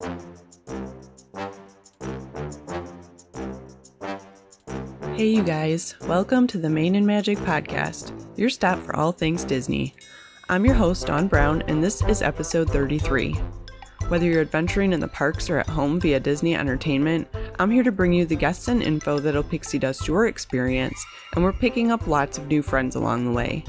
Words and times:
Hey, 0.00 0.10
you 5.16 5.42
guys, 5.42 5.96
welcome 6.02 6.46
to 6.46 6.58
the 6.58 6.70
Main 6.70 6.94
and 6.94 7.04
Magic 7.04 7.36
Podcast, 7.38 8.12
your 8.38 8.48
stop 8.48 8.80
for 8.80 8.94
all 8.94 9.10
things 9.10 9.42
Disney. 9.42 9.96
I'm 10.48 10.64
your 10.64 10.76
host, 10.76 11.08
Dawn 11.08 11.26
Brown, 11.26 11.62
and 11.62 11.82
this 11.82 12.00
is 12.04 12.22
episode 12.22 12.70
33. 12.70 13.32
Whether 14.06 14.26
you're 14.26 14.40
adventuring 14.40 14.92
in 14.92 15.00
the 15.00 15.08
parks 15.08 15.50
or 15.50 15.58
at 15.58 15.68
home 15.68 15.98
via 15.98 16.20
Disney 16.20 16.54
Entertainment, 16.54 17.26
I'm 17.58 17.72
here 17.72 17.82
to 17.82 17.90
bring 17.90 18.12
you 18.12 18.24
the 18.24 18.36
guests 18.36 18.68
and 18.68 18.80
info 18.80 19.18
that'll 19.18 19.42
pixie 19.42 19.80
dust 19.80 20.06
your 20.06 20.28
experience, 20.28 21.04
and 21.34 21.42
we're 21.42 21.52
picking 21.52 21.90
up 21.90 22.06
lots 22.06 22.38
of 22.38 22.46
new 22.46 22.62
friends 22.62 22.94
along 22.94 23.24
the 23.24 23.32
way. 23.32 23.64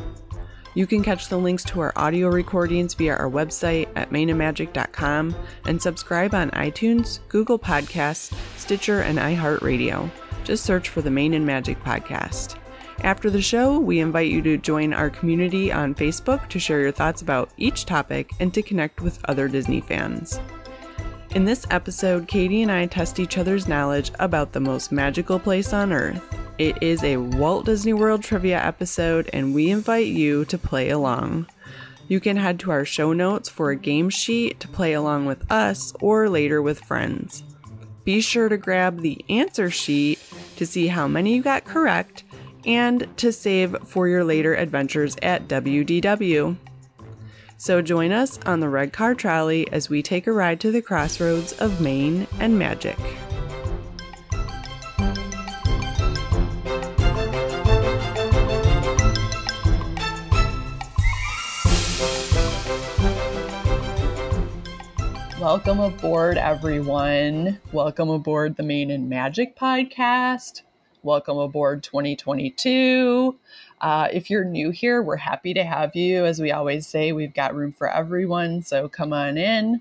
You 0.75 0.85
can 0.85 1.03
catch 1.03 1.27
the 1.27 1.37
links 1.37 1.63
to 1.65 1.79
our 1.79 1.93
audio 1.95 2.27
recordings 2.29 2.93
via 2.93 3.15
our 3.15 3.29
website 3.29 3.89
at 3.95 4.11
mainandmagic.com 4.11 5.35
and 5.65 5.81
subscribe 5.81 6.35
on 6.35 6.51
iTunes, 6.51 7.19
Google 7.27 7.57
Podcasts, 7.57 8.33
Stitcher, 8.57 9.01
and 9.01 9.17
iHeartRadio. 9.17 10.09
Just 10.43 10.65
search 10.65 10.89
for 10.89 11.01
the 11.01 11.11
Main 11.11 11.33
and 11.33 11.45
Magic 11.45 11.83
podcast. 11.83 12.57
After 13.01 13.29
the 13.29 13.41
show, 13.41 13.79
we 13.79 13.99
invite 13.99 14.29
you 14.29 14.41
to 14.41 14.57
join 14.57 14.93
our 14.93 15.09
community 15.09 15.71
on 15.71 15.95
Facebook 15.95 16.49
to 16.49 16.59
share 16.59 16.81
your 16.81 16.91
thoughts 16.91 17.21
about 17.21 17.49
each 17.57 17.85
topic 17.85 18.31
and 18.39 18.53
to 18.53 18.61
connect 18.61 19.01
with 19.01 19.23
other 19.25 19.47
Disney 19.47 19.81
fans. 19.81 20.39
In 21.33 21.45
this 21.45 21.65
episode, 21.71 22.27
Katie 22.27 22.61
and 22.61 22.71
I 22.71 22.87
test 22.87 23.19
each 23.19 23.37
other's 23.37 23.67
knowledge 23.67 24.11
about 24.19 24.51
the 24.51 24.59
most 24.59 24.91
magical 24.91 25.39
place 25.39 25.73
on 25.73 25.93
earth. 25.93 26.38
It 26.59 26.83
is 26.83 27.05
a 27.05 27.15
Walt 27.15 27.67
Disney 27.67 27.93
World 27.93 28.21
trivia 28.21 28.61
episode, 28.61 29.29
and 29.31 29.55
we 29.55 29.69
invite 29.69 30.07
you 30.07 30.43
to 30.43 30.57
play 30.57 30.89
along. 30.89 31.47
You 32.09 32.19
can 32.19 32.35
head 32.35 32.59
to 32.59 32.71
our 32.71 32.83
show 32.83 33.13
notes 33.13 33.47
for 33.47 33.71
a 33.71 33.77
game 33.77 34.09
sheet 34.09 34.59
to 34.59 34.67
play 34.67 34.91
along 34.91 35.25
with 35.25 35.49
us 35.49 35.93
or 36.01 36.27
later 36.27 36.61
with 36.61 36.81
friends. 36.81 37.43
Be 38.03 38.19
sure 38.19 38.49
to 38.49 38.57
grab 38.57 38.99
the 38.99 39.23
answer 39.29 39.71
sheet 39.71 40.19
to 40.57 40.65
see 40.65 40.87
how 40.87 41.07
many 41.07 41.35
you 41.35 41.41
got 41.41 41.63
correct 41.63 42.25
and 42.65 43.07
to 43.15 43.31
save 43.31 43.77
for 43.85 44.09
your 44.09 44.25
later 44.25 44.53
adventures 44.53 45.15
at 45.21 45.47
WDW. 45.47 46.57
So 47.55 47.81
join 47.81 48.11
us 48.11 48.37
on 48.45 48.59
the 48.59 48.67
red 48.67 48.91
car 48.91 49.15
trolley 49.15 49.71
as 49.71 49.89
we 49.89 50.03
take 50.03 50.27
a 50.27 50.33
ride 50.33 50.59
to 50.59 50.73
the 50.73 50.81
crossroads 50.81 51.53
of 51.53 51.79
Maine 51.79 52.27
and 52.37 52.59
Magic. 52.59 52.97
Welcome 65.39 65.79
aboard, 65.79 66.37
everyone. 66.37 67.61
Welcome 67.71 68.09
aboard 68.09 68.57
the 68.57 68.63
Main 68.63 68.91
and 68.91 69.07
Magic 69.07 69.55
podcast. 69.55 70.63
Welcome 71.01 71.37
aboard 71.37 71.81
2022. 71.81 73.37
Uh, 73.79 74.09
if 74.11 74.29
you're 74.29 74.43
new 74.43 74.71
here, 74.71 75.01
we're 75.01 75.15
happy 75.15 75.53
to 75.53 75.63
have 75.63 75.95
you. 75.95 76.25
As 76.25 76.41
we 76.41 76.51
always 76.51 76.87
say, 76.87 77.13
we've 77.13 77.33
got 77.33 77.55
room 77.55 77.71
for 77.71 77.89
everyone, 77.89 78.63
so 78.63 78.89
come 78.89 79.13
on 79.13 79.37
in. 79.37 79.79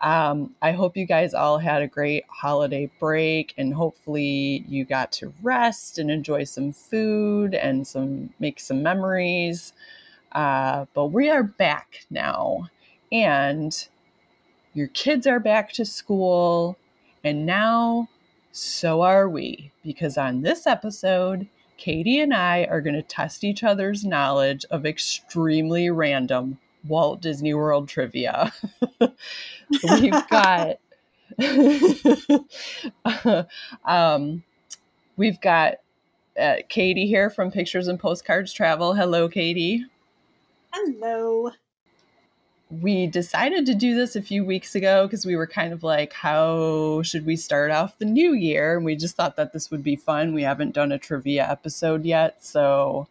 Um, 0.00 0.56
I 0.60 0.72
hope 0.72 0.96
you 0.96 1.06
guys 1.06 1.34
all 1.34 1.58
had 1.58 1.82
a 1.82 1.86
great 1.86 2.24
holiday 2.28 2.90
break 2.98 3.54
and 3.56 3.72
hopefully 3.72 4.64
you 4.66 4.84
got 4.84 5.12
to 5.12 5.32
rest 5.40 6.00
and 6.00 6.10
enjoy 6.10 6.42
some 6.42 6.72
food 6.72 7.54
and 7.54 7.86
some 7.86 8.30
make 8.40 8.58
some 8.58 8.82
memories. 8.82 9.72
Uh, 10.32 10.86
but 10.94 11.06
we 11.06 11.30
are 11.30 11.44
back 11.44 12.04
now, 12.10 12.68
and 13.12 13.86
your 14.76 14.88
kids 14.88 15.26
are 15.26 15.40
back 15.40 15.72
to 15.72 15.86
school, 15.86 16.76
and 17.24 17.46
now 17.46 18.08
so 18.52 19.00
are 19.00 19.26
we. 19.26 19.72
Because 19.82 20.18
on 20.18 20.42
this 20.42 20.66
episode, 20.66 21.48
Katie 21.78 22.20
and 22.20 22.34
I 22.34 22.64
are 22.64 22.82
going 22.82 22.94
to 22.94 23.02
test 23.02 23.42
each 23.42 23.64
other's 23.64 24.04
knowledge 24.04 24.66
of 24.70 24.84
extremely 24.84 25.88
random 25.88 26.58
Walt 26.86 27.22
Disney 27.22 27.54
World 27.54 27.88
trivia. 27.88 28.52
we've 29.00 30.28
got 30.28 30.76
um, 33.86 34.42
we've 35.16 35.40
got 35.40 35.76
uh, 36.38 36.56
Katie 36.68 37.06
here 37.06 37.30
from 37.30 37.50
Pictures 37.50 37.88
and 37.88 37.98
Postcards 37.98 38.52
Travel. 38.52 38.92
Hello, 38.92 39.26
Katie. 39.26 39.86
Hello 40.70 41.50
we 42.70 43.06
decided 43.06 43.64
to 43.66 43.74
do 43.74 43.94
this 43.94 44.16
a 44.16 44.22
few 44.22 44.44
weeks 44.44 44.74
ago 44.74 45.06
because 45.06 45.24
we 45.24 45.36
were 45.36 45.46
kind 45.46 45.72
of 45.72 45.82
like, 45.82 46.12
how 46.12 47.00
should 47.02 47.24
we 47.24 47.36
start 47.36 47.70
off 47.70 47.98
the 47.98 48.04
new 48.04 48.32
year? 48.32 48.76
And 48.76 48.84
we 48.84 48.96
just 48.96 49.16
thought 49.16 49.36
that 49.36 49.52
this 49.52 49.70
would 49.70 49.84
be 49.84 49.94
fun. 49.94 50.34
We 50.34 50.42
haven't 50.42 50.74
done 50.74 50.90
a 50.90 50.98
trivia 50.98 51.48
episode 51.48 52.04
yet. 52.04 52.44
So 52.44 53.06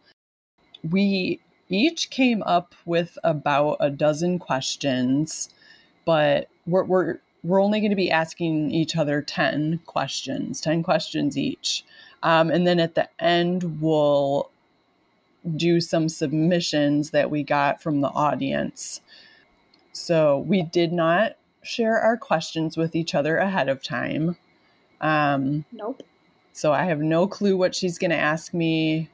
we 0.88 1.40
each 1.70 2.10
came 2.10 2.42
up 2.42 2.74
with 2.84 3.18
about 3.24 3.78
a 3.80 3.88
dozen 3.88 4.38
questions, 4.38 5.48
but 6.04 6.48
we're, 6.66 6.84
we're, 6.84 7.18
we're 7.42 7.62
only 7.62 7.80
going 7.80 7.90
to 7.90 7.96
be 7.96 8.10
asking 8.10 8.70
each 8.72 8.94
other 8.94 9.22
10 9.22 9.80
questions, 9.86 10.60
10 10.60 10.82
questions 10.82 11.38
each. 11.38 11.82
Um, 12.22 12.50
and 12.50 12.66
then 12.66 12.78
at 12.78 12.94
the 12.94 13.08
end, 13.20 13.80
we'll 13.80 14.50
do 15.56 15.80
some 15.80 16.08
submissions 16.08 17.10
that 17.10 17.30
we 17.30 17.42
got 17.42 17.80
from 17.82 18.00
the 18.00 18.08
audience. 18.08 19.00
So 19.96 20.40
we 20.40 20.60
did 20.60 20.92
not 20.92 21.36
share 21.62 21.98
our 21.98 22.18
questions 22.18 22.76
with 22.76 22.94
each 22.94 23.14
other 23.14 23.38
ahead 23.38 23.70
of 23.70 23.82
time. 23.82 24.36
Um, 25.00 25.64
nope. 25.72 26.02
So 26.52 26.74
I 26.74 26.84
have 26.84 27.00
no 27.00 27.26
clue 27.26 27.56
what 27.56 27.74
she's 27.74 27.96
going 27.96 28.10
to 28.10 28.16
ask 28.16 28.52
me, 28.52 29.08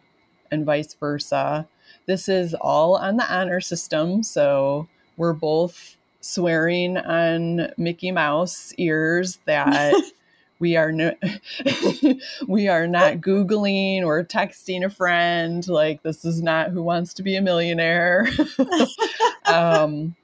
and 0.51 0.67
vice 0.67 0.93
versa. 0.95 1.69
This 2.07 2.29
is 2.29 2.53
all 2.55 2.97
on 2.97 3.17
the 3.17 3.33
honor 3.33 3.61
system. 3.61 4.25
So 4.25 4.89
we're 5.17 5.35
both 5.35 5.97
swearing 6.21 6.99
on 6.99 7.73
Mickey 7.79 8.11
Mouse 8.11 8.75
ears 8.77 9.39
that. 9.47 9.95
we 10.59 10.77
are 10.77 10.93
no, 10.93 11.13
we 12.47 12.69
are 12.69 12.87
not 12.87 13.15
googling 13.15 14.05
or 14.05 14.23
texting 14.25 14.85
a 14.85 14.91
friend 14.91 15.67
like 15.67 16.03
this 16.05 16.25
is 16.25 16.41
not 16.41 16.71
who 16.71 16.81
wants 16.81 17.15
to 17.15 17.25
be 17.25 17.35
a 17.35 17.43
millionaire 17.43 18.29
um, 19.47 20.15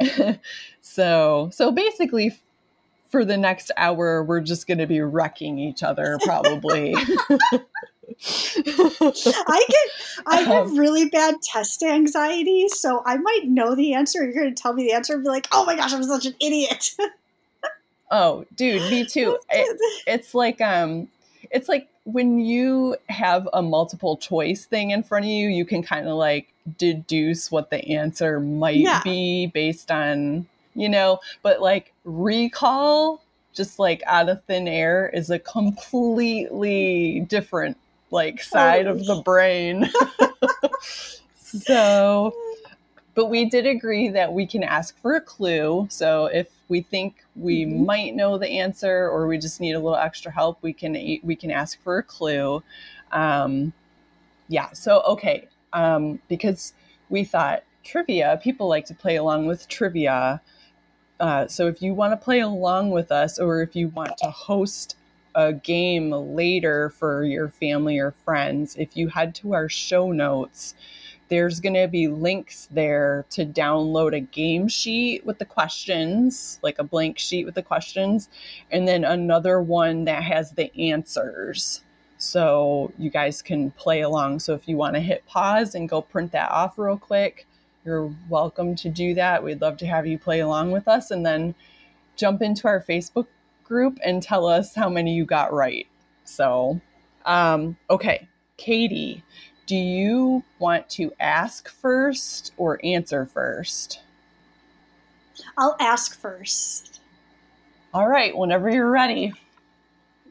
so 0.80 1.50
so 1.52 1.72
basically 1.72 2.36
for 3.08 3.24
the 3.24 3.36
next 3.36 3.70
hour 3.76 4.22
we're 4.22 4.40
just 4.40 4.66
going 4.66 4.78
to 4.78 4.86
be 4.86 5.00
wrecking 5.00 5.58
each 5.58 5.82
other 5.82 6.18
probably 6.24 6.94
I 8.18 9.64
get 9.68 10.24
I 10.26 10.36
have 10.42 10.66
um, 10.68 10.78
really 10.78 11.08
bad 11.08 11.34
test 11.42 11.82
anxiety, 11.82 12.68
so 12.68 13.02
I 13.04 13.16
might 13.18 13.44
know 13.44 13.74
the 13.74 13.94
answer. 13.94 14.24
You're 14.24 14.32
going 14.32 14.54
to 14.54 14.62
tell 14.62 14.72
me 14.72 14.84
the 14.84 14.92
answer 14.92 15.14
and 15.14 15.22
be 15.22 15.28
like, 15.28 15.48
"Oh 15.52 15.64
my 15.64 15.76
gosh, 15.76 15.92
I'm 15.92 16.02
such 16.02 16.24
an 16.24 16.34
idiot." 16.40 16.92
oh, 18.10 18.46
dude, 18.54 18.90
me 18.90 19.04
too. 19.04 19.38
It, 19.50 19.80
it's 20.06 20.34
like 20.34 20.60
um 20.60 21.08
it's 21.50 21.68
like 21.68 21.88
when 22.06 22.38
you 22.38 22.96
have 23.08 23.48
a 23.52 23.60
multiple 23.60 24.16
choice 24.16 24.64
thing 24.64 24.92
in 24.92 25.02
front 25.02 25.24
of 25.24 25.30
you, 25.30 25.48
you 25.48 25.64
can 25.64 25.82
kind 25.82 26.06
of 26.06 26.14
like 26.14 26.52
deduce 26.78 27.50
what 27.50 27.68
the 27.70 27.84
answer 27.88 28.38
might 28.38 28.76
yeah. 28.76 29.02
be 29.02 29.48
based 29.48 29.90
on, 29.90 30.46
you 30.74 30.88
know, 30.88 31.18
but 31.42 31.60
like 31.60 31.92
recall 32.04 33.20
just 33.52 33.80
like 33.80 34.02
out 34.06 34.28
of 34.28 34.42
thin 34.44 34.68
air 34.68 35.10
is 35.12 35.30
a 35.30 35.38
completely 35.40 37.26
different 37.28 37.76
like 38.12 38.40
side 38.40 38.86
oh. 38.86 38.92
of 38.92 39.04
the 39.04 39.16
brain. 39.22 39.90
so 41.36 42.32
but 43.16 43.26
we 43.26 43.46
did 43.46 43.66
agree 43.66 44.10
that 44.10 44.32
we 44.32 44.46
can 44.46 44.62
ask 44.62 44.96
for 45.00 45.16
a 45.16 45.20
clue. 45.20 45.88
So 45.90 46.26
if 46.26 46.48
we 46.68 46.80
think 46.80 47.24
we 47.34 47.64
mm-hmm. 47.64 47.84
might 47.84 48.14
know 48.14 48.38
the 48.38 48.48
answer 48.48 49.08
or 49.08 49.26
we 49.26 49.38
just 49.38 49.60
need 49.60 49.72
a 49.72 49.78
little 49.78 49.96
extra 49.96 50.32
help, 50.32 50.58
we 50.62 50.72
can 50.72 50.92
we 51.22 51.36
can 51.36 51.50
ask 51.50 51.80
for 51.82 51.98
a 51.98 52.02
clue. 52.02 52.62
Um, 53.12 53.72
yeah. 54.48 54.72
So 54.72 55.02
okay, 55.02 55.48
um, 55.72 56.20
because 56.28 56.74
we 57.08 57.24
thought 57.24 57.62
trivia, 57.84 58.40
people 58.42 58.68
like 58.68 58.86
to 58.86 58.94
play 58.94 59.16
along 59.16 59.46
with 59.46 59.68
trivia. 59.68 60.40
Uh, 61.18 61.46
so 61.46 61.66
if 61.66 61.80
you 61.80 61.94
want 61.94 62.12
to 62.12 62.16
play 62.16 62.40
along 62.40 62.90
with 62.90 63.10
us, 63.10 63.38
or 63.38 63.62
if 63.62 63.74
you 63.74 63.88
want 63.88 64.18
to 64.18 64.30
host 64.30 64.96
a 65.34 65.52
game 65.52 66.10
later 66.10 66.90
for 66.90 67.24
your 67.24 67.48
family 67.48 67.98
or 67.98 68.10
friends, 68.10 68.74
if 68.76 68.96
you 68.96 69.08
head 69.08 69.34
to 69.36 69.54
our 69.54 69.68
show 69.68 70.10
notes 70.10 70.74
there's 71.28 71.60
going 71.60 71.74
to 71.74 71.88
be 71.88 72.08
links 72.08 72.68
there 72.70 73.24
to 73.30 73.44
download 73.44 74.14
a 74.14 74.20
game 74.20 74.68
sheet 74.68 75.24
with 75.26 75.38
the 75.38 75.44
questions, 75.44 76.60
like 76.62 76.78
a 76.78 76.84
blank 76.84 77.18
sheet 77.18 77.44
with 77.44 77.54
the 77.54 77.62
questions, 77.62 78.28
and 78.70 78.86
then 78.86 79.04
another 79.04 79.60
one 79.60 80.04
that 80.04 80.22
has 80.22 80.52
the 80.52 80.74
answers. 80.90 81.82
So 82.18 82.92
you 82.98 83.10
guys 83.10 83.42
can 83.42 83.70
play 83.72 84.00
along. 84.00 84.38
So 84.38 84.54
if 84.54 84.66
you 84.68 84.76
want 84.76 84.94
to 84.94 85.00
hit 85.00 85.26
pause 85.26 85.74
and 85.74 85.88
go 85.88 86.00
print 86.00 86.32
that 86.32 86.50
off 86.50 86.78
real 86.78 86.96
quick, 86.96 87.46
you're 87.84 88.12
welcome 88.28 88.74
to 88.76 88.88
do 88.88 89.14
that. 89.14 89.42
We'd 89.42 89.60
love 89.60 89.76
to 89.78 89.86
have 89.86 90.06
you 90.06 90.18
play 90.18 90.40
along 90.40 90.72
with 90.72 90.88
us. 90.88 91.10
And 91.10 91.24
then 91.24 91.54
jump 92.16 92.42
into 92.42 92.66
our 92.66 92.82
Facebook 92.82 93.26
group 93.64 93.98
and 94.04 94.22
tell 94.22 94.46
us 94.46 94.74
how 94.74 94.88
many 94.88 95.14
you 95.14 95.24
got 95.24 95.52
right. 95.52 95.86
So, 96.24 96.80
um, 97.26 97.76
okay, 97.90 98.28
Katie, 98.56 99.22
do 99.66 99.76
you 99.76 100.44
want 100.58 100.88
to 100.90 101.12
ask 101.18 101.68
first 101.68 102.52
or 102.56 102.80
answer 102.84 103.26
first? 103.26 104.00
I'll 105.58 105.76
ask 105.80 106.18
first. 106.18 107.00
All 107.92 108.08
right, 108.08 108.36
whenever 108.36 108.70
you're 108.70 108.90
ready. 108.90 109.32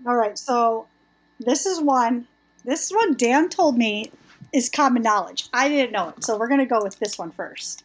All 0.07 0.15
right, 0.15 0.37
so 0.37 0.87
this 1.39 1.65
is 1.65 1.81
one. 1.81 2.27
This 2.63 2.89
one 2.91 3.15
Dan 3.15 3.49
told 3.49 3.77
me 3.77 4.11
is 4.53 4.69
common 4.69 5.03
knowledge. 5.03 5.49
I 5.53 5.67
didn't 5.67 5.91
know 5.91 6.09
it, 6.09 6.23
so 6.23 6.37
we're 6.37 6.47
going 6.47 6.61
to 6.61 6.65
go 6.65 6.81
with 6.81 6.97
this 6.99 7.17
one 7.17 7.31
first. 7.31 7.83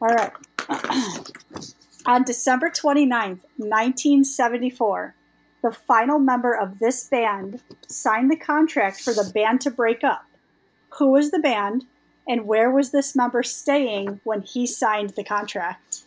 All 0.00 0.08
right. 0.08 0.32
On 2.06 2.22
December 2.22 2.70
29th, 2.70 3.40
1974, 3.56 5.14
the 5.62 5.72
final 5.72 6.18
member 6.18 6.52
of 6.54 6.78
this 6.78 7.04
band 7.08 7.60
signed 7.88 8.30
the 8.30 8.36
contract 8.36 9.00
for 9.00 9.12
the 9.12 9.30
band 9.34 9.60
to 9.62 9.70
break 9.70 10.04
up. 10.04 10.25
Who 10.98 11.10
was 11.10 11.30
the 11.30 11.38
band, 11.38 11.84
and 12.26 12.46
where 12.46 12.70
was 12.70 12.90
this 12.90 13.14
member 13.14 13.42
staying 13.42 14.20
when 14.24 14.42
he 14.42 14.66
signed 14.66 15.10
the 15.10 15.24
contract? 15.24 16.02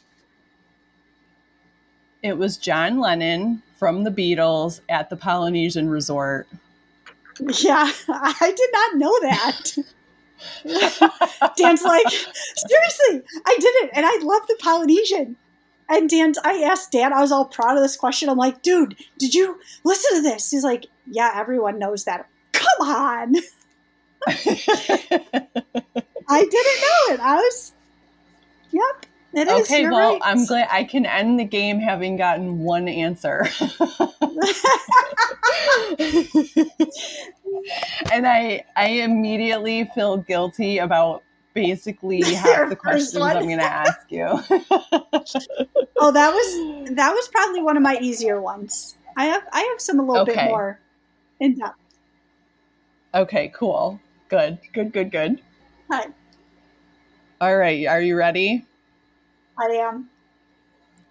It 2.21 2.37
was 2.37 2.57
John 2.57 2.99
Lennon 2.99 3.61
from 3.77 4.03
the 4.03 4.11
Beatles 4.11 4.81
at 4.89 5.09
the 5.09 5.15
Polynesian 5.15 5.89
Resort. 5.89 6.47
Yeah, 7.39 7.91
I 8.09 8.53
did 8.55 8.69
not 8.73 8.97
know 8.97 9.19
that. 9.21 9.77
Dan's 11.57 11.83
like, 11.83 12.09
seriously, 12.09 13.21
I 13.45 13.55
did 13.59 13.75
it, 13.83 13.89
and 13.93 14.05
I 14.05 14.19
love 14.21 14.47
the 14.47 14.57
Polynesian. 14.59 15.37
And 15.87 16.09
Dan, 16.09 16.33
I 16.43 16.61
asked 16.61 16.91
Dan, 16.91 17.13
I 17.13 17.21
was 17.21 17.31
all 17.31 17.45
proud 17.45 17.75
of 17.75 17.81
this 17.81 17.95
question. 17.95 18.29
I'm 18.29 18.37
like, 18.37 18.61
dude, 18.61 18.95
did 19.17 19.33
you 19.33 19.59
listen 19.83 20.17
to 20.17 20.21
this? 20.21 20.51
He's 20.51 20.63
like, 20.63 20.85
yeah, 21.07 21.31
everyone 21.35 21.79
knows 21.79 22.03
that. 22.03 22.27
Come 22.51 22.87
on. 22.87 23.35
I 24.27 24.35
didn't 26.45 26.81
know 26.81 27.13
it. 27.13 27.19
I 27.19 27.35
was, 27.35 27.73
yep. 28.71 29.05
It 29.33 29.47
is. 29.47 29.61
Okay, 29.61 29.81
You're 29.81 29.91
well, 29.91 30.13
right. 30.13 30.21
I'm 30.23 30.45
glad 30.45 30.67
I 30.71 30.83
can 30.83 31.05
end 31.05 31.39
the 31.39 31.43
game 31.43 31.79
having 31.79 32.17
gotten 32.17 32.59
one 32.59 32.87
answer. 32.87 33.47
and 38.11 38.25
I 38.25 38.63
I 38.75 38.87
immediately 39.03 39.83
feel 39.93 40.17
guilty 40.17 40.79
about 40.79 41.21
basically 41.53 42.23
half 42.23 42.69
the 42.69 42.75
questions 42.75 43.19
one. 43.19 43.37
I'm 43.37 43.45
going 43.45 43.59
to 43.59 43.65
ask 43.65 43.99
you. 44.09 44.25
oh, 44.25 46.11
that 46.11 46.33
was 46.33 46.89
that 46.95 47.13
was 47.13 47.27
probably 47.27 47.61
one 47.61 47.77
of 47.77 47.83
my 47.83 47.99
easier 48.01 48.41
ones. 48.41 48.97
I 49.15 49.25
have 49.25 49.43
I 49.51 49.61
have 49.61 49.79
some 49.79 49.99
a 49.99 50.03
little 50.03 50.25
bit 50.25 50.37
more 50.37 50.79
in 51.39 51.59
depth. 51.59 51.77
okay, 53.13 53.51
cool. 53.53 53.99
Good. 54.29 54.59
Good, 54.73 54.93
good, 54.93 55.11
good. 55.11 55.41
Hi, 55.91 56.13
All 57.41 57.57
right, 57.57 57.87
are 57.87 58.01
you 58.01 58.15
ready? 58.15 58.65
I 59.57 59.65
am. 59.73 60.09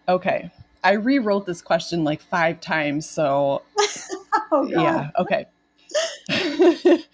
Okay. 0.08 0.50
I 0.84 0.92
rewrote 0.92 1.44
this 1.46 1.60
question 1.60 2.04
like 2.04 2.20
5 2.20 2.60
times, 2.60 3.08
so 3.08 3.62
Oh 4.52 4.66
god. 4.66 5.04
yeah, 5.04 5.10
okay. 5.18 5.46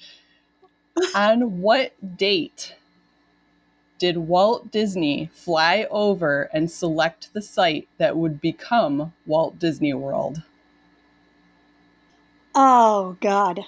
On 1.14 1.60
what 1.60 1.92
date 2.16 2.74
did 3.98 4.16
Walt 4.16 4.70
Disney 4.70 5.30
fly 5.32 5.86
over 5.90 6.44
and 6.52 6.70
select 6.70 7.32
the 7.32 7.42
site 7.42 7.88
that 7.98 8.16
would 8.16 8.40
become 8.40 9.12
Walt 9.26 9.58
Disney 9.58 9.94
World? 9.94 10.42
Oh 12.54 13.16
god. 13.20 13.60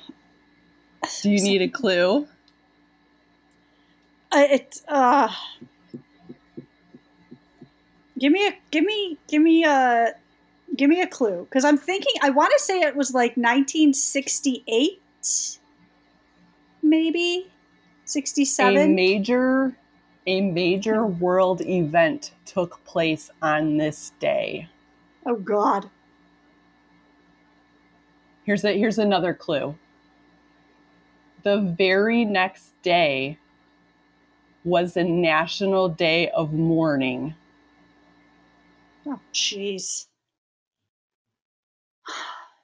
Do 1.22 1.30
you 1.30 1.42
need 1.42 1.62
a 1.62 1.68
clue? 1.68 2.26
Uh, 4.32 4.46
it 4.50 4.80
uh 4.88 5.28
give 8.18 8.32
me 8.32 8.46
a 8.46 8.58
give 8.70 8.84
me 8.84 9.18
give 9.28 9.42
me 9.42 9.64
a 9.64 10.14
give 10.74 10.90
me 10.90 11.00
a 11.00 11.06
clue 11.06 11.44
because 11.44 11.64
i'm 11.64 11.78
thinking 11.78 12.12
i 12.22 12.30
want 12.30 12.52
to 12.56 12.62
say 12.62 12.80
it 12.80 12.96
was 12.96 13.14
like 13.14 13.36
1968 13.36 15.58
maybe 16.82 17.46
67 18.04 18.82
A 18.82 18.88
major 18.88 19.76
a 20.26 20.40
major 20.40 21.06
world 21.06 21.60
event 21.60 22.32
took 22.44 22.84
place 22.84 23.30
on 23.40 23.76
this 23.76 24.12
day. 24.18 24.68
oh 25.24 25.36
god 25.36 25.88
Here's 28.44 28.64
a, 28.64 28.78
here's 28.78 28.98
another 28.98 29.34
clue. 29.34 29.76
The 31.44 31.58
very 31.60 32.24
next 32.26 32.72
day 32.82 33.38
was 34.64 34.96
a 34.98 35.04
national 35.04 35.88
day 35.88 36.28
of 36.30 36.52
mourning. 36.52 37.34
oh 39.06 39.20
jeez 39.32 40.06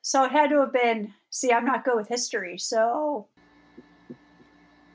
so 0.02 0.24
it 0.24 0.32
had 0.32 0.50
to 0.50 0.60
have 0.60 0.72
been 0.72 1.14
see 1.30 1.52
i'm 1.52 1.64
not 1.64 1.84
good 1.84 1.96
with 1.96 2.08
history 2.08 2.58
so 2.58 3.28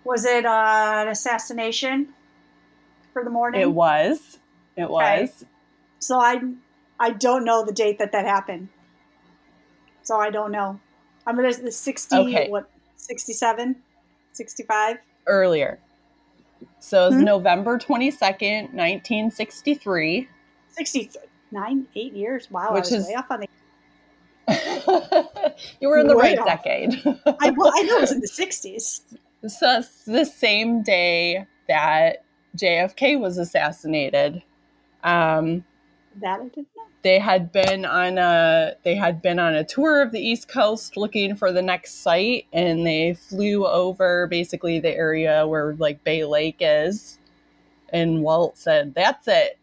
was 0.03 0.25
it 0.25 0.45
uh, 0.45 1.01
an 1.03 1.07
assassination 1.09 2.15
for 3.13 3.24
the 3.24 3.29
morning 3.29 3.62
It 3.62 3.74
was. 3.74 4.39
It 4.77 4.89
Okay. 5.00 5.29
was. 5.29 5.45
So 6.00 6.19
I 6.19 6.41
I 7.00 7.12
don't 7.12 7.45
know 7.45 7.65
the 7.65 7.74
date 7.74 8.00
that 8.00 8.12
that 8.13 8.25
happened. 8.25 8.69
So 10.01 10.18
I 10.18 10.29
don't 10.29 10.51
know. 10.51 10.81
I'm 11.25 11.35
gonna 11.35 11.53
the 11.53 11.71
60 11.71 12.38
Okay. 12.38 12.45
what 12.45 12.71
67 12.98 13.76
65 14.34 14.98
Earlier. 15.26 15.80
So 16.80 17.04
it 17.06 17.10
was 17.10 17.16
Hmm? 17.16 17.24
November 17.26 17.78
22nd, 17.78 18.74
1963. 18.74 20.28
69 20.70 21.88
8 21.96 22.14
years. 22.14 22.50
Wow, 22.52 22.74
Which 22.74 22.76
I 22.76 22.78
was 22.80 22.92
is- 22.94 23.08
way 23.08 23.16
off 23.16 23.26
on 23.32 23.40
the 23.42 23.48
you 25.82 25.90
were 25.90 25.98
in 25.98 26.08
the 26.08 26.16
Way 26.16 26.36
right 26.36 26.40
off. 26.40 26.46
decade. 26.46 26.94
I 27.06 27.50
well, 27.58 27.72
I 27.76 27.82
know 27.84 27.98
it 27.98 28.02
was 28.02 28.12
in 28.14 28.22
the 28.22 28.28
60s. 28.30 29.02
so 29.48 29.80
it's 29.80 30.06
the 30.06 30.24
same 30.26 30.84
day 30.84 31.46
that 31.68 32.24
JFK 32.56 33.20
was 33.20 33.38
assassinated. 33.38 34.42
Um, 35.04 35.66
That 36.22 36.40
I 36.40 36.44
didn't 36.46 36.68
know. 36.75 36.84
they 37.04 37.19
had 37.19 37.52
been 37.52 37.86
on 37.86 38.18
a 38.18 38.74
they 38.84 38.96
had 38.96 39.22
been 39.22 39.39
on 39.39 39.53
a 39.56 39.63
tour 39.63 40.01
of 40.01 40.12
the 40.12 40.20
east 40.20 40.48
coast 40.48 40.98
looking 40.98 41.36
for 41.36 41.51
the 41.51 41.62
next 41.62 42.01
site 42.01 42.46
and 42.51 42.86
they 42.86 43.13
flew 43.13 43.65
over 43.68 44.27
basically 44.27 44.80
the 44.80 44.94
area 44.96 45.46
where 45.48 45.75
like 45.75 46.03
bay 46.03 46.24
lake 46.25 46.58
is 46.60 47.20
and 47.94 48.22
walt 48.24 48.58
said 48.58 48.94
that's 48.96 49.27
it 49.27 49.60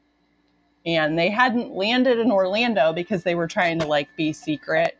and 0.86 1.18
they 1.18 1.28
hadn't 1.28 1.72
landed 1.72 2.18
in 2.18 2.30
orlando 2.30 2.92
because 2.92 3.22
they 3.24 3.34
were 3.34 3.48
trying 3.48 3.78
to 3.80 3.86
like 3.86 4.08
be 4.16 4.32
secret 4.32 4.96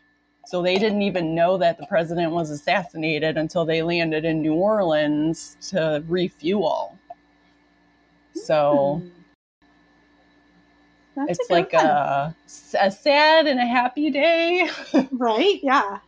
so 0.46 0.60
they 0.60 0.76
didn't 0.76 1.02
even 1.02 1.34
know 1.34 1.56
that 1.56 1.78
the 1.78 1.86
president 1.86 2.32
was 2.32 2.50
assassinated 2.50 3.36
until 3.38 3.64
they 3.64 3.80
landed 3.82 4.24
in 4.24 4.42
new 4.42 4.54
orleans 4.54 5.56
to 5.60 6.02
refuel 6.08 6.98
so 8.34 9.00
Hmm. 9.02 9.08
That's 11.16 11.38
it's 11.38 11.50
a 11.50 11.52
good 11.52 11.54
like 11.54 11.72
a, 11.72 12.34
a 12.80 12.90
sad 12.90 13.46
and 13.46 13.60
a 13.60 13.66
happy 13.66 14.10
day. 14.10 14.68
right? 15.12 15.60
Yeah. 15.62 15.98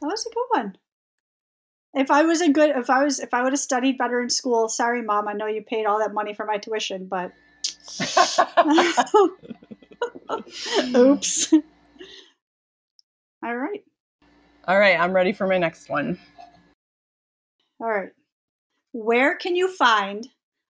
That 0.00 0.06
was 0.06 0.26
a 0.26 0.30
good 0.34 0.46
one. 0.50 0.76
If 1.94 2.10
I 2.10 2.22
was 2.22 2.40
a 2.40 2.50
good 2.50 2.70
if 2.76 2.90
I 2.90 3.04
was 3.04 3.20
if 3.20 3.32
I 3.32 3.42
would 3.42 3.52
have 3.52 3.60
studied 3.60 3.98
better 3.98 4.20
in 4.20 4.28
school, 4.28 4.68
sorry 4.68 5.02
mom, 5.02 5.28
I 5.28 5.32
know 5.32 5.46
you 5.46 5.62
paid 5.62 5.86
all 5.86 6.00
that 6.00 6.12
money 6.12 6.34
for 6.34 6.44
my 6.44 6.58
tuition, 6.58 7.06
but 7.06 7.32
Oops. 10.96 11.52
All 13.44 13.56
right. 13.56 13.84
All 14.66 14.78
right, 14.78 14.98
I'm 14.98 15.12
ready 15.12 15.32
for 15.32 15.46
my 15.46 15.58
next 15.58 15.90
one. 15.90 16.18
All 17.80 17.88
right. 17.88 18.10
Where 18.92 19.36
can 19.36 19.54
you 19.56 19.68
find 19.68 20.26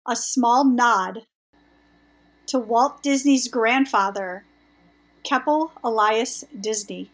a 0.09 0.17
small 0.17 0.65
nod 0.65 1.21
to 2.55 2.61
Walt 2.61 3.03
Disney's 3.03 3.49
grandfather, 3.49 4.45
Keppel 5.25 5.73
Elias 5.83 6.45
Disney? 6.61 7.11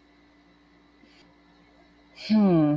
Hmm. 2.27 2.75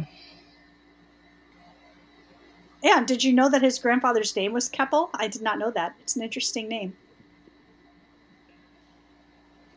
And 2.82 3.06
did 3.06 3.22
you 3.22 3.34
know 3.34 3.50
that 3.50 3.60
his 3.60 3.78
grandfather's 3.78 4.34
name 4.34 4.54
was 4.54 4.70
Keppel? 4.70 5.10
I 5.12 5.28
did 5.28 5.42
not 5.42 5.58
know 5.58 5.72
that. 5.72 5.94
It's 6.00 6.16
an 6.16 6.22
interesting 6.22 6.66
name. 6.66 6.96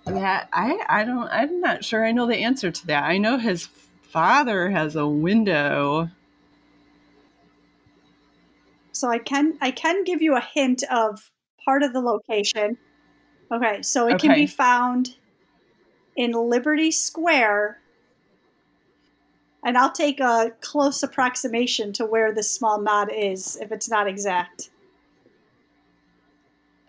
Yeah, 0.06 0.46
I 0.54 0.80
I 0.88 1.04
don't 1.04 1.28
I'm 1.28 1.60
not 1.60 1.84
sure 1.84 2.06
I 2.06 2.14
know 2.14 2.26
the 2.26 2.38
answer 2.38 2.72
to 2.72 2.88
that. 2.88 3.04
I 3.04 3.18
know 3.18 3.38
his 3.38 3.68
father 4.02 4.70
has 4.70 4.96
a 4.96 5.06
window. 5.06 6.10
So 8.94 9.10
I 9.10 9.20
can 9.20 9.58
I 9.60 9.72
can 9.72 10.06
give 10.06 10.22
you 10.22 10.38
a 10.38 10.42
hint 10.42 10.84
of 10.84 11.30
part 11.68 11.84
of 11.84 11.92
the 11.92 12.00
location. 12.00 12.78
Okay, 13.52 13.82
so 13.82 14.08
it 14.08 14.20
can 14.20 14.34
be 14.34 14.48
found 14.48 15.18
in 16.16 16.32
Liberty 16.32 16.92
Square. 16.92 17.80
And 19.66 19.78
I'll 19.78 19.92
take 19.92 20.22
a 20.22 20.54
close 20.62 21.04
approximation 21.04 21.92
to 21.94 22.06
where 22.06 22.34
this 22.34 22.50
small 22.50 22.82
nod 22.82 23.10
is 23.14 23.58
if 23.58 23.74
it's 23.74 23.90
not 23.90 24.08
exact. 24.08 24.70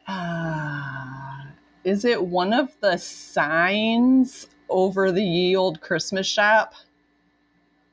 Uh, 0.06 1.46
is 1.82 2.04
it 2.04 2.22
one 2.24 2.52
of 2.52 2.72
the 2.80 2.96
signs 2.98 4.46
over 4.68 5.10
the 5.10 5.22
ye 5.24 5.56
old 5.56 5.80
Christmas 5.80 6.26
shop? 6.26 6.72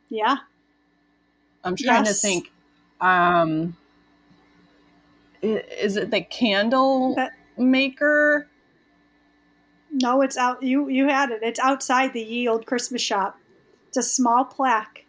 Yeah. 0.10 0.38
I'm 1.64 1.76
trying 1.76 2.06
Yes. 2.06 2.22
to 2.22 2.28
think. 2.28 2.52
Um, 3.02 3.76
is 5.46 5.96
it 5.98 6.12
the 6.12 6.22
candle 6.22 7.16
That- 7.16 7.34
maker? 7.58 8.48
No, 9.92 10.22
it's 10.22 10.38
out. 10.38 10.62
You 10.62 10.90
you 10.90 11.08
had 11.08 11.32
it. 11.32 11.40
It's 11.42 11.60
outside 11.60 12.14
the 12.14 12.22
ye 12.22 12.48
old 12.48 12.66
Christmas 12.66 13.02
shop. 13.02 13.38
It's 13.88 13.98
a 13.98 14.04
small 14.04 14.44
plaque. 14.46 15.06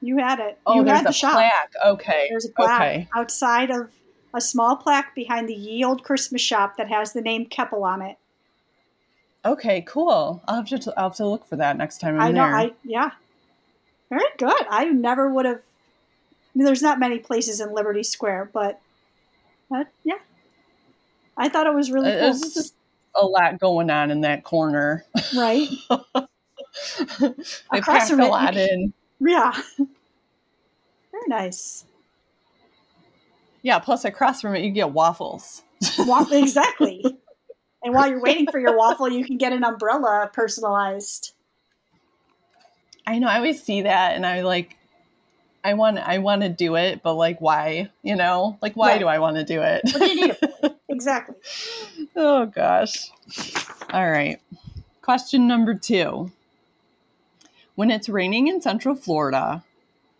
You 0.00 0.18
had 0.18 0.40
it. 0.40 0.58
Oh, 0.66 0.76
you 0.76 0.84
there's 0.84 0.96
had 0.98 1.06
the 1.06 1.10
a 1.10 1.12
shop. 1.12 1.32
plaque. 1.32 1.72
Okay. 1.84 2.26
There's 2.30 2.46
a 2.46 2.50
plaque 2.50 2.80
Okay. 2.80 3.08
outside 3.14 3.70
of 3.70 3.90
a 4.34 4.40
small 4.40 4.76
plaque 4.76 5.14
behind 5.14 5.48
the 5.48 5.54
ye 5.54 5.84
old 5.84 6.02
Christmas 6.04 6.40
shop 6.42 6.76
that 6.76 6.88
has 6.88 7.12
the 7.12 7.20
name 7.20 7.46
Keppel 7.46 7.84
on 7.84 8.02
it. 8.02 8.16
Okay, 9.44 9.82
cool. 9.82 10.42
I'll 10.48 10.56
have 10.56 10.68
to 10.68 10.94
I'll 10.96 11.10
have 11.10 11.16
to 11.16 11.26
look 11.26 11.46
for 11.46 11.56
that 11.56 11.76
next 11.76 12.00
time 12.00 12.16
I'm 12.16 12.20
I 12.20 12.30
know. 12.32 12.42
there. 12.46 12.56
I 12.56 12.72
yeah. 12.84 13.10
Very 14.10 14.24
good. 14.38 14.66
I 14.70 14.86
never 14.86 15.28
would 15.32 15.44
have. 15.44 15.58
I 15.58 16.58
mean, 16.58 16.64
there's 16.64 16.82
not 16.82 16.98
many 16.98 17.18
places 17.18 17.60
in 17.60 17.72
Liberty 17.74 18.02
Square, 18.02 18.50
but, 18.52 18.80
but 19.70 19.86
yeah, 20.04 20.18
I 21.36 21.48
thought 21.48 21.66
it 21.66 21.74
was 21.74 21.90
really 21.90 22.10
Uh, 22.10 22.12
cool. 22.12 22.20
There's 22.20 22.54
just 22.54 22.74
a 23.20 23.24
lot 23.24 23.58
going 23.58 23.90
on 23.90 24.10
in 24.10 24.20
that 24.22 24.44
corner. 24.44 25.04
right? 25.36 25.68
they 27.20 27.26
Across 27.72 27.84
pack 27.84 28.08
from 28.08 28.20
a 28.20 28.26
it, 28.26 28.30
lot 28.30 28.56
in. 28.56 28.92
Yeah. 29.20 29.52
Very 29.76 31.26
nice. 31.26 31.84
Yeah, 33.62 33.78
plus 33.80 34.04
across 34.04 34.40
from 34.40 34.54
it 34.54 34.62
you 34.62 34.70
get 34.70 34.92
waffles. 34.92 35.62
Wa- 35.98 36.26
exactly. 36.32 37.04
And 37.82 37.94
while 37.94 38.08
you're 38.08 38.20
waiting 38.22 38.46
for 38.50 38.60
your 38.60 38.76
waffle, 38.76 39.08
you 39.08 39.24
can 39.24 39.36
get 39.36 39.52
an 39.52 39.64
umbrella 39.64 40.30
personalized. 40.32 41.32
I 43.06 43.18
know. 43.18 43.26
I 43.28 43.36
always 43.36 43.62
see 43.62 43.82
that, 43.82 44.14
and 44.14 44.24
I 44.26 44.42
like. 44.42 44.76
I 45.68 45.74
want. 45.74 45.98
I 45.98 46.18
want 46.18 46.42
to 46.42 46.48
do 46.48 46.76
it, 46.76 47.02
but 47.02 47.14
like, 47.14 47.40
why? 47.40 47.90
You 48.02 48.16
know, 48.16 48.58
like, 48.62 48.74
why 48.74 48.92
Right. 48.92 48.98
do 49.00 49.06
I 49.06 49.18
want 49.18 49.36
to 49.36 49.44
do 49.44 49.60
it? 49.60 49.82
What 49.84 49.98
do 49.98 50.08
you 50.08 50.14
need 50.14 50.36
it 50.40 50.54
for? 50.60 50.74
Exactly. 50.88 51.36
oh 52.16 52.46
gosh. 52.46 53.10
All 53.92 54.10
right. 54.10 54.40
Question 55.02 55.46
number 55.46 55.74
two. 55.74 56.32
When 57.74 57.90
it's 57.90 58.08
raining 58.08 58.48
in 58.48 58.60
Central 58.62 58.94
Florida, 58.94 59.62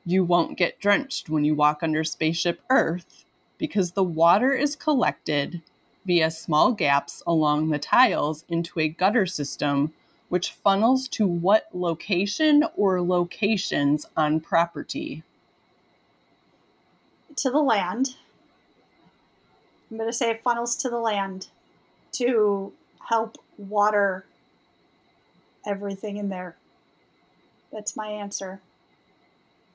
you 0.05 0.23
won't 0.23 0.59
get 0.59 0.79
drenched 0.81 1.29
when 1.31 1.45
you 1.45 1.55
walk 1.55 1.83
under 1.83 2.05
Spaceship 2.05 2.61
Earth 2.71 3.25
because 3.57 3.93
the 3.93 4.05
water 4.05 4.53
is 4.53 4.77
collected 4.77 5.63
via 6.07 6.31
small 6.31 6.73
gaps 6.73 7.23
along 7.27 7.71
the 7.71 7.79
tiles 7.79 8.45
into 8.49 8.79
a 8.81 8.89
gutter 8.89 9.27
system 9.27 9.93
which 10.29 10.53
funnels 10.53 11.09
to 11.09 11.27
what 11.27 11.67
location 11.73 12.63
or 12.77 13.01
locations 13.01 14.05
on 14.15 14.39
property? 14.41 15.23
To 17.39 17.51
the 17.51 17.59
land. 17.59 18.17
I'm 19.91 19.97
going 19.97 20.09
to 20.09 20.17
say 20.17 20.31
it 20.31 20.43
funnels 20.43 20.77
to 20.77 20.91
the 20.91 20.99
land 20.99 21.49
to 22.13 22.73
help 23.09 23.39
water 23.57 24.27
everything 25.67 26.17
in 26.17 26.29
there. 26.29 26.57
That's 27.73 27.97
my 27.97 28.09
answer. 28.09 28.61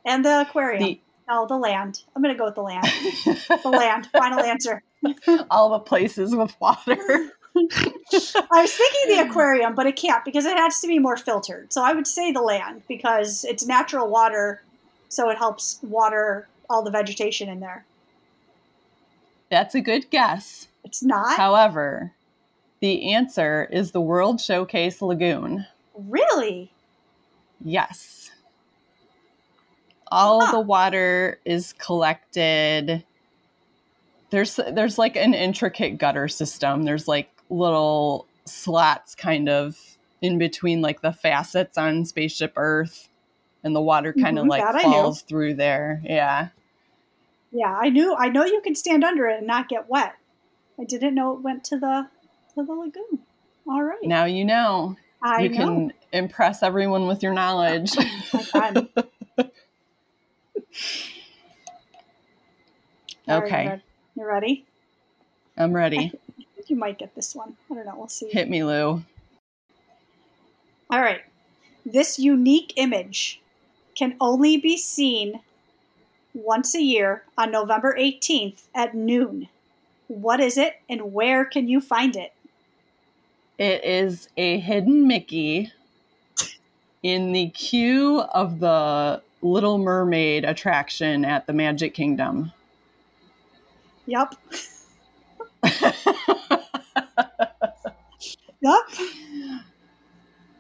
And 0.05 0.25
the 0.25 0.41
aquarium. 0.41 0.83
The, 0.83 0.99
no, 1.27 1.47
the 1.47 1.57
land. 1.57 2.03
I'm 2.15 2.21
going 2.21 2.33
to 2.33 2.37
go 2.37 2.45
with 2.45 2.55
the 2.55 2.61
land. 2.61 2.85
The 3.63 3.69
land. 3.69 4.09
Final 4.11 4.41
answer. 4.41 4.83
all 5.49 5.69
the 5.69 5.79
places 5.79 6.35
with 6.35 6.55
water. 6.59 7.31
I 7.55 8.61
was 8.61 8.73
thinking 8.73 9.15
the 9.15 9.27
aquarium, 9.29 9.75
but 9.75 9.85
it 9.85 9.95
can't 9.95 10.25
because 10.25 10.45
it 10.45 10.57
has 10.57 10.79
to 10.81 10.87
be 10.87 10.99
more 10.99 11.17
filtered. 11.17 11.71
So 11.71 11.83
I 11.83 11.93
would 11.93 12.07
say 12.07 12.31
the 12.31 12.41
land 12.41 12.81
because 12.87 13.45
it's 13.45 13.65
natural 13.65 14.09
water, 14.09 14.63
so 15.09 15.29
it 15.29 15.37
helps 15.37 15.79
water 15.83 16.47
all 16.69 16.83
the 16.83 16.91
vegetation 16.91 17.49
in 17.49 17.59
there. 17.59 17.85
That's 19.49 19.75
a 19.75 19.81
good 19.81 20.09
guess. 20.09 20.67
It's 20.83 21.03
not 21.03 21.37
However, 21.37 22.13
the 22.79 23.13
answer 23.13 23.67
is 23.71 23.91
the 23.91 24.01
World 24.01 24.41
Showcase 24.41 25.01
Lagoon. 25.01 25.65
really. 25.95 26.71
Yes. 27.63 28.31
All 30.11 30.45
Huh. 30.45 30.51
the 30.51 30.59
water 30.59 31.39
is 31.45 31.73
collected. 31.73 33.03
There's 34.31 34.55
there's 34.71 34.97
like 34.97 35.15
an 35.15 35.33
intricate 35.33 35.97
gutter 35.97 36.27
system. 36.27 36.83
There's 36.83 37.07
like 37.07 37.29
little 37.49 38.27
slots 38.45 39.15
kind 39.15 39.47
of 39.47 39.77
in 40.21 40.37
between 40.37 40.81
like 40.81 41.01
the 41.01 41.13
facets 41.13 41.77
on 41.77 42.05
Spaceship 42.05 42.53
Earth 42.55 43.07
and 43.63 43.75
the 43.75 43.81
water 43.81 44.13
kind 44.13 44.37
of 44.37 44.45
Mhm, 44.45 44.49
like 44.49 44.61
that 44.63 44.75
I 44.75 44.83
knew. 44.83 44.89
falls 44.89 45.21
through 45.21 45.55
there. 45.55 46.01
Yeah. 46.03 46.49
Yeah, 47.51 47.75
I 47.75 47.89
knew. 47.89 48.15
I 48.15 48.29
know 48.29 48.45
you 48.45 48.61
can 48.61 48.75
stand 48.75 49.03
under 49.03 49.27
it 49.27 49.37
and 49.37 49.47
not 49.47 49.69
get 49.69 49.87
wet. 49.89 50.15
I 50.79 50.83
didn't 50.85 51.13
know 51.15 51.33
it 51.33 51.41
went 51.41 51.63
to 51.65 51.77
the 51.77 52.07
to 52.55 52.63
the 52.63 52.73
lagoon. 52.73 53.19
All 53.67 53.83
right, 53.83 54.03
Now 54.03 54.25
you 54.25 54.43
know. 54.43 54.97
I 55.21 55.43
you 55.43 55.49
know. 55.49 55.55
can 55.55 55.93
impress 56.11 56.63
everyone 56.63 57.07
with 57.07 57.23
your 57.23 57.33
knowledge. 57.33 57.95
All 63.27 63.39
right, 63.39 63.43
Okay. 63.43 63.63
you 63.63 63.69
ready? 63.69 63.83
you 64.15 64.25
ready? 64.25 64.65
I'm 65.57 65.73
ready. 65.73 65.97
I 66.39 66.43
think 66.55 66.69
you 66.69 66.75
might 66.75 66.97
get 66.97 67.15
this 67.15 67.35
one. 67.35 67.55
I 67.71 67.75
don't 67.75 67.85
know. 67.85 67.93
We'll 67.95 68.07
see. 68.07 68.29
Hit 68.29 68.49
me, 68.49 68.63
Lou. 68.63 69.03
All 70.89 71.01
right. 71.01 71.21
This 71.85 72.17
unique 72.19 72.73
image 72.75 73.41
can 73.95 74.15
only 74.19 74.57
be 74.57 74.77
seen 74.77 75.41
once 76.33 76.75
a 76.75 76.81
year 76.81 77.23
on 77.37 77.51
November 77.51 77.95
18th 77.97 78.63
at 78.73 78.95
noon. 78.95 79.49
What 80.07 80.39
is 80.39 80.57
it 80.57 80.75
and 80.89 81.13
where 81.13 81.45
can 81.45 81.67
you 81.67 81.79
find 81.79 82.15
it? 82.15 82.33
It 83.57 83.83
is 83.83 84.29
a 84.35 84.59
hidden 84.59 85.07
Mickey 85.07 85.71
in 87.03 87.31
the 87.31 87.49
queue 87.49 88.21
of 88.21 88.59
the 88.59 89.21
Little 89.41 89.77
Mermaid 89.77 90.45
attraction 90.45 91.25
at 91.25 91.45
the 91.47 91.53
Magic 91.53 91.93
Kingdom. 91.93 92.51
Yep. 94.05 94.35
Yep. 98.63 99.63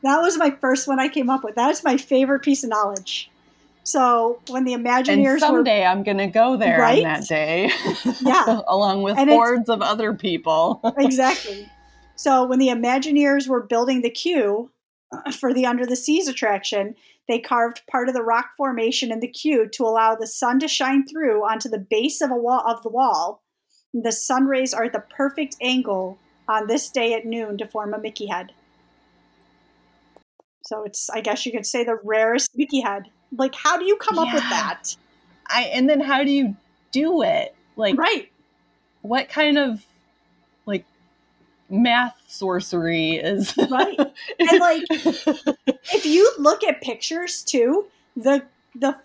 That 0.03 0.19
was 0.21 0.37
my 0.37 0.51
first 0.51 0.87
one 0.87 0.99
I 0.99 1.07
came 1.07 1.29
up 1.29 1.43
with. 1.43 1.55
That 1.55 1.71
is 1.71 1.83
my 1.83 1.97
favorite 1.97 2.41
piece 2.41 2.63
of 2.63 2.69
knowledge. 2.69 3.29
So 3.85 4.39
when 4.47 4.63
the 4.63 4.73
and 4.73 4.85
Imagineers 4.85 5.33
were 5.33 5.39
someday 5.39 5.85
I'm 5.85 6.03
going 6.03 6.17
to 6.17 6.27
go 6.27 6.55
there 6.55 6.79
Right? 6.79 6.99
on 6.99 7.03
that 7.03 7.27
day. 7.27 7.71
Yeah. 8.21 8.61
Along 8.67 9.01
with 9.01 9.17
And 9.17 9.29
hordes 9.29 9.69
of 9.69 9.81
other 9.81 10.13
people. 10.13 10.79
exactly. 10.97 11.69
So 12.15 12.45
when 12.45 12.59
the 12.59 12.67
Imagineers 12.67 13.47
were 13.47 13.61
building 13.61 14.01
the 14.01 14.09
queue 14.09 14.71
uh, 15.11 15.31
for 15.31 15.53
the 15.53 15.65
Under 15.65 15.85
the 15.85 15.95
Seas 15.95 16.27
attraction, 16.27 16.95
they 17.27 17.39
carved 17.39 17.81
part 17.89 18.07
of 18.07 18.13
the 18.15 18.21
rock 18.23 18.51
formation 18.57 19.11
in 19.11 19.19
the 19.19 19.27
queue 19.27 19.67
to 19.69 19.83
allow 19.83 20.15
the 20.15 20.27
sun 20.27 20.59
to 20.59 20.67
shine 20.67 21.05
through 21.05 21.41
onto 21.43 21.69
the 21.69 21.77
base 21.79 22.21
of 22.21 22.31
a 22.31 22.35
wall 22.35 22.63
of 22.65 22.83
the 22.83 22.89
wall. 22.89 23.41
The 23.93 24.11
sun 24.11 24.45
rays 24.45 24.73
are 24.73 24.85
at 24.85 24.93
the 24.93 25.03
perfect 25.15 25.55
angle 25.61 26.17
on 26.47 26.67
this 26.67 26.89
day 26.89 27.13
at 27.13 27.25
noon 27.25 27.57
to 27.57 27.67
form 27.67 27.93
a 27.93 27.99
Mickey 27.99 28.27
head. 28.27 28.51
So 30.65 30.83
it's 30.83 31.09
I 31.09 31.21
guess 31.21 31.45
you 31.45 31.51
could 31.51 31.65
say 31.65 31.83
the 31.83 31.99
rarest 32.03 32.51
Mickey 32.55 32.81
head. 32.81 33.03
Like 33.37 33.55
how 33.55 33.77
do 33.77 33.85
you 33.85 33.95
come 33.97 34.17
up 34.19 34.33
with 34.33 34.43
that? 34.43 34.95
I 35.47 35.63
and 35.63 35.89
then 35.89 35.99
how 35.99 36.23
do 36.23 36.31
you 36.31 36.55
do 36.91 37.21
it? 37.21 37.53
Like 37.75 37.97
Right. 37.97 38.31
what 39.01 39.29
kind 39.29 39.57
of 39.57 39.83
like 40.65 40.85
math 41.69 42.15
sorcery 42.27 43.11
is 43.15 43.55
Right. 43.69 43.99
And 43.99 44.59
like 44.59 44.83
if 44.89 46.05
you 46.05 46.31
look 46.37 46.63
at 46.63 46.81
pictures 46.81 47.43
too, 47.43 47.85
the 48.15 48.43
the 48.75 48.95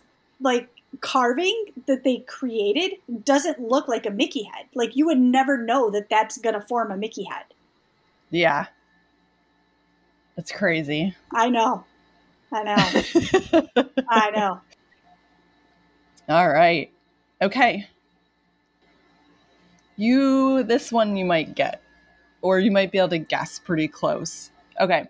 like 0.40 0.68
carving 1.00 1.64
that 1.86 2.04
they 2.04 2.18
created 2.18 2.92
doesn't 3.24 3.60
look 3.60 3.88
like 3.88 4.06
a 4.06 4.10
Mickey 4.10 4.44
head. 4.44 4.66
Like 4.74 4.94
you 4.96 5.06
would 5.06 5.18
never 5.18 5.58
know 5.58 5.90
that 5.90 6.08
that's 6.08 6.38
gonna 6.38 6.60
form 6.62 6.90
a 6.92 6.96
Mickey 6.96 7.24
head. 7.24 7.44
yeah. 8.30 8.66
That's 10.38 10.52
crazy. 10.52 11.16
I 11.34 11.50
know, 11.50 11.84
I 12.52 12.62
know, 12.62 13.64
I 14.08 14.30
know. 14.36 14.60
All 16.28 16.48
right. 16.48 16.92
Okay. 17.42 17.88
You, 19.96 20.62
this 20.62 20.92
one 20.92 21.16
you 21.16 21.24
might 21.24 21.56
get, 21.56 21.82
or 22.40 22.60
you 22.60 22.70
might 22.70 22.92
be 22.92 22.98
able 22.98 23.08
to 23.08 23.18
guess 23.18 23.58
pretty 23.58 23.88
close. 23.88 24.52
Okay. 24.80 25.08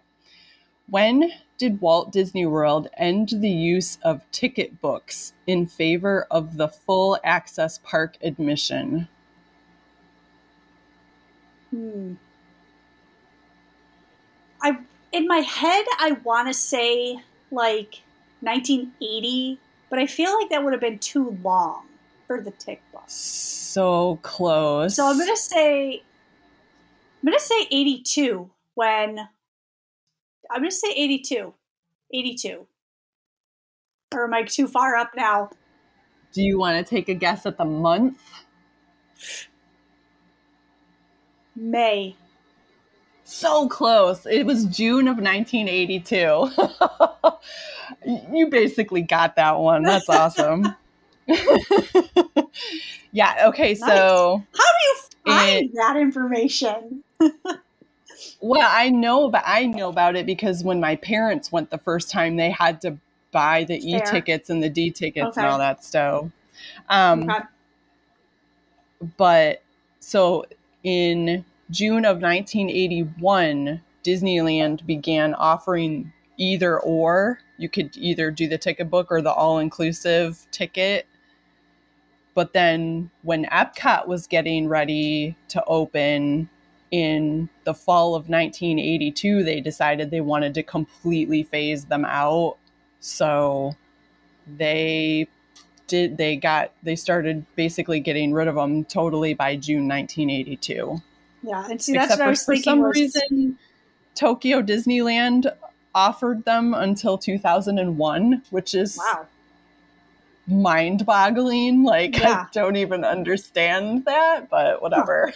When 0.88 1.30
did 1.58 1.82
Walt 1.82 2.10
Disney 2.10 2.46
World 2.46 2.88
end 2.96 3.28
the 3.30 3.50
use 3.50 3.98
of 4.02 4.22
ticket 4.32 4.80
books 4.80 5.34
in 5.46 5.66
favor 5.66 6.26
of 6.30 6.56
the 6.56 6.68
full 6.68 7.18
access 7.22 7.76
park 7.84 8.16
admission? 8.22 9.08
Hmm. 11.68 12.14
I 14.62 14.78
in 15.12 15.26
my 15.26 15.38
head 15.38 15.84
I 15.98 16.12
want 16.24 16.48
to 16.48 16.54
say 16.54 17.18
like 17.50 18.02
1980, 18.40 19.58
but 19.90 19.98
I 19.98 20.06
feel 20.06 20.34
like 20.38 20.50
that 20.50 20.62
would 20.62 20.72
have 20.72 20.80
been 20.80 20.98
too 20.98 21.36
long 21.42 21.86
for 22.26 22.40
the 22.40 22.50
tick 22.52 22.82
book. 22.92 23.04
So 23.06 24.18
close. 24.22 24.96
So 24.96 25.06
I'm 25.06 25.18
gonna 25.18 25.36
say 25.36 26.02
I'm 27.22 27.26
gonna 27.26 27.40
say 27.40 27.66
82 27.70 28.50
when 28.74 29.18
I'm 30.50 30.60
gonna 30.60 30.70
say 30.70 30.92
82. 30.92 31.54
82. 32.12 32.66
Or 34.14 34.24
am 34.24 34.34
I 34.34 34.42
too 34.44 34.66
far 34.66 34.96
up 34.96 35.10
now? 35.16 35.50
Do 36.32 36.42
you 36.42 36.58
want 36.58 36.78
to 36.78 36.88
take 36.88 37.08
a 37.08 37.14
guess 37.14 37.44
at 37.44 37.58
the 37.58 37.64
month? 37.64 38.18
May. 41.56 42.16
So 43.30 43.68
close. 43.68 44.24
It 44.24 44.46
was 44.46 44.64
June 44.64 45.06
of 45.06 45.18
1982. 45.18 46.50
you 48.34 48.46
basically 48.48 49.02
got 49.02 49.36
that 49.36 49.58
one. 49.58 49.82
That's 49.82 50.08
awesome. 50.08 50.74
yeah, 53.12 53.48
okay, 53.48 53.74
Nice. 53.74 53.80
so 53.80 54.42
How 54.54 54.64
do 54.64 54.82
you 54.82 54.96
find 55.26 55.64
It- 55.66 55.74
that 55.74 55.96
information? 55.98 57.04
well, 58.40 58.66
I 58.70 58.88
know 58.88 59.26
about 59.26 59.42
I 59.46 59.66
know 59.66 59.90
about 59.90 60.16
it 60.16 60.24
because 60.24 60.64
when 60.64 60.80
my 60.80 60.96
parents 60.96 61.52
went 61.52 61.68
the 61.68 61.76
first 61.78 62.10
time, 62.10 62.36
they 62.36 62.48
had 62.50 62.80
to 62.80 62.96
buy 63.30 63.64
the 63.64 63.76
e-tickets 63.76 64.48
and 64.48 64.62
the 64.62 64.70
D-tickets 64.70 65.36
and 65.36 65.46
all 65.46 65.58
that 65.58 65.84
stuff. 65.84 66.28
Um 66.88 67.28
Okay. 67.28 67.40
but 69.18 69.62
so 70.00 70.46
in 70.82 71.44
June 71.70 72.04
of 72.04 72.22
1981, 72.22 73.82
Disneyland 74.04 74.86
began 74.86 75.34
offering 75.34 76.12
either 76.38 76.80
or. 76.80 77.40
You 77.58 77.68
could 77.68 77.96
either 77.96 78.30
do 78.30 78.48
the 78.48 78.58
ticket 78.58 78.88
book 78.88 79.08
or 79.10 79.20
the 79.20 79.32
all 79.32 79.58
inclusive 79.58 80.46
ticket. 80.50 81.06
But 82.34 82.52
then 82.52 83.10
when 83.22 83.44
Epcot 83.46 84.06
was 84.06 84.26
getting 84.26 84.68
ready 84.68 85.36
to 85.48 85.62
open 85.64 86.48
in 86.90 87.48
the 87.64 87.74
fall 87.74 88.14
of 88.14 88.28
1982, 88.28 89.42
they 89.42 89.60
decided 89.60 90.10
they 90.10 90.20
wanted 90.20 90.54
to 90.54 90.62
completely 90.62 91.42
phase 91.42 91.86
them 91.86 92.04
out. 92.04 92.56
So 93.00 93.76
they 94.56 95.28
did 95.86 96.16
they 96.16 96.36
got 96.36 96.72
they 96.82 96.96
started 96.96 97.44
basically 97.56 97.98
getting 98.00 98.32
rid 98.32 98.46
of 98.46 98.54
them 98.54 98.84
totally 98.84 99.34
by 99.34 99.56
June 99.56 99.88
1982. 99.88 101.02
Yeah, 101.42 101.66
and 101.70 101.80
see, 101.80 101.92
that's 101.92 102.06
Except 102.06 102.20
what 102.20 102.22
I 102.22 102.26
for 102.26 102.30
was 102.30 102.44
for 102.44 102.52
thinking. 102.54 102.62
some 102.62 102.80
was, 102.80 102.96
reason, 102.96 103.58
Tokyo 104.14 104.62
Disneyland 104.62 105.46
offered 105.94 106.44
them 106.44 106.74
until 106.74 107.18
2001, 107.18 108.42
which 108.50 108.74
is 108.74 108.98
wow. 108.98 109.26
mind-boggling. 110.46 111.84
Like 111.84 112.18
Yeah. 112.18 112.46
I 112.46 112.46
don't 112.52 112.76
even 112.76 113.04
understand 113.04 114.04
that, 114.04 114.50
but 114.50 114.82
whatever. 114.82 115.32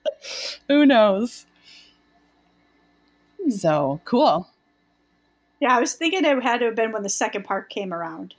Who 0.68 0.86
knows? 0.86 1.46
Hmm. 3.42 3.50
So 3.50 4.00
cool. 4.04 4.48
Yeah, 5.60 5.76
I 5.76 5.80
was 5.80 5.94
thinking 5.94 6.24
it 6.24 6.42
had 6.42 6.58
to 6.58 6.66
have 6.66 6.74
been 6.74 6.90
when 6.92 7.04
the 7.04 7.08
second 7.08 7.44
park 7.44 7.70
came 7.70 7.92
around, 7.94 8.34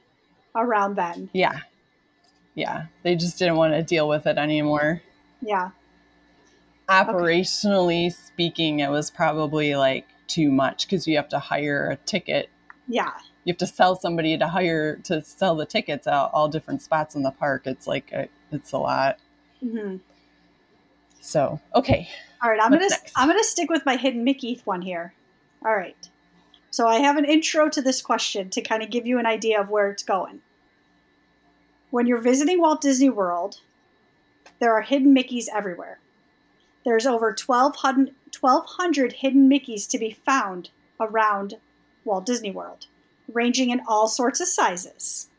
around 0.56 0.96
then. 0.96 1.30
Yeah. 1.32 1.60
Yeah. 2.56 2.88
They 3.04 3.16
just 3.16 3.40
didn't 3.40 3.56
want 3.56 3.74
to 3.74 3.82
deal 3.82 4.10
with 4.10 4.28
it 4.28 4.38
anymore. 4.38 5.02
Yeah. 5.42 5.70
Operationally 6.90 8.12
speaking, 8.14 8.80
it 8.80 8.90
was 8.90 9.10
probably 9.10 9.76
like 9.76 10.08
too 10.28 10.52
much 10.52 10.86
because 10.86 11.08
you 11.08 11.16
have 11.16 11.30
to 11.30 11.40
hire 11.40 11.90
a 11.92 11.96
ticket. 11.98 12.50
Yeah. 12.88 13.12
You 13.46 13.52
have 13.52 13.58
to 13.58 13.68
sell 13.68 13.96
somebody 13.96 14.38
to 14.38 14.48
hire 14.48 14.98
to 15.04 15.22
sell 15.24 15.56
the 15.56 15.66
tickets 15.66 16.08
out 16.08 16.32
all 16.34 16.48
different 16.48 16.82
spots 16.82 17.16
in 17.16 17.24
the 17.24 17.32
park. 17.32 17.68
It's 17.68 17.88
like 17.88 18.12
a, 18.12 18.28
it's 18.52 18.72
a 18.72 18.78
lot. 18.78 19.20
hmm 19.62 19.98
So 21.22 21.60
okay, 21.76 22.10
All 22.42 22.50
right, 22.50 22.60
I'm 22.62 22.72
What's 22.72 22.84
gonna 22.84 22.90
next? 22.90 23.14
I'm 23.16 23.28
gonna 23.28 23.44
stick 23.44 23.70
with 23.70 23.86
my 23.86 23.96
hidden 23.96 24.24
Mickey 24.24 24.62
one 24.66 24.82
here. 24.82 25.14
All 25.66 25.76
right. 25.76 26.10
So 26.72 26.88
I 26.88 27.00
have 27.00 27.18
an 27.18 27.26
intro 27.26 27.70
to 27.70 27.82
this 27.82 28.02
question 28.02 28.50
to 28.50 28.62
kind 28.62 28.82
of 28.82 28.90
give 28.90 29.06
you 29.06 29.20
an 29.20 29.26
idea 29.28 29.62
of 29.62 29.70
where 29.70 29.92
it's 29.92 30.04
going. 30.04 30.42
When 31.92 32.08
you're 32.08 32.18
visiting 32.18 32.60
Walt 32.60 32.82
Disney 32.82 33.10
World, 33.10 33.60
there 34.60 34.74
are 34.74 34.82
hidden 34.82 35.14
Mickeys 35.16 35.46
everywhere. 35.54 36.00
There's 36.86 37.06
over 37.06 37.28
1,200, 37.28 38.14
1,200 38.40 39.14
hidden 39.14 39.50
Mickeys 39.50 39.88
to 39.88 39.98
be 39.98 40.12
found 40.12 40.70
around 41.00 41.56
Walt 42.04 42.26
Disney 42.26 42.52
World, 42.52 42.88
ranging 43.32 43.70
in 43.70 43.82
all 43.88 44.08
sorts 44.08 44.40
of 44.42 44.48
sizes. 44.48 45.30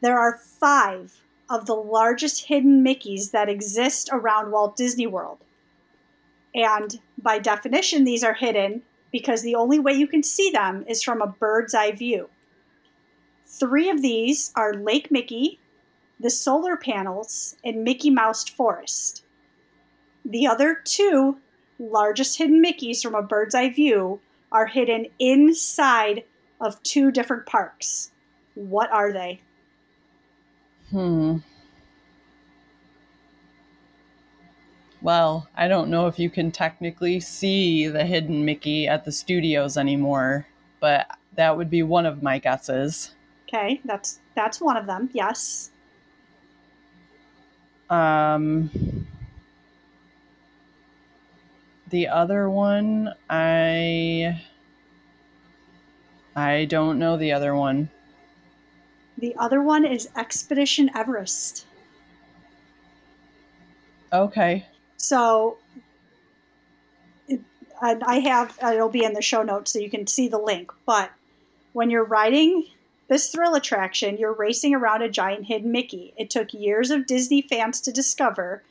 There 0.00 0.18
are 0.18 0.38
five 0.38 1.22
of 1.50 1.66
the 1.66 1.74
largest 1.74 2.46
hidden 2.46 2.84
Mickeys 2.84 3.30
that 3.30 3.48
exist 3.48 4.10
around 4.12 4.50
Walt 4.50 4.76
Disney 4.76 5.06
World. 5.06 5.38
And 6.54 7.00
by 7.20 7.38
definition, 7.38 8.04
these 8.04 8.22
are 8.22 8.34
hidden 8.34 8.82
because 9.10 9.42
the 9.42 9.54
only 9.54 9.78
way 9.78 9.92
you 9.92 10.06
can 10.06 10.22
see 10.22 10.50
them 10.50 10.84
is 10.86 11.02
from 11.02 11.22
a 11.22 11.26
bird's 11.26 11.74
eye 11.74 11.92
view. 11.92 12.28
Three 13.46 13.88
of 13.88 14.02
these 14.02 14.52
are 14.54 14.74
Lake 14.74 15.10
Mickey, 15.10 15.58
the 16.20 16.30
solar 16.30 16.76
panels, 16.76 17.56
and 17.64 17.82
Mickey 17.82 18.10
Mouse 18.10 18.46
Forest. 18.48 19.24
The 20.28 20.46
other 20.46 20.76
two 20.84 21.38
largest 21.78 22.36
hidden 22.36 22.62
Mickeys 22.62 23.02
from 23.02 23.14
a 23.14 23.22
bird's 23.22 23.54
eye 23.54 23.70
view 23.70 24.20
are 24.52 24.66
hidden 24.66 25.06
inside 25.18 26.24
of 26.60 26.82
two 26.82 27.10
different 27.10 27.46
parks. 27.46 28.12
What 28.54 28.92
are 28.92 29.12
they? 29.12 29.40
Hmm. 30.90 31.38
Well, 35.00 35.48
I 35.56 35.68
don't 35.68 35.90
know 35.90 36.08
if 36.08 36.18
you 36.18 36.28
can 36.28 36.50
technically 36.50 37.20
see 37.20 37.86
the 37.86 38.04
hidden 38.04 38.44
Mickey 38.44 38.88
at 38.88 39.04
the 39.04 39.12
studios 39.12 39.76
anymore, 39.76 40.46
but 40.80 41.06
that 41.34 41.56
would 41.56 41.70
be 41.70 41.82
one 41.82 42.04
of 42.04 42.22
my 42.22 42.38
guesses. 42.38 43.14
Okay, 43.48 43.80
that's 43.84 44.20
that's 44.34 44.60
one 44.60 44.76
of 44.76 44.86
them. 44.86 45.08
Yes. 45.12 45.70
Um, 47.88 48.70
the 51.90 52.08
other 52.08 52.50
one, 52.50 53.14
I 53.28 54.42
I 56.36 56.66
don't 56.66 56.98
know 56.98 57.16
the 57.16 57.32
other 57.32 57.54
one. 57.54 57.90
The 59.16 59.34
other 59.36 59.60
one 59.60 59.84
is 59.84 60.08
Expedition 60.16 60.90
Everest. 60.94 61.66
Okay. 64.12 64.64
So 64.96 65.58
it, 67.28 67.40
I 67.82 68.20
have 68.20 68.56
uh, 68.62 68.72
it'll 68.74 68.88
be 68.88 69.04
in 69.04 69.14
the 69.14 69.22
show 69.22 69.42
notes 69.42 69.72
so 69.72 69.78
you 69.78 69.90
can 69.90 70.06
see 70.06 70.28
the 70.28 70.38
link. 70.38 70.72
But 70.86 71.10
when 71.72 71.90
you're 71.90 72.04
riding 72.04 72.64
this 73.08 73.30
thrill 73.30 73.54
attraction, 73.54 74.18
you're 74.18 74.32
racing 74.32 74.74
around 74.74 75.02
a 75.02 75.08
giant 75.08 75.46
hidden 75.46 75.72
Mickey. 75.72 76.12
It 76.16 76.30
took 76.30 76.52
years 76.52 76.90
of 76.90 77.06
Disney 77.06 77.42
fans 77.42 77.80
to 77.82 77.92
discover, 77.92 78.62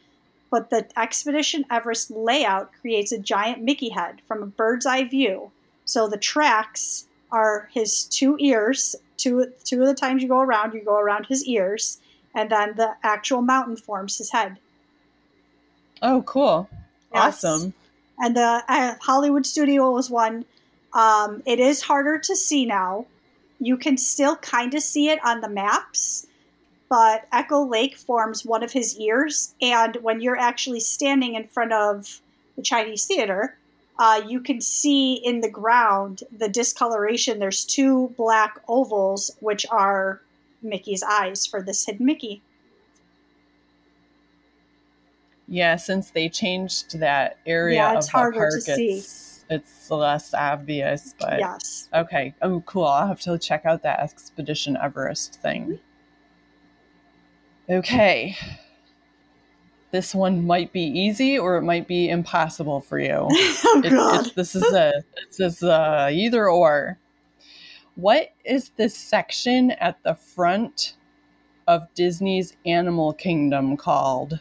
but 0.50 0.70
the 0.70 0.88
Expedition 0.98 1.66
Everest 1.70 2.12
layout 2.12 2.72
creates 2.82 3.12
a 3.12 3.20
giant 3.20 3.64
Mickey 3.64 3.90
head 3.90 4.22
from 4.28 4.42
a 4.44 4.48
bird's 4.48 4.86
eye 4.86 5.04
view. 5.04 5.52
So 5.86 6.08
the 6.08 6.18
tracks 6.18 7.08
are 7.32 7.70
his 7.74 8.04
two 8.06 8.38
ears. 8.40 8.96
Two 9.18 9.48
two 9.64 9.82
of 9.82 9.88
the 9.88 9.96
times 9.96 10.22
you 10.22 10.30
go 10.30 10.40
around, 10.40 10.74
you 10.74 10.84
go 10.84 11.00
around 11.00 11.26
his 11.26 11.44
ears, 11.46 12.00
and 12.36 12.52
then 12.52 12.76
the 12.76 12.96
actual 13.04 13.42
mountain 13.42 13.76
forms 13.76 14.18
his 14.18 14.32
head. 14.32 14.58
Oh, 16.02 16.22
cool. 16.22 16.70
Yes. 17.14 17.44
Awesome. 17.44 17.74
and 18.20 18.36
the 18.36 18.64
uh, 18.68 18.96
Hollywood 19.02 19.46
Studios 19.46 20.10
one. 20.10 20.46
Um, 20.94 21.44
it 21.46 21.60
is 21.60 21.82
harder 21.82 22.18
to 22.20 22.36
see 22.36 22.66
now. 22.66 23.06
You 23.60 23.78
can 23.78 23.98
still 23.98 24.36
kind 24.36 24.74
of 24.74 24.82
see 24.84 25.10
it 25.10 25.20
on 25.26 25.42
the 25.42 25.50
maps, 25.50 26.28
but 26.90 27.28
Echo 27.32 27.66
Lake 27.66 27.98
forms 27.98 28.46
one 28.46 28.64
of 28.64 28.72
his 28.72 28.98
ears, 28.98 29.54
and 29.62 29.98
when 29.98 30.22
you're 30.22 30.38
actually 30.38 30.80
standing 30.80 31.36
in 31.36 31.48
front 31.48 31.74
of 31.74 32.22
the 32.56 32.62
Chinese 32.62 33.06
theater, 33.06 33.58
uh, 34.00 34.22
you 34.28 34.40
can 34.40 34.62
see 34.62 35.14
in 35.16 35.42
the 35.42 35.50
ground 35.50 36.24
the 36.36 36.48
discoloration. 36.48 37.40
There's 37.40 37.66
two 37.66 38.14
black 38.18 38.60
ovals, 38.68 39.36
which 39.40 39.66
are 39.72 40.22
Mickey's 40.62 41.04
eyes 41.04 41.46
for 41.46 41.62
this 41.62 41.86
hidden 41.86 42.06
Mickey. 42.06 42.42
Yeah, 45.48 45.78
since 45.78 46.12
they 46.12 46.30
changed 46.30 47.00
that 47.00 47.38
area 47.46 47.78
Yeah, 47.78 47.92
of 47.92 47.98
it's 47.98 48.08
the 48.08 48.12
harder 48.12 48.40
park, 48.40 48.54
to 48.54 48.62
see. 48.62 48.98
it's 49.00 49.46
it's 49.50 49.90
less 49.90 50.34
obvious, 50.34 51.16
but 51.18 51.40
yes. 51.40 51.88
okay. 51.94 52.34
Oh, 52.42 52.62
cool. 52.66 52.84
I'll 52.84 53.08
have 53.08 53.22
to 53.22 53.38
check 53.38 53.66
out 53.66 53.82
that 53.84 54.02
Expedition 54.02 54.78
Everest 54.78 55.42
thing. 55.42 55.80
Okay. 57.70 58.36
This 59.92 60.14
one 60.14 60.46
might 60.46 60.72
be 60.74 60.82
easy 60.84 61.40
or 61.40 61.58
it 61.58 61.62
might 61.64 61.88
be 61.88 62.10
impossible 62.10 62.82
for 62.82 63.00
you. 63.00 63.28
oh 63.30 63.82
It- 63.84 63.90
God. 63.92 64.32
this 64.36 64.56
is 64.56 64.64
a 64.74 64.94
it's 65.18 65.38
just 65.38 65.64
uh, 65.64 66.10
either 66.12 66.50
or. 66.50 67.00
What 67.96 68.30
is 68.46 68.70
this 68.78 68.96
section 68.96 69.72
at 69.72 70.02
the 70.04 70.14
front 70.14 70.96
of 71.68 71.88
Disney's 71.96 72.56
Animal 72.66 73.14
Kingdom 73.14 73.76
called? 73.76 74.40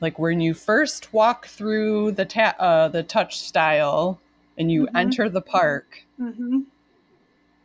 Like 0.00 0.18
when 0.18 0.40
you 0.40 0.54
first 0.54 1.12
walk 1.12 1.46
through 1.46 2.12
the 2.12 2.24
ta- 2.26 2.54
uh, 2.58 2.88
the 2.88 3.02
touch 3.02 3.40
style 3.40 4.20
and 4.58 4.70
you 4.70 4.86
Mhm. 4.86 4.90
enter 4.94 5.28
the 5.28 5.40
park, 5.40 6.04
hmm 6.16 6.60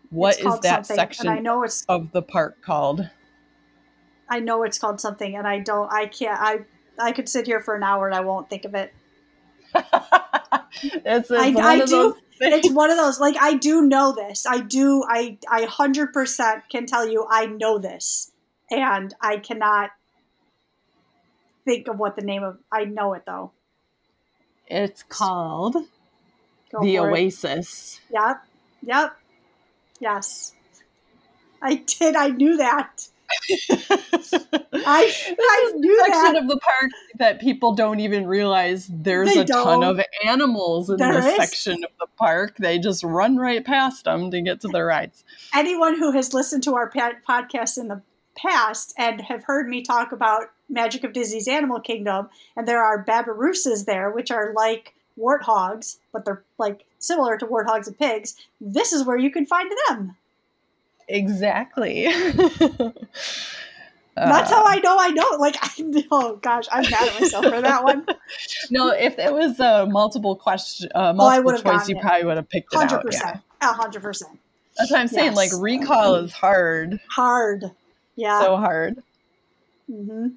what 0.09 0.37
It's 0.39 0.45
is 0.45 0.59
that 0.61 0.85
section 0.85 1.27
I 1.27 1.39
know 1.39 1.63
it's 1.63 1.85
of 1.87 2.11
the 2.11 2.21
park 2.21 2.61
called? 2.61 3.09
I 4.29 4.39
know 4.39 4.63
it's 4.63 4.77
called 4.77 5.01
something, 5.01 5.35
and 5.35 5.47
I 5.47 5.59
don't. 5.59 5.91
I 5.91 6.05
can't. 6.05 6.39
I 6.39 6.59
I 6.99 7.11
could 7.11 7.29
sit 7.29 7.45
here 7.45 7.61
for 7.61 7.75
an 7.75 7.83
hour 7.83 8.07
and 8.07 8.15
I 8.15 8.21
won't 8.21 8.49
think 8.49 8.65
of 8.65 8.75
it. 8.75 8.93
it's, 9.73 11.31
it's 11.31 11.31
I- 11.31 11.51
one 11.51 11.63
I 11.63 11.75
of 11.75 11.89
do- 11.89 11.95
those 11.95 12.13
things. 12.37 12.65
It's 12.65 12.71
one 12.71 12.91
of 12.91 12.97
those. 12.97 13.19
Like 13.19 13.35
I 13.39 13.55
do 13.55 13.81
know 13.81 14.13
this. 14.13 14.45
I 14.45 14.59
do. 14.59 15.03
I 15.07 15.37
I 15.49 15.63
hundred 15.63 16.13
percent 16.13 16.63
can 16.69 16.85
tell 16.85 17.07
you 17.07 17.25
I 17.29 17.47
know 17.47 17.79
this, 17.79 18.31
and 18.71 19.13
I 19.21 19.37
cannot 19.37 19.91
think 21.65 21.87
of 21.87 21.97
what 21.97 22.15
the 22.15 22.21
name 22.21 22.43
of. 22.43 22.57
I 22.71 22.85
know 22.85 23.13
it 23.13 23.23
though. 23.25 23.51
It's 24.67 25.03
called 25.03 25.73
Go 26.71 26.81
the 26.81 26.97
for 26.97 27.09
it. 27.09 27.13
Oasis. 27.13 27.99
Yep. 28.13 28.43
Yep. 28.83 29.17
Yes. 29.99 30.53
I 31.61 31.75
did. 31.75 32.15
I 32.15 32.29
knew 32.29 32.57
that. 32.57 33.07
I 33.51 33.53
I 35.39 35.71
knew 35.75 35.99
section 36.05 36.33
that. 36.33 36.35
of 36.43 36.47
the 36.49 36.57
park 36.59 36.91
that 37.19 37.39
people 37.39 37.75
don't 37.75 37.99
even 37.99 38.25
realize 38.25 38.87
there's 38.91 39.33
They 39.33 39.41
a 39.41 39.45
ton 39.45 39.81
don't. 39.81 39.99
of 39.99 40.05
animals 40.25 40.89
in 40.89 40.97
There 40.97 41.13
this 41.13 41.25
is. 41.25 41.35
section 41.35 41.83
of 41.83 41.91
the 41.99 42.07
park. 42.17 42.57
They 42.57 42.79
just 42.79 43.03
run 43.03 43.37
right 43.37 43.63
past 43.63 44.05
them 44.05 44.31
to 44.31 44.41
get 44.41 44.61
to 44.61 44.67
the 44.67 44.83
rides. 44.83 45.23
anyone 45.53 45.97
who 45.97 46.11
has 46.13 46.33
listened 46.33 46.63
to 46.63 46.75
our 46.75 46.89
podcast 46.91 47.77
in 47.77 47.87
the 47.87 48.01
past 48.35 48.93
and 48.97 49.21
have 49.21 49.43
heard 49.43 49.67
me 49.67 49.81
talk 49.83 50.11
about 50.11 50.45
Magic 50.69 51.03
of 51.03 51.13
Disney's 51.13 51.47
Animal 51.47 51.79
Kingdom, 51.81 52.29
and 52.55 52.67
there 52.67 52.83
are 52.83 53.03
babirusas 53.03 53.85
there, 53.85 54.09
which 54.11 54.31
are 54.31 54.53
like 54.55 54.93
warthogs, 55.19 55.97
but 56.13 56.25
they're 56.25 56.43
like 56.57 56.85
similar 56.99 57.37
to 57.37 57.45
warthogs 57.47 57.87
and 57.87 57.97
pigs. 57.97 58.35
This 58.61 58.93
is 58.93 59.05
where 59.05 59.17
you 59.17 59.31
can 59.31 59.45
find 59.45 59.71
them. 59.87 60.15
Exactly. 61.07 62.03
That's 64.15 64.51
Uh, 64.51 64.55
how 64.55 64.63
I 64.65 64.79
know 64.83 64.97
I 64.99 65.09
know. 65.11 65.29
Like, 65.39 65.55
I 65.61 65.69
oh 66.11 66.35
gosh, 66.37 66.65
I'm 66.71 66.83
mad 66.89 67.07
at 67.07 67.19
myself 67.21 67.45
for 67.45 67.61
that 67.61 67.83
one. 67.83 68.05
No, 68.71 68.89
if 68.89 69.17
it 69.17 69.33
was 69.33 69.59
a 69.59 69.87
multiple 69.87 70.35
question, 70.35 70.89
uh, 70.93 71.09
Oh, 71.09 71.13
multiple 71.13 71.53
choice, 71.57 71.89
you 71.89 71.95
it. 71.95 72.01
probably 72.01 72.25
would 72.25 72.37
have 72.37 72.47
picked 72.49 72.73
it 72.73 72.77
Hundred 72.77 72.97
out. 72.97 73.05
Yeah. 73.05 73.09
percent, 73.19 73.37
a 73.61 73.65
hundred 73.73 74.01
percent. 74.03 74.37
That's 74.77 74.91
what 74.91 74.99
I'm 74.99 75.07
saying. 75.07 75.33
Like 75.33 75.51
recall 75.57 76.15
is 76.15 76.31
hard, 76.33 76.99
Hard. 77.09 77.71
Yeah. 78.15 78.39
so 78.39 78.57
hard. 78.57 79.01
hmm 79.87 80.27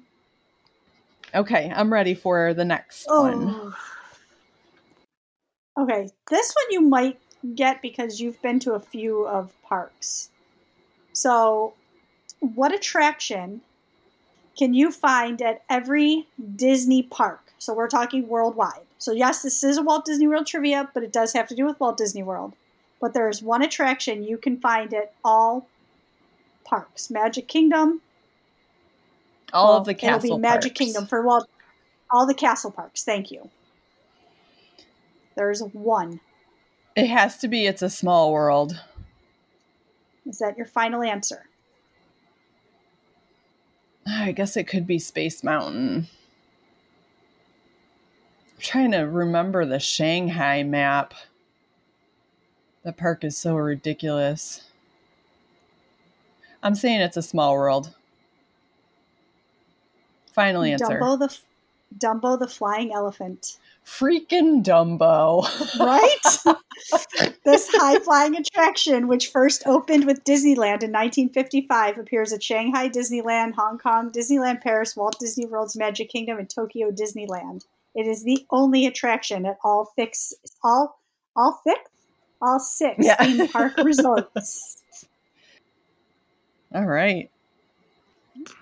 Okay, 1.35 1.71
I'm 1.75 1.91
ready 1.93 2.13
for 2.15 2.53
the 2.53 2.65
next 2.65 3.05
one. 3.07 3.73
Okay, 5.77 6.09
this 6.29 6.53
one 6.53 6.71
you 6.71 6.81
might 6.81 7.19
get 7.55 7.81
because 7.81 8.19
you've 8.19 8.41
been 8.41 8.59
to 8.59 8.73
a 8.73 8.79
few 8.79 9.25
of 9.25 9.51
parks. 9.63 10.29
So, 11.13 11.73
what 12.39 12.73
attraction 12.73 13.61
can 14.57 14.73
you 14.73 14.91
find 14.91 15.41
at 15.41 15.63
every 15.69 16.27
Disney 16.55 17.03
park? 17.03 17.41
So, 17.57 17.73
we're 17.73 17.87
talking 17.87 18.27
worldwide. 18.27 18.85
So, 18.99 19.11
yes, 19.11 19.41
this 19.41 19.63
is 19.63 19.77
a 19.77 19.81
Walt 19.81 20.05
Disney 20.05 20.27
World 20.27 20.45
trivia, 20.45 20.89
but 20.93 21.03
it 21.03 21.11
does 21.11 21.33
have 21.33 21.47
to 21.49 21.55
do 21.55 21.65
with 21.65 21.79
Walt 21.79 21.97
Disney 21.97 22.23
World. 22.23 22.53
But 23.01 23.13
there's 23.13 23.41
one 23.41 23.61
attraction 23.61 24.23
you 24.23 24.37
can 24.37 24.59
find 24.59 24.93
at 24.93 25.13
all 25.25 25.67
parks 26.63 27.09
Magic 27.09 27.47
Kingdom, 27.47 28.01
All 29.51 29.69
well, 29.69 29.77
of 29.79 29.85
the 29.85 29.93
castle 29.93 30.25
It'll 30.25 30.37
be 30.37 30.41
Magic 30.41 30.71
parks. 30.71 30.77
Kingdom 30.77 31.07
for 31.07 31.21
Walt. 31.21 31.49
All 32.11 32.25
the 32.25 32.33
castle 32.33 32.71
parks. 32.71 33.03
Thank 33.03 33.31
you. 33.31 33.49
There's 35.35 35.61
one. 35.61 36.19
It 36.95 37.07
has 37.07 37.37
to 37.39 37.47
be. 37.47 37.65
It's 37.65 37.81
a 37.81 37.89
small 37.89 38.31
world. 38.31 38.79
Is 40.25 40.39
that 40.39 40.57
your 40.57 40.67
final 40.67 41.01
answer? 41.01 41.47
I 44.07 44.31
guess 44.31 44.57
it 44.57 44.67
could 44.67 44.85
be 44.85 44.99
Space 44.99 45.43
Mountain. 45.43 46.07
I'm 48.51 48.61
trying 48.61 48.91
to 48.91 48.99
remember 48.99 49.65
the 49.65 49.79
Shanghai 49.79 50.63
map. 50.63 51.13
The 52.83 52.93
park 52.93 53.23
is 53.23 53.37
so 53.37 53.55
ridiculous. 53.55 54.69
I'm 56.61 56.75
saying 56.75 57.01
it's 57.01 57.17
a 57.17 57.21
small 57.21 57.53
world. 57.53 57.95
Final 60.33 60.63
answer. 60.63 60.85
Dumbo 60.99 61.19
the 61.19 61.37
Dumbo 61.97 62.39
the 62.39 62.47
flying 62.47 62.93
elephant. 62.93 63.57
Freaking 63.85 64.63
Dumbo. 64.63 65.43
Right? 65.79 66.55
this 67.45 67.69
high 67.73 67.99
flying 67.99 68.35
attraction, 68.35 69.07
which 69.07 69.27
first 69.27 69.63
opened 69.65 70.05
with 70.05 70.23
Disneyland 70.23 70.83
in 70.83 70.91
1955, 70.91 71.97
appears 71.99 72.33
at 72.33 72.41
Shanghai 72.41 72.89
Disneyland, 72.89 73.53
Hong 73.53 73.77
Kong 73.77 74.11
Disneyland 74.11 74.61
Paris, 74.61 74.95
Walt 74.95 75.17
Disney 75.19 75.45
World's 75.45 75.75
Magic 75.75 76.09
Kingdom, 76.09 76.39
and 76.39 76.49
Tokyo 76.49 76.91
Disneyland. 76.91 77.65
It 77.95 78.07
is 78.07 78.23
the 78.23 78.45
only 78.49 78.85
attraction 78.87 79.45
at 79.45 79.57
all 79.63 79.91
six, 79.95 80.33
all, 80.63 80.99
all 81.35 81.61
six, 81.65 81.79
all 82.41 82.59
six 82.59 82.95
Yeah. 82.99 83.15
theme 83.23 83.47
park 83.49 83.77
resorts. 83.83 84.81
All 86.73 86.85
right. 86.85 87.29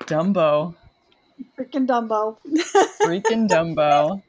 Dumbo. 0.01 0.75
Freaking 1.57 1.88
Dumbo. 1.88 2.38
Freaking 3.01 3.47
Dumbo. 3.47 4.21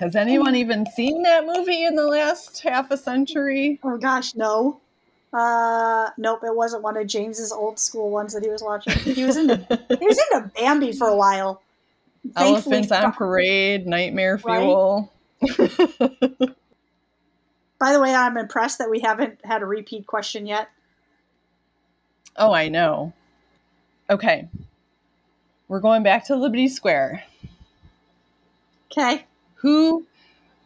Has 0.00 0.16
anyone 0.16 0.54
even 0.56 0.86
seen 0.86 1.22
that 1.22 1.46
movie 1.46 1.84
in 1.84 1.94
the 1.94 2.06
last 2.06 2.60
half 2.60 2.90
a 2.90 2.96
century? 2.96 3.78
Oh 3.82 3.98
gosh, 3.98 4.34
no. 4.34 4.80
Uh, 5.32 6.10
nope, 6.18 6.40
it 6.42 6.54
wasn't 6.54 6.82
one 6.82 6.96
of 6.96 7.06
James's 7.06 7.52
old 7.52 7.78
school 7.78 8.10
ones 8.10 8.32
that 8.34 8.42
he 8.42 8.50
was 8.50 8.62
watching. 8.62 8.92
He 9.14 9.24
was 9.24 9.36
into 9.36 9.56
he 9.98 10.06
was 10.06 10.20
into 10.32 10.50
Bambi 10.56 10.92
for 10.92 11.08
a 11.08 11.16
while. 11.16 11.62
Thankfully, 12.34 12.76
Elephants 12.76 12.92
on 12.92 13.12
Parade, 13.12 13.86
Nightmare 13.86 14.40
Right? 14.44 14.60
Fuel. 14.60 15.12
By 17.78 17.92
the 17.94 18.00
way, 18.00 18.14
I'm 18.14 18.36
impressed 18.36 18.78
that 18.78 18.90
we 18.90 19.00
haven't 19.00 19.38
had 19.44 19.62
a 19.62 19.66
repeat 19.66 20.06
question 20.06 20.46
yet. 20.46 20.68
Oh, 22.36 22.52
I 22.52 22.68
know. 22.68 23.14
Okay. 24.10 24.48
We're 25.66 25.80
going 25.80 26.02
back 26.02 26.26
to 26.26 26.36
Liberty 26.36 26.68
Square. 26.68 27.22
Okay. 28.90 29.24
Who 29.60 30.06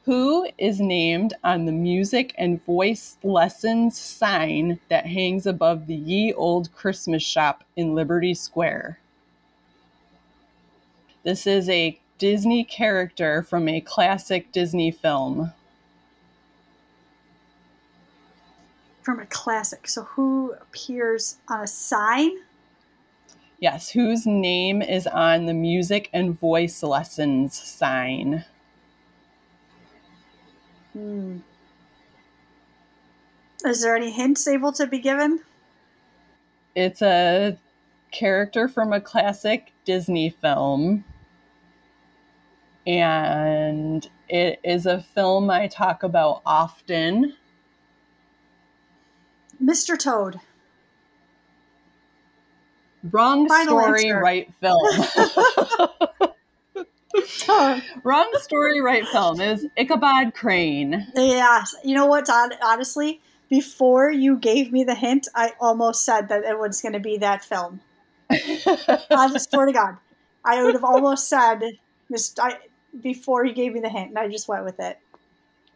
who 0.05 0.47
is 0.59 0.81
named 0.81 1.35
on 1.43 1.65
the 1.65 1.73
music 1.73 2.35
and 2.37 2.65
voice 2.65 3.17
lessons 3.23 3.99
sign 3.99 4.79
that 4.91 5.07
hangs 5.07 5.47
above 5.47 5.87
the 5.87 5.95
ye 5.95 6.33
old 6.33 6.73
Christmas 6.75 7.23
shop 7.23 7.65
in 7.75 7.95
Liberty 7.95 8.35
Square? 8.35 8.99
This 11.25 11.47
is 11.47 11.71
a 11.71 11.99
Disney 12.19 12.65
character 12.65 13.43
from 13.43 13.67
a 13.67 13.81
classic 13.81 14.53
Disney 14.53 14.91
film. 14.91 15.53
From 19.03 19.21
a 19.21 19.27
classic. 19.27 19.89
So 19.89 20.03
who 20.03 20.53
appears 20.53 21.39
on 21.49 21.63
a 21.63 21.67
sign? 21.67 22.31
Yes, 23.59 23.91
whose 23.91 24.27
name 24.27 24.83
is 24.83 25.07
on 25.07 25.47
the 25.47 25.55
music 25.55 26.11
and 26.13 26.39
voice 26.39 26.83
lessons 26.83 27.55
sign? 27.55 28.45
Hmm. 30.95 31.39
Is 33.65 33.83
there 33.83 33.97
any 33.97 34.11
hints 34.11 34.47
able 34.47 34.73
to 34.73 34.87
be 34.87 34.99
given? 34.99 35.41
It's 36.75 37.03
a 37.03 37.59
character 38.13 38.69
from 38.69 38.93
a 38.93 39.01
classic 39.01 39.73
Disney 39.85 40.31
film. 40.31 41.05
And 42.87 44.09
it 44.29 44.61
is 44.63 44.87
a 44.87 45.01
film 45.01 45.51
I 45.51 45.67
talk 45.67 46.03
about 46.03 46.43
often. 46.47 47.35
Mr. 49.63 49.99
Toad. 49.99 50.41
Wrong 53.11 53.49
Final 53.49 53.81
story, 53.81 54.05
answer. 54.07 54.21
right 54.21 54.53
film. 54.61 54.81
Wrong 58.03 58.31
story, 58.41 58.81
right 58.81 59.07
film 59.09 59.41
is 59.41 59.67
Ichabod 59.77 60.35
Crane. 60.35 61.07
Yeah, 61.15 61.65
you 61.85 61.95
know 61.95 62.07
what? 62.07 62.29
Honestly, 62.63 63.21
before 63.49 64.11
you 64.11 64.37
gave 64.37 64.73
me 64.73 64.85
the 64.85 64.95
hint, 64.95 65.29
I 65.35 65.53
almost 65.61 66.05
said 66.05 66.29
that 66.29 66.45
it 66.45 66.59
was 66.59 66.81
going 66.83 66.95
to 66.95 67.01
be 67.01 67.19
that 67.19 67.45
film. 67.45 67.81
I 68.31 69.37
swear 69.39 69.67
to 69.67 69.73
God, 69.73 69.97
I 70.45 70.63
would 70.63 70.75
have 70.75 70.85
almost 70.85 71.29
said 71.29 71.63
just 72.11 72.39
I, 72.41 72.59
before 73.01 73.45
you 73.45 73.55
gave 73.55 73.73
me 73.73 73.81
the 73.81 73.89
hint, 73.89 74.11
and 74.11 74.19
I 74.19 74.29
just 74.29 74.49
went 74.49 74.65
with 74.65 74.81
it. 74.81 74.99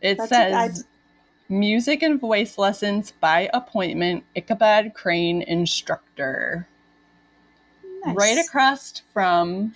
It 0.01 0.19
That's 0.19 0.29
says 0.29 0.85
music 1.49 2.03
and 2.03 2.21
voice 2.21 2.59
lessons 2.59 3.13
by 3.21 3.51
appointment. 3.53 4.25
Ichabod 4.35 4.95
Crane 4.95 5.43
instructor. 5.43 6.67
Nice. 8.05 8.17
Right 8.17 8.39
across 8.39 9.03
from 9.13 9.75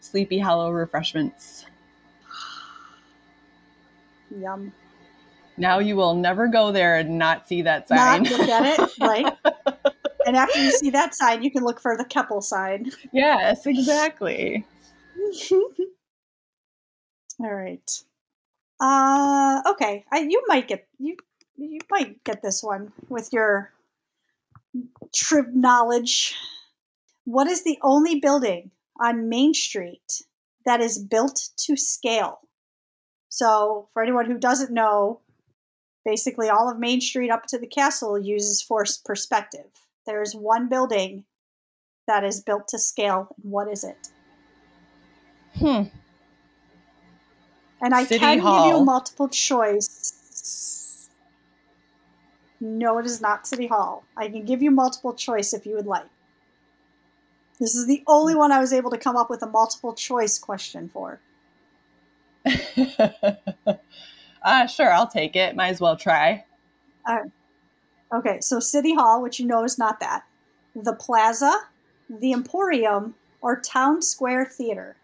Sleepy 0.00 0.38
Hollow 0.38 0.70
Refreshments. 0.70 1.66
Yum. 4.30 4.72
Now 5.56 5.78
you 5.78 5.96
will 5.96 6.14
never 6.14 6.48
go 6.48 6.70
there 6.70 6.96
and 6.96 7.18
not 7.18 7.48
see 7.48 7.62
that 7.62 7.88
sign. 7.88 8.24
Not 8.24 8.30
look 8.32 8.48
at 8.48 8.78
it, 8.78 8.90
right? 9.00 9.36
and 10.26 10.36
after 10.36 10.62
you 10.62 10.70
see 10.70 10.90
that 10.90 11.14
sign, 11.14 11.42
you 11.42 11.50
can 11.50 11.64
look 11.64 11.80
for 11.80 11.96
the 11.96 12.04
Keppel 12.04 12.42
sign. 12.42 12.90
Yes, 13.12 13.66
exactly. 13.66 14.64
All 17.40 17.52
right. 17.52 17.90
Uh, 18.80 19.62
okay. 19.70 20.04
I, 20.12 20.20
you 20.20 20.42
might 20.46 20.68
get 20.68 20.86
you 20.98 21.16
you 21.56 21.80
might 21.90 22.22
get 22.24 22.42
this 22.42 22.62
one 22.62 22.92
with 23.08 23.32
your 23.32 23.72
trip 25.14 25.48
knowledge. 25.52 26.34
What 27.24 27.46
is 27.46 27.64
the 27.64 27.78
only 27.82 28.20
building 28.20 28.70
on 29.00 29.28
Main 29.28 29.54
Street 29.54 30.22
that 30.64 30.80
is 30.80 30.98
built 30.98 31.50
to 31.58 31.76
scale? 31.76 32.40
So, 33.28 33.88
for 33.92 34.02
anyone 34.02 34.26
who 34.26 34.38
doesn't 34.38 34.72
know, 34.72 35.20
basically 36.04 36.48
all 36.48 36.70
of 36.70 36.78
Main 36.78 37.00
Street 37.00 37.30
up 37.30 37.46
to 37.48 37.58
the 37.58 37.66
castle 37.66 38.18
uses 38.18 38.62
forced 38.62 39.04
perspective. 39.04 39.66
There 40.06 40.22
is 40.22 40.34
one 40.34 40.68
building 40.68 41.24
that 42.06 42.24
is 42.24 42.40
built 42.40 42.68
to 42.68 42.78
scale. 42.78 43.34
What 43.42 43.68
is 43.70 43.84
it? 43.84 44.08
Hmm. 45.56 45.82
And 47.82 47.94
I 47.94 48.04
City 48.04 48.20
can 48.20 48.38
Hall. 48.38 48.70
give 48.70 48.78
you 48.78 48.84
multiple 48.84 49.28
choice. 49.28 51.08
No, 52.60 52.98
it 52.98 53.06
is 53.06 53.20
not 53.20 53.46
City 53.46 53.66
Hall. 53.66 54.04
I 54.16 54.28
can 54.28 54.44
give 54.44 54.62
you 54.62 54.70
multiple 54.70 55.12
choice 55.12 55.52
if 55.52 55.66
you 55.66 55.74
would 55.74 55.86
like. 55.86 56.06
This 57.58 57.74
is 57.74 57.86
the 57.86 58.02
only 58.06 58.34
one 58.34 58.52
I 58.52 58.60
was 58.60 58.72
able 58.72 58.90
to 58.90 58.98
come 58.98 59.16
up 59.16 59.30
with 59.30 59.42
a 59.42 59.46
multiple 59.46 59.94
choice 59.94 60.38
question 60.38 60.90
for. 60.92 61.20
uh, 64.44 64.66
sure, 64.66 64.92
I'll 64.92 65.08
take 65.08 65.36
it. 65.36 65.56
Might 65.56 65.68
as 65.68 65.80
well 65.80 65.96
try. 65.96 66.44
Uh, 67.06 67.24
okay, 68.12 68.40
so 68.40 68.60
City 68.60 68.94
Hall, 68.94 69.22
which 69.22 69.40
you 69.40 69.46
know 69.46 69.64
is 69.64 69.78
not 69.78 70.00
that, 70.00 70.24
the 70.74 70.92
Plaza, 70.92 71.52
the 72.10 72.32
Emporium, 72.32 73.14
or 73.40 73.58
Town 73.60 74.02
Square 74.02 74.46
Theater. 74.46 74.96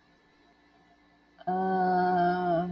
Uh, 1.47 2.69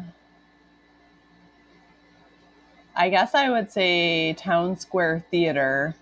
I 2.95 3.09
guess 3.09 3.35
I 3.35 3.49
would 3.51 3.73
say 3.73 4.35
Town 4.35 4.79
Square 4.79 5.25
Theater. 5.31 5.95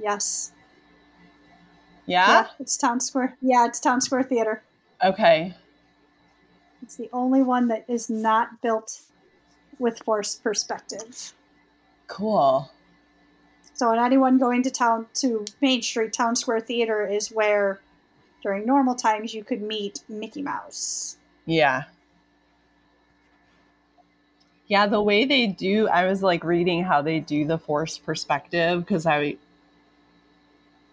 Yes. 0.00 0.52
Yeah? 2.06 2.26
yeah? 2.28 2.46
it's 2.58 2.76
Town 2.76 3.00
Square. 3.00 3.36
Yeah, 3.40 3.66
it's 3.66 3.80
Town 3.80 4.00
Square 4.00 4.24
Theater. 4.24 4.62
Okay. 5.04 5.54
It's 6.82 6.96
the 6.96 7.10
only 7.12 7.42
one 7.42 7.68
that 7.68 7.84
is 7.88 8.08
not 8.08 8.62
built 8.62 9.00
with 9.78 10.02
forced 10.04 10.42
perspective. 10.42 11.32
Cool. 12.06 12.70
So, 13.74 13.92
anyone 13.92 14.38
going 14.38 14.62
to 14.62 14.70
town 14.70 15.06
to 15.14 15.44
Main 15.60 15.82
Street, 15.82 16.12
Town 16.12 16.34
Square 16.34 16.60
Theater 16.60 17.06
is 17.06 17.28
where 17.28 17.80
during 18.42 18.64
normal 18.64 18.94
times 18.94 19.34
you 19.34 19.44
could 19.44 19.60
meet 19.60 20.00
Mickey 20.08 20.40
Mouse. 20.40 21.18
Yeah. 21.44 21.84
Yeah, 24.68 24.86
the 24.86 25.02
way 25.02 25.24
they 25.24 25.46
do, 25.46 25.88
I 25.88 26.06
was 26.06 26.22
like 26.22 26.42
reading 26.42 26.84
how 26.84 27.02
they 27.02 27.20
do 27.20 27.44
the 27.44 27.58
forced 27.58 28.04
perspective 28.04 28.80
because 28.80 29.06
I 29.06 29.36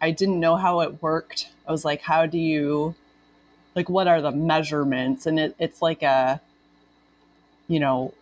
I 0.04 0.12
didn't 0.12 0.42
know 0.42 0.58
how 0.58 0.82
it 0.82 1.02
worked. 1.02 1.50
I 1.66 1.72
was 1.72 1.86
like, 1.86 2.02
how 2.02 2.26
do 2.26 2.38
you 2.38 2.94
like 3.74 3.90
what 3.90 4.08
are 4.08 4.22
the 4.22 4.32
measurements? 4.32 5.26
And 5.26 5.40
it, 5.40 5.56
it's 5.58 5.82
like 5.82 6.04
a 6.04 6.42
you 7.68 7.80
know 7.80 8.14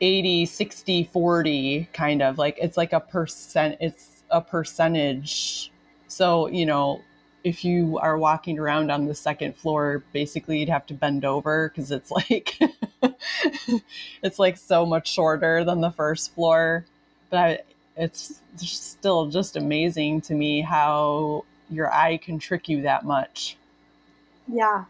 80 0.00 0.46
60 0.46 1.10
40 1.12 1.88
kind 1.92 2.22
of 2.22 2.38
like 2.38 2.56
it's 2.62 2.76
like 2.76 2.92
a 2.92 3.00
percent 3.00 3.76
it's 3.80 4.22
a 4.30 4.40
percentage 4.40 5.72
so 6.06 6.46
you 6.46 6.64
know 6.64 7.02
if 7.42 7.64
you 7.64 7.98
are 7.98 8.16
walking 8.16 8.58
around 8.58 8.90
on 8.90 9.06
the 9.06 9.14
second 9.14 9.56
floor, 9.56 10.02
basically 10.12 10.58
you'd 10.60 10.68
have 10.68 10.86
to 10.86 10.94
bend 10.94 11.24
over 11.24 11.68
because 11.68 11.90
it's 11.90 12.10
like 12.10 12.58
it's 14.22 14.38
like 14.38 14.56
so 14.56 14.84
much 14.84 15.12
shorter 15.12 15.64
than 15.64 15.80
the 15.80 15.90
first 15.90 16.34
floor. 16.34 16.84
But 17.30 17.38
I, 17.38 17.58
it's 17.98 18.40
still 18.58 19.26
just 19.26 19.56
amazing 19.56 20.20
to 20.22 20.34
me 20.34 20.60
how 20.60 21.44
your 21.68 21.92
eye 21.92 22.16
can 22.16 22.38
trick 22.38 22.68
you 22.68 22.82
that 22.82 23.04
much. 23.04 23.56
Yeah. 24.46 24.84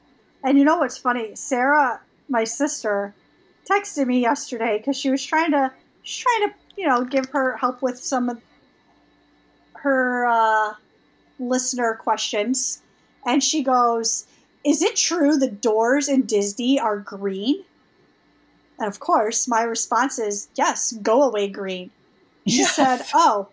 And 0.45 0.59
you 0.59 0.65
know 0.65 0.79
what's 0.79 0.99
funny? 0.99 1.35
Sarah, 1.35 2.01
my 2.29 2.45
sister, 2.45 3.15
texted 3.69 4.07
me 4.07 4.21
yesterday 4.21 4.79
because 4.79 4.97
she 4.97 5.11
was 5.11 5.25
trying 5.25 5.51
to 5.53 5.73
she's 6.03 6.25
trying 6.25 6.51
to, 6.51 6.55
you 6.77 6.87
know, 6.87 7.05
give 7.05 7.27
her 7.31 7.57
help 7.57 7.83
with 7.83 7.99
some 7.99 8.29
of 8.29 8.41
her 9.75 10.27
uh 10.27 10.75
listener 11.39 11.95
questions, 11.95 12.83
and 13.27 13.43
she 13.43 13.63
goes, 13.63 14.27
Is 14.65 14.83
it 14.83 14.97
true 14.97 15.37
the 15.37 15.51
doors 15.51 16.09
in 16.09 16.23
Disney 16.23 16.79
are 16.79 16.99
green? 16.99 17.65
And 18.79 18.87
of 18.87 19.01
course, 19.01 19.49
my 19.49 19.63
response 19.63 20.19
is, 20.19 20.49
Yes, 20.55 20.93
go 21.03 21.23
away 21.23 21.49
green. 21.49 21.91
She 22.49 22.59
yes. 22.59 22.77
said, 22.77 23.03
Oh, 23.15 23.49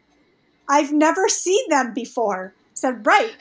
I've 0.69 0.91
never 0.91 1.27
seen 1.27 1.69
them 1.69 1.93
before. 1.93 2.53
I 2.57 2.71
said, 2.73 3.05
Right, 3.05 3.31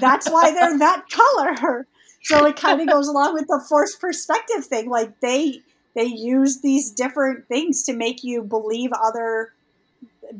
that's 0.00 0.30
why 0.30 0.52
they're 0.52 0.78
that 0.78 1.04
color. 1.10 1.86
So 2.22 2.44
it 2.46 2.56
kind 2.56 2.80
of 2.80 2.88
goes 2.88 3.08
along 3.08 3.34
with 3.34 3.46
the 3.46 3.64
forced 3.68 4.00
perspective 4.00 4.64
thing. 4.66 4.90
Like 4.90 5.20
they 5.20 5.62
they 5.94 6.04
use 6.04 6.60
these 6.60 6.90
different 6.90 7.48
things 7.48 7.82
to 7.84 7.92
make 7.94 8.22
you 8.22 8.42
believe 8.42 8.90
other 8.92 9.52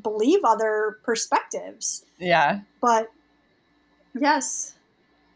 believe 0.03 0.41
other 0.45 0.99
perspectives. 1.05 2.05
Yeah. 2.19 2.61
But 2.81 3.09
Yes. 4.19 4.75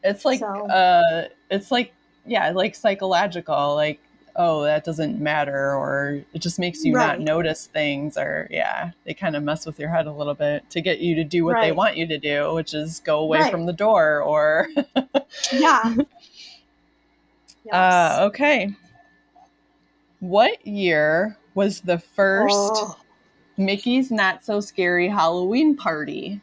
It's 0.04 0.24
like 0.24 0.40
so. 0.40 0.66
uh 0.68 1.28
it's 1.50 1.70
like 1.70 1.92
yeah, 2.26 2.50
like 2.50 2.74
psychological, 2.74 3.74
like 3.74 4.00
oh, 4.36 4.62
that 4.62 4.84
doesn't 4.84 5.20
matter 5.20 5.74
or 5.74 6.22
it 6.32 6.38
just 6.40 6.58
makes 6.58 6.84
you 6.84 6.94
right. 6.94 7.18
not 7.18 7.20
notice 7.20 7.66
things 7.66 8.16
or 8.16 8.48
yeah, 8.50 8.90
they 9.04 9.14
kind 9.14 9.36
of 9.36 9.42
mess 9.42 9.66
with 9.66 9.78
your 9.78 9.90
head 9.90 10.06
a 10.06 10.12
little 10.12 10.34
bit 10.34 10.68
to 10.70 10.80
get 10.80 11.00
you 11.00 11.14
to 11.16 11.24
do 11.24 11.44
what 11.44 11.54
right. 11.54 11.66
they 11.66 11.72
want 11.72 11.96
you 11.96 12.06
to 12.06 12.18
do, 12.18 12.52
which 12.54 12.74
is 12.74 13.00
go 13.00 13.18
away 13.18 13.40
right. 13.40 13.50
from 13.50 13.66
the 13.66 13.72
door 13.72 14.22
or 14.22 14.68
Yeah. 15.52 15.94
Yes. 17.64 17.74
Uh 17.74 18.24
okay. 18.26 18.74
What 20.18 20.66
year 20.66 21.38
was 21.54 21.80
the 21.80 21.98
first 21.98 22.50
oh. 22.50 22.96
Mickey's 23.56 24.10
Not 24.10 24.44
So 24.44 24.58
Scary 24.58 25.08
Halloween 25.08 25.76
party? 25.76 26.40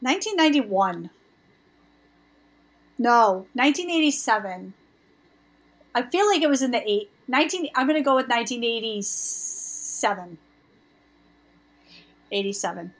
1991. 0.00 1.10
No, 2.98 3.46
1987. 3.54 4.74
I 5.94 6.02
feel 6.02 6.26
like 6.26 6.42
it 6.42 6.48
was 6.48 6.62
in 6.62 6.70
the 6.70 6.82
eight. 6.88 7.10
19. 7.28 7.68
I'm 7.74 7.86
going 7.86 7.98
to 7.98 8.04
go 8.04 8.16
with 8.16 8.28
1987. 8.28 10.38
87. 12.30 12.92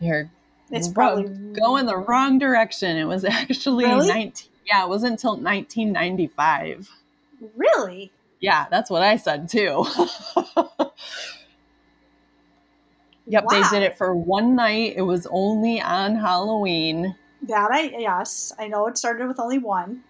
You're 0.00 0.30
it's 0.70 0.88
probably 0.88 1.24
going 1.52 1.86
the 1.86 1.96
wrong 1.96 2.38
direction. 2.38 2.96
It 2.96 3.04
was 3.04 3.24
actually 3.26 3.84
really? 3.84 4.08
19. 4.08 4.48
Yeah, 4.66 4.84
it 4.84 4.88
wasn't 4.88 5.12
until 5.12 5.32
1995. 5.32 6.90
Really? 7.56 8.12
Yeah, 8.40 8.66
that's 8.70 8.90
what 8.90 9.02
I 9.02 9.16
said 9.16 9.48
too. 9.48 9.84
Yep, 13.26 13.44
wow. 13.44 13.50
they 13.50 13.78
did 13.78 13.82
it 13.84 13.96
for 13.96 14.14
one 14.14 14.56
night. 14.56 14.94
It 14.96 15.02
was 15.02 15.26
only 15.30 15.80
on 15.80 16.16
Halloween. 16.16 17.14
That 17.48 17.70
I 17.72 17.82
yes, 17.98 18.52
I 18.58 18.68
know 18.68 18.86
it 18.86 18.96
started 18.96 19.26
with 19.28 19.40
only 19.40 19.58
one. 19.58 20.02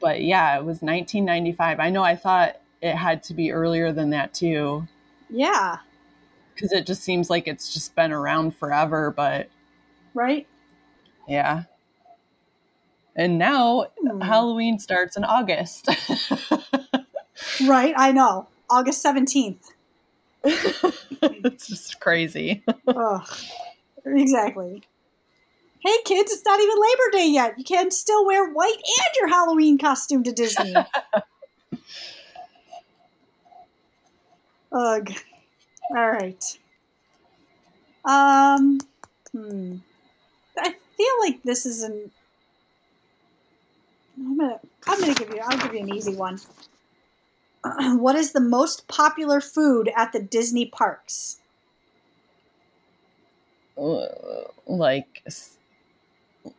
But 0.00 0.22
yeah, 0.22 0.56
it 0.56 0.64
was 0.64 0.80
1995. 0.80 1.80
I 1.80 1.90
know 1.90 2.02
I 2.02 2.16
thought 2.16 2.56
it 2.80 2.94
had 2.94 3.22
to 3.24 3.34
be 3.34 3.52
earlier 3.52 3.92
than 3.92 4.10
that 4.10 4.32
too. 4.32 4.86
Yeah. 5.28 5.78
Cuz 6.56 6.72
it 6.72 6.86
just 6.86 7.02
seems 7.02 7.30
like 7.30 7.48
it's 7.48 7.72
just 7.72 7.94
been 7.94 8.12
around 8.12 8.56
forever, 8.56 9.10
but 9.14 9.48
Right? 10.14 10.46
Yeah. 11.28 11.64
And 13.16 13.38
now 13.38 13.86
Hmm. 14.00 14.20
Halloween 14.20 14.78
starts 14.78 15.16
in 15.16 15.24
August. 15.24 15.88
Right, 17.66 17.94
I 17.96 18.12
know. 18.12 18.48
August 18.68 19.04
17th. 19.04 19.72
it's 20.44 21.66
just 21.68 22.00
crazy. 22.00 22.62
Ugh. 22.86 23.28
Exactly. 24.04 24.82
Hey 25.80 25.96
kids, 26.04 26.30
it's 26.30 26.44
not 26.44 26.60
even 26.60 26.74
Labor 26.74 27.10
Day 27.12 27.28
yet. 27.28 27.58
You 27.58 27.64
can 27.64 27.90
still 27.90 28.26
wear 28.26 28.50
white 28.50 28.74
and 28.74 29.14
your 29.18 29.28
Halloween 29.28 29.78
costume 29.78 30.22
to 30.24 30.32
Disney. 30.32 30.74
Ugh. 34.72 35.10
All 35.90 36.10
right. 36.10 36.58
Um. 38.04 38.78
Hmm. 39.32 39.76
I 40.58 40.74
feel 40.96 41.14
like 41.20 41.42
this 41.42 41.64
is 41.64 41.82
an. 41.82 42.10
I'm 44.18 44.36
gonna. 44.36 44.60
I'm 44.86 45.00
gonna 45.00 45.14
give 45.14 45.30
you. 45.30 45.40
I'll 45.42 45.58
give 45.58 45.74
you 45.74 45.80
an 45.80 45.94
easy 45.94 46.14
one. 46.14 46.38
what 47.98 48.16
is 48.16 48.32
the 48.32 48.40
most 48.40 48.86
popular 48.86 49.40
food 49.40 49.90
at 49.96 50.12
the 50.12 50.20
Disney 50.20 50.66
parks? 50.66 51.38
Uh, 53.78 54.06
like 54.66 55.22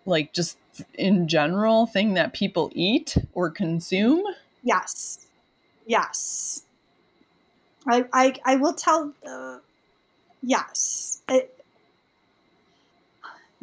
like 0.05 0.33
just 0.33 0.57
in 0.95 1.27
general 1.27 1.85
thing 1.85 2.13
that 2.15 2.33
people 2.33 2.71
eat 2.73 3.17
or 3.33 3.49
consume 3.49 4.23
Yes. 4.63 5.25
Yes. 5.87 6.63
I 7.87 8.05
I, 8.13 8.35
I 8.45 8.55
will 8.57 8.73
tell. 8.73 9.11
Uh, 9.25 9.57
yes. 10.43 11.21
It, 11.27 11.57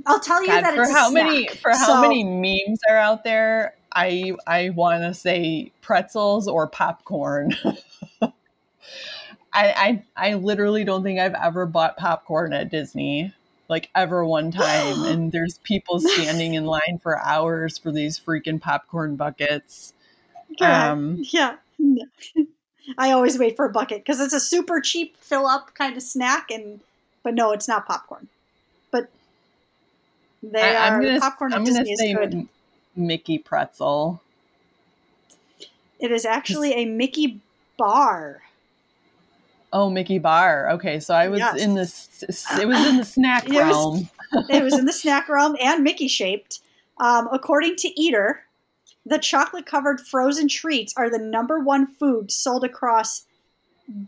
I'll 0.07 0.20
tell 0.20 0.40
you 0.42 0.48
God, 0.48 0.64
that 0.64 0.74
for 0.74 0.83
it's 0.83 0.90
a 0.90 0.94
how 0.94 1.11
many 1.11 1.46
for 1.48 1.70
how 1.70 1.87
So- 1.87 2.00
many 2.00 2.24
memes 2.24 2.81
are 2.88 2.96
out 2.96 3.24
there 3.24 3.74
i 3.92 4.33
i 4.46 4.68
want 4.70 5.02
to 5.02 5.14
say 5.14 5.72
pretzels 5.81 6.46
or 6.46 6.66
popcorn 6.66 7.54
I, 8.22 8.33
I 9.54 10.02
i 10.14 10.35
literally 10.35 10.85
don't 10.85 11.02
think 11.02 11.18
i've 11.18 11.35
ever 11.35 11.64
bought 11.64 11.96
popcorn 11.96 12.52
at 12.52 12.70
disney 12.70 13.33
like 13.68 13.90
ever 13.94 14.24
one 14.24 14.50
time 14.50 15.02
and 15.04 15.33
there's 15.33 15.59
people 15.64 16.00
standing 16.00 16.54
in 16.54 16.64
line 16.64 16.98
for 17.02 17.18
hours 17.20 17.78
for 17.78 17.92
these 17.92 18.18
freaking 18.18 18.61
popcorn 18.61 19.16
buckets 19.16 19.92
Yeah. 20.59 20.90
um 20.92 21.18
yeah. 21.31 21.57
I 22.96 23.11
always 23.12 23.38
wait 23.38 23.54
for 23.57 23.66
a 23.66 23.70
bucket 23.70 23.98
because 23.98 24.18
it's 24.20 24.33
a 24.33 24.40
super 24.40 24.81
cheap 24.81 25.16
fill 25.18 25.46
up 25.46 25.74
kind 25.74 25.94
of 25.96 26.02
snack, 26.02 26.50
and 26.50 26.81
but 27.22 27.35
no, 27.35 27.52
it's 27.52 27.68
not 27.68 27.87
popcorn. 27.87 28.28
But 28.90 29.11
they 30.42 30.62
I, 30.74 30.88
are 30.88 31.00
gonna 31.02 31.20
popcorn 31.20 31.52
at 31.52 31.59
i'm 31.59 31.64
gonna 31.64 31.85
Disney 31.85 32.12
is 32.12 32.16
good. 32.16 32.48
Mickey 32.96 33.38
pretzel 33.38 34.22
It 36.00 36.11
is 36.11 36.24
actually 36.24 36.72
a 36.72 36.87
Mickey 36.87 37.40
bar. 37.76 38.42
Oh 39.72 39.90
mickey 39.90 40.18
bar 40.18 40.70
okay 40.70 40.98
so 41.00 41.14
i 41.14 41.28
was 41.28 41.38
Yes. 41.40 41.61
in 41.61 41.74
this 41.74 42.24
it 42.61 42.66
was 42.66 42.87
in 42.87 42.96
the 42.96 43.04
snack 43.16 43.44
It 43.46 43.52
was- 43.52 43.61
realm 43.61 44.09
it 44.50 44.62
was 44.62 44.76
in 44.78 44.85
the 44.85 44.92
snack 44.92 45.28
realm 45.28 45.57
and 45.59 45.83
Mickey 45.83 46.07
shaped. 46.07 46.61
Um, 46.98 47.28
according 47.33 47.76
to 47.76 47.98
Eater, 47.98 48.42
the 49.07 49.16
chocolate 49.18 49.64
covered 49.64 50.02
frozen 50.02 50.48
treats 50.48 50.92
are 50.98 51.09
the 51.09 51.18
number 51.18 51.59
one 51.61 51.87
food 51.87 52.31
sold 52.31 52.62
across 52.62 53.24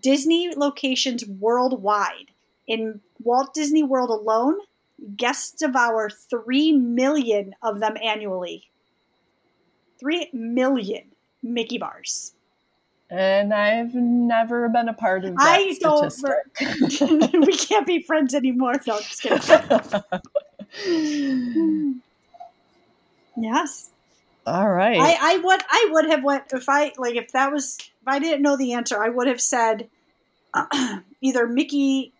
Disney 0.02 0.52
locations 0.54 1.24
worldwide. 1.24 2.32
In 2.66 3.00
Walt 3.22 3.54
Disney 3.54 3.82
World 3.82 4.10
alone, 4.10 4.58
guests 5.16 5.52
devour 5.52 6.10
3 6.10 6.72
million 6.72 7.54
of 7.62 7.80
them 7.80 7.96
annually. 8.02 8.68
3 9.98 10.28
million 10.34 11.04
Mickey 11.42 11.78
bars. 11.78 12.34
And 13.10 13.52
I've 13.52 13.94
never 13.94 14.68
been 14.68 14.88
a 14.88 14.94
part 14.94 15.24
of 15.24 15.34
that 15.34 15.42
I 15.42 15.76
don't. 15.80 16.14
we 17.46 17.56
can't 17.56 17.86
be 17.86 18.02
friends 18.02 18.34
anymore. 18.34 18.74
No, 18.86 19.00
just 19.00 19.22
kidding. 19.22 19.40
Yes. 23.36 23.90
All 24.46 24.68
right. 24.68 24.98
I, 24.98 25.34
I 25.34 25.38
would 25.38 25.60
I 25.68 25.88
would 25.92 26.06
have 26.06 26.22
went 26.24 26.44
if 26.52 26.68
I 26.68 26.92
like 26.98 27.16
if 27.16 27.32
that 27.32 27.52
was 27.52 27.78
if 27.78 28.06
I 28.06 28.18
didn't 28.18 28.42
know 28.42 28.56
the 28.56 28.74
answer 28.74 29.02
I 29.02 29.08
would 29.08 29.28
have 29.28 29.40
said 29.40 29.88
either 31.20 31.46
Mickey 31.46 32.12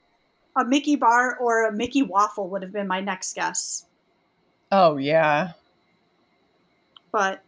a 0.57 0.65
Mickey 0.65 0.97
bar 0.97 1.37
or 1.37 1.67
a 1.67 1.73
Mickey 1.73 2.03
waffle 2.03 2.49
would 2.51 2.63
have 2.63 2.73
been 2.73 2.87
my 2.87 3.01
next 3.01 3.35
guess. 3.35 3.85
oh 4.73 4.97
yeah. 4.97 5.53
But 7.13 7.43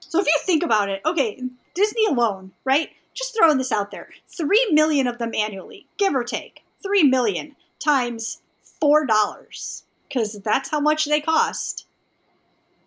so 0.00 0.20
if 0.20 0.26
you 0.26 0.38
think 0.44 0.62
about 0.62 0.88
it, 0.88 1.00
okay, 1.06 1.42
Disney 1.76 2.06
alone, 2.06 2.50
right? 2.64 2.90
Just 3.14 3.36
throwing 3.36 3.58
this 3.58 3.70
out 3.70 3.92
there, 3.92 4.08
three 4.26 4.66
million 4.72 5.06
of 5.06 5.18
them 5.18 5.32
annually, 5.34 5.86
give 5.98 6.14
or 6.14 6.24
take, 6.24 6.64
three 6.82 7.04
million 7.04 7.54
times 7.78 8.42
four 8.80 9.06
dollars, 9.06 9.84
because 10.08 10.40
that's 10.42 10.70
how 10.70 10.80
much 10.80 11.04
they 11.04 11.20
cost. 11.20 11.86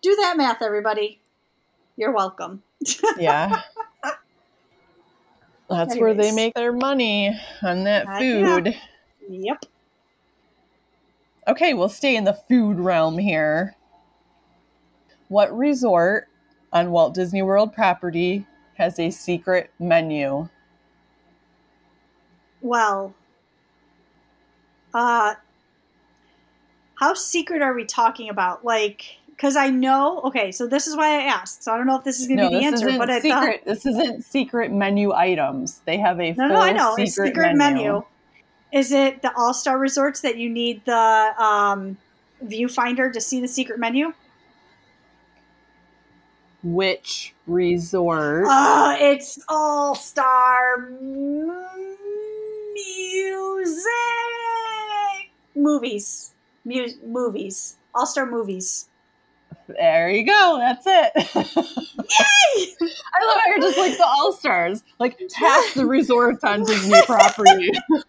Do 0.01 0.15
that 0.17 0.35
math, 0.35 0.61
everybody. 0.61 1.21
You're 1.95 2.13
welcome. 2.13 2.63
Yeah. 3.17 3.61
That's 5.69 5.95
where 5.97 6.15
they 6.15 6.31
make 6.31 6.55
their 6.55 6.73
money 6.73 7.39
on 7.61 7.83
that 7.83 8.05
yeah. 8.07 8.17
food. 8.17 8.75
Yep. 9.29 9.65
Okay, 11.47 11.75
we'll 11.75 11.89
stay 11.89 12.15
in 12.15 12.23
the 12.23 12.33
food 12.33 12.79
realm 12.79 13.19
here. 13.19 13.75
What 15.27 15.55
resort 15.55 16.27
on 16.73 16.89
Walt 16.89 17.13
Disney 17.13 17.43
World 17.43 17.73
property 17.73 18.47
has 18.79 18.97
a 18.97 19.11
secret 19.11 19.71
menu? 19.77 20.47
Well, 22.61 23.13
uh, 24.93 25.35
how 26.95 27.13
secret 27.13 27.61
are 27.61 27.73
we 27.73 27.85
talking 27.85 28.29
about? 28.29 28.65
Like, 28.65 29.17
because 29.27 29.55
I 29.55 29.69
know. 29.69 30.21
Okay, 30.21 30.51
so 30.51 30.65
this 30.67 30.87
is 30.87 30.97
why 30.97 31.19
I 31.19 31.23
asked. 31.23 31.63
So 31.63 31.73
I 31.73 31.77
don't 31.77 31.87
know 31.87 31.97
if 31.97 32.03
this 32.03 32.19
is 32.19 32.27
going 32.27 32.37
to 32.39 32.43
No, 32.45 32.49
be 32.49 32.55
the 32.59 32.65
answer, 32.65 32.97
but 32.97 33.09
I 33.09 33.19
secret. 33.19 33.63
This 33.65 33.85
isn't 33.85 34.25
secret 34.25 34.71
menu 34.71 35.13
items. 35.13 35.81
They 35.85 35.97
have 35.97 36.19
a 36.19 36.31
No, 36.33 36.47
full 36.47 36.57
no, 36.57 36.61
I 36.61 36.71
know. 36.71 36.95
secret, 36.95 37.27
secret 37.27 37.55
menu. 37.55 38.03
Is 38.71 38.91
it 38.91 39.21
the 39.21 39.33
All 39.35 39.53
Star 39.53 39.77
Resorts 39.77 40.21
that 40.21 40.37
you 40.37 40.49
need 40.49 40.83
the 40.85 41.33
um, 41.37 41.97
viewfinder 42.45 43.11
to 43.11 43.21
see 43.21 43.41
the 43.41 43.47
secret 43.47 43.79
menu? 43.79 44.13
Which 46.63 47.33
resort? 47.47 48.45
Oh, 48.47 48.95
it's 48.99 49.39
All 49.47 49.95
Star 49.95 50.89
Music 50.89 51.55
movies. 55.55 56.33
Mu- 56.65 56.87
movies. 57.05 57.77
All 57.95 58.05
Star 58.05 58.25
movies. 58.25 58.89
There 59.67 60.09
you 60.09 60.25
go. 60.25 60.57
That's 60.59 60.85
it. 60.87 61.11
Yay! 61.15 61.25
I 63.13 63.25
love 63.25 63.37
how 63.37 63.49
you're 63.49 63.59
just 63.59 63.77
like 63.77 63.97
the 63.97 64.05
All 64.05 64.33
Stars, 64.33 64.83
like 64.99 65.19
half 65.35 65.73
the 65.75 65.85
resorts 65.85 66.43
on 66.43 66.63
Disney 66.63 66.99
property. 67.05 67.71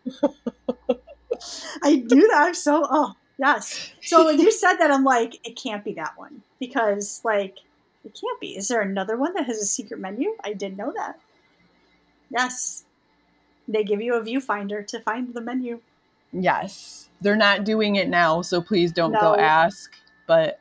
I 1.82 1.96
do 1.96 2.20
that. 2.28 2.42
I'm 2.46 2.54
so 2.54 2.86
oh 2.90 3.12
yes. 3.38 3.92
So 4.02 4.24
when 4.26 4.40
you 4.40 4.50
said 4.50 4.74
that, 4.76 4.90
I'm 4.90 5.04
like, 5.04 5.38
it 5.46 5.56
can't 5.56 5.84
be 5.84 5.92
that 5.94 6.12
one 6.16 6.42
because 6.58 7.20
like 7.24 7.56
it 8.04 8.18
can't 8.20 8.40
be. 8.40 8.56
Is 8.56 8.68
there 8.68 8.80
another 8.80 9.16
one 9.16 9.34
that 9.34 9.46
has 9.46 9.58
a 9.58 9.66
secret 9.66 10.00
menu? 10.00 10.36
I 10.42 10.52
didn't 10.52 10.78
know 10.78 10.92
that. 10.96 11.18
Yes, 12.30 12.84
they 13.66 13.84
give 13.84 14.00
you 14.00 14.14
a 14.14 14.20
viewfinder 14.20 14.86
to 14.86 15.00
find 15.00 15.34
the 15.34 15.40
menu. 15.40 15.80
Yes, 16.32 17.08
they're 17.20 17.36
not 17.36 17.64
doing 17.64 17.96
it 17.96 18.08
now, 18.08 18.42
so 18.42 18.62
please 18.62 18.92
don't 18.92 19.12
go 19.12 19.36
ask. 19.36 19.92
But 20.26 20.60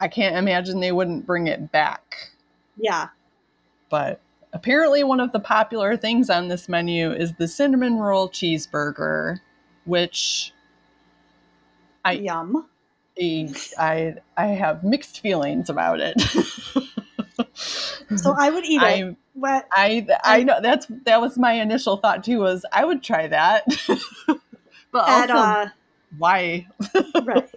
I 0.00 0.08
can't 0.08 0.36
imagine 0.36 0.80
they 0.80 0.92
wouldn't 0.92 1.26
bring 1.26 1.48
it 1.48 1.72
back. 1.72 2.30
Yeah. 2.76 3.08
But 3.90 4.20
apparently, 4.52 5.04
one 5.04 5.20
of 5.20 5.32
the 5.32 5.40
popular 5.40 5.96
things 5.96 6.30
on 6.30 6.48
this 6.48 6.68
menu 6.68 7.12
is 7.12 7.32
the 7.34 7.48
cinnamon 7.48 7.98
roll 7.98 8.28
cheeseburger, 8.28 9.40
which 9.84 10.52
I 12.04 12.12
Yum. 12.12 12.66
I 13.18 14.14
I 14.36 14.46
have 14.46 14.84
mixed 14.84 15.20
feelings 15.20 15.70
about 15.70 16.00
it. 16.00 16.20
So 18.16 18.34
I 18.38 18.50
would 18.50 18.64
eat 18.64 18.82
it. 18.82 18.84
I 18.84 19.16
But 19.34 19.66
I 19.72 20.06
I 20.22 20.42
know 20.42 20.60
that's 20.60 20.86
that 21.04 21.20
was 21.20 21.38
my 21.38 21.52
initial 21.52 21.96
thought 21.96 22.24
too. 22.24 22.40
Was 22.40 22.64
I 22.72 22.84
would 22.84 23.02
try 23.02 23.26
that, 23.28 23.64
but 24.92 25.08
at 25.08 25.30
also 25.30 25.34
uh, 25.34 25.68
why? 26.18 26.66
right. 27.24 27.50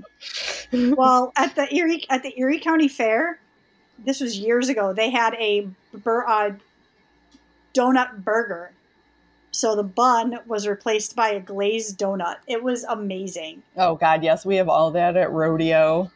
Well, 0.72 1.32
at 1.38 1.56
the 1.56 1.74
Erie 1.74 2.06
at 2.10 2.24
the 2.24 2.38
Erie 2.40 2.60
County 2.60 2.88
Fair, 2.88 3.40
this 4.04 4.20
was 4.20 4.38
years 4.38 4.70
ago. 4.70 4.94
They 4.94 5.10
had 5.10 5.36
a 5.36 5.68
bur- 5.94 6.28
uh, 6.28 6.52
donut 7.74 8.24
burger. 8.24 8.72
So 9.58 9.76
the 9.76 9.82
bun 9.82 10.38
was 10.46 10.68
replaced 10.68 11.16
by 11.16 11.30
a 11.30 11.40
glazed 11.40 11.98
donut. 11.98 12.36
It 12.46 12.62
was 12.62 12.84
amazing. 12.84 13.64
Oh 13.76 13.96
God, 13.96 14.22
yes, 14.22 14.46
we 14.46 14.56
have 14.58 14.70
all 14.70 14.92
that 14.92 15.18
at 15.18 15.32
rodeo. 15.32 16.12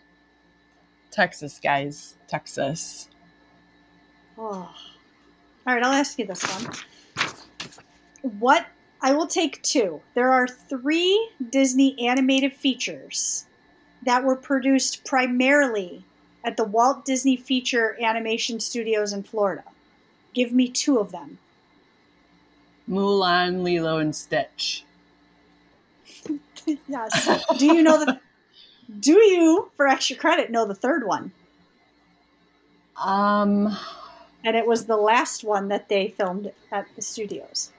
Texas, 1.09 1.59
guys. 1.59 2.17
Texas. 2.27 3.09
Oh. 4.37 4.71
All 5.65 5.73
right, 5.73 5.81
I'll 5.81 5.91
ask 5.91 6.19
you 6.19 6.27
this 6.27 6.43
one. 6.43 6.71
What 8.37 8.67
I 9.01 9.13
will 9.13 9.25
take 9.25 9.63
two. 9.63 10.01
There 10.13 10.31
are 10.31 10.47
three 10.47 11.31
Disney 11.49 11.99
animated 11.99 12.53
features 12.53 13.47
that 14.03 14.23
were 14.23 14.35
produced 14.35 15.03
primarily 15.03 16.05
at 16.45 16.57
the 16.57 16.63
Walt 16.63 17.05
Disney 17.05 17.37
Feature 17.37 17.97
Animation 17.99 18.59
Studios 18.59 19.13
in 19.13 19.23
Florida. 19.23 19.63
Give 20.35 20.51
me 20.51 20.69
two 20.69 20.99
of 20.99 21.11
them. 21.11 21.39
Mulan, 22.91 23.63
Lilo, 23.63 23.97
and 23.97 24.15
Stitch. 24.15 24.83
yes. 26.87 27.45
Do 27.57 27.65
you 27.65 27.81
know 27.81 28.03
the? 28.03 28.19
Do 28.99 29.13
you, 29.13 29.71
for 29.77 29.87
extra 29.87 30.17
credit, 30.17 30.51
know 30.51 30.65
the 30.65 30.75
third 30.75 31.07
one? 31.07 31.31
Um, 32.97 33.75
and 34.43 34.55
it 34.55 34.67
was 34.67 34.85
the 34.85 34.97
last 34.97 35.43
one 35.43 35.69
that 35.69 35.87
they 35.87 36.09
filmed 36.09 36.51
at 36.71 36.85
the 36.95 37.01
studios. 37.01 37.71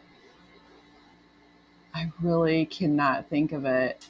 I 1.95 2.11
really 2.23 2.65
cannot 2.65 3.29
think 3.29 3.53
of 3.53 3.67
it. 3.67 4.07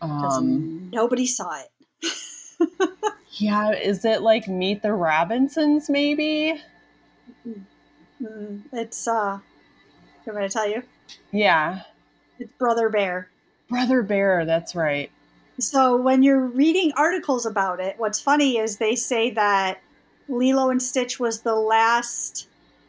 Um, 0.00 0.90
nobody 0.92 1.26
saw 1.26 1.60
it. 1.60 2.12
yeah, 3.32 3.72
is 3.72 4.04
it 4.04 4.22
like 4.22 4.46
Meet 4.46 4.82
the 4.82 4.92
Robinsons? 4.92 5.90
Maybe. 5.90 6.60
Mm, 8.22 8.62
it's 8.72 9.08
uh, 9.08 9.40
you 10.26 10.32
want 10.32 10.42
me 10.42 10.48
to 10.48 10.52
tell 10.52 10.68
you? 10.68 10.82
Yeah. 11.32 11.82
It's 12.38 12.52
Brother 12.54 12.88
Bear. 12.88 13.28
Brother 13.68 14.02
Bear, 14.02 14.44
that's 14.44 14.74
right. 14.74 15.10
So 15.58 15.96
when 15.96 16.22
you're 16.22 16.46
reading 16.46 16.92
articles 16.96 17.46
about 17.46 17.80
it, 17.80 17.94
what's 17.98 18.20
funny 18.20 18.58
is 18.58 18.76
they 18.76 18.96
say 18.96 19.30
that 19.30 19.80
Lilo 20.28 20.70
and 20.70 20.82
Stitch 20.82 21.20
was 21.20 21.40
the 21.40 21.54
last 21.54 22.48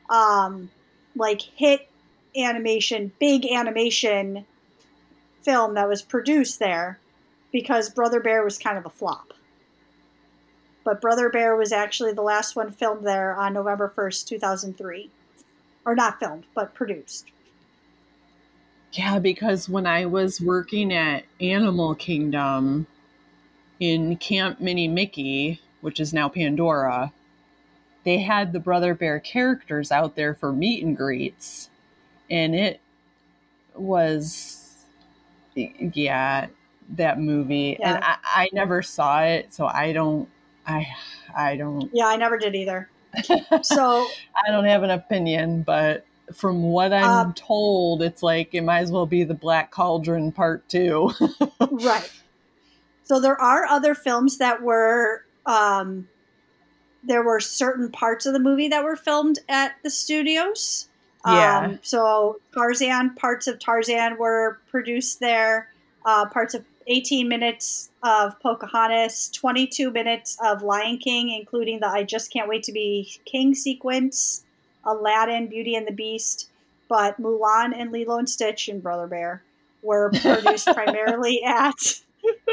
um, 0.09 0.69
like 1.15 1.41
hit 1.41 1.89
animation, 2.36 3.11
big 3.19 3.45
animation 3.45 4.45
film 5.41 5.75
that 5.75 5.88
was 5.88 6.01
produced 6.01 6.59
there 6.59 6.99
because 7.51 7.89
Brother 7.89 8.19
Bear 8.19 8.43
was 8.43 8.57
kind 8.57 8.77
of 8.77 8.86
a 8.86 8.89
flop. 8.89 9.33
But 10.83 11.01
Brother 11.01 11.29
Bear 11.29 11.55
was 11.55 11.71
actually 11.71 12.13
the 12.13 12.21
last 12.21 12.55
one 12.55 12.71
filmed 12.71 13.05
there 13.05 13.36
on 13.36 13.53
November 13.53 13.91
1st, 13.95 14.27
2003. 14.27 15.09
Or 15.86 15.95
not 15.95 16.19
filmed, 16.19 16.45
but 16.55 16.73
produced. 16.73 17.31
Yeah, 18.93 19.19
because 19.19 19.69
when 19.69 19.86
I 19.86 20.05
was 20.05 20.41
working 20.41 20.93
at 20.93 21.25
Animal 21.41 21.95
Kingdom 21.95 22.88
in 23.79 24.15
Camp 24.17 24.59
Minnie 24.59 24.88
Mickey, 24.88 25.61
which 25.81 25.99
is 25.99 26.13
now 26.13 26.29
Pandora, 26.29 27.11
they 28.03 28.19
had 28.19 28.53
the 28.53 28.59
Brother 28.59 28.95
Bear 28.95 29.19
characters 29.19 29.91
out 29.91 30.15
there 30.15 30.33
for 30.33 30.53
meet 30.53 30.83
and 30.83 30.95
greets. 30.95 31.69
And 32.29 32.55
it 32.55 32.79
was, 33.75 34.86
yeah, 35.55 36.47
that 36.89 37.19
movie. 37.19 37.77
Yeah. 37.79 37.95
And 37.95 38.03
I, 38.03 38.17
I 38.23 38.49
never 38.53 38.81
saw 38.81 39.23
it, 39.23 39.53
so 39.53 39.65
I 39.65 39.91
don't, 39.91 40.29
I, 40.65 40.88
I 41.36 41.57
don't. 41.57 41.89
Yeah, 41.93 42.07
I 42.07 42.15
never 42.15 42.38
did 42.38 42.55
either. 42.55 42.89
So 43.61 44.07
I 44.47 44.51
don't 44.51 44.66
have 44.66 44.84
an 44.84 44.91
opinion, 44.91 45.63
but 45.63 46.05
from 46.34 46.63
what 46.63 46.93
I'm 46.93 47.28
um, 47.28 47.34
told, 47.34 48.01
it's 48.01 48.24
like 48.24 48.53
it 48.53 48.61
might 48.61 48.80
as 48.80 48.91
well 48.91 49.05
be 49.05 49.24
the 49.24 49.34
Black 49.34 49.72
Cauldron 49.72 50.32
Part 50.32 50.68
Two. 50.70 51.11
right. 51.72 52.11
So 53.03 53.20
there 53.20 53.39
are 53.39 53.66
other 53.66 53.95
films 53.95 54.38
that 54.39 54.61
were. 54.61 55.24
Um, 55.45 56.07
there 57.03 57.22
were 57.24 57.39
certain 57.39 57.91
parts 57.91 58.26
of 58.26 58.34
the 58.34 58.39
movie 58.39 58.68
that 58.70 58.84
were 58.84 58.95
filmed 58.95 59.38
at 59.47 59.76
the 59.84 59.91
studios. 59.91 60.89
Yeah. 61.26 61.59
Um, 61.59 61.80
so 61.84 62.39
Tarzan, 62.53 63.16
parts 63.16 63.47
of 63.47 63.59
Tarzan 63.59 64.18
were 64.18 64.59
produced 64.72 65.20
there. 65.20 65.70
Uh, 66.03 66.26
parts 66.26 66.55
of 66.55 66.66
18 66.88 67.27
minutes 67.27 67.89
of 68.03 68.39
Pocahontas, 68.39 69.29
22 69.31 69.91
minutes 69.91 70.38
of 70.43 70.61
Lion 70.61 70.97
King, 70.97 71.29
including 71.31 71.79
the 71.79 71.88
I 71.88 72.03
Just 72.03 72.31
Can't 72.31 72.47
Wait 72.47 72.63
to 72.63 72.71
Be 72.71 73.11
King 73.25 73.55
sequence, 73.55 74.43
Aladdin, 74.83 75.47
Beauty 75.47 75.75
and 75.75 75.88
the 75.88 75.91
Beast, 75.91 76.49
but 76.88 77.19
Mulan 77.19 77.73
and 77.75 77.91
Lilo 77.91 78.17
and 78.17 78.29
Stitch 78.29 78.67
and 78.67 78.83
Brother 78.83 79.07
Bear 79.07 79.43
were 79.81 80.11
produced 80.21 80.67
primarily 80.67 81.43
at 81.43 82.01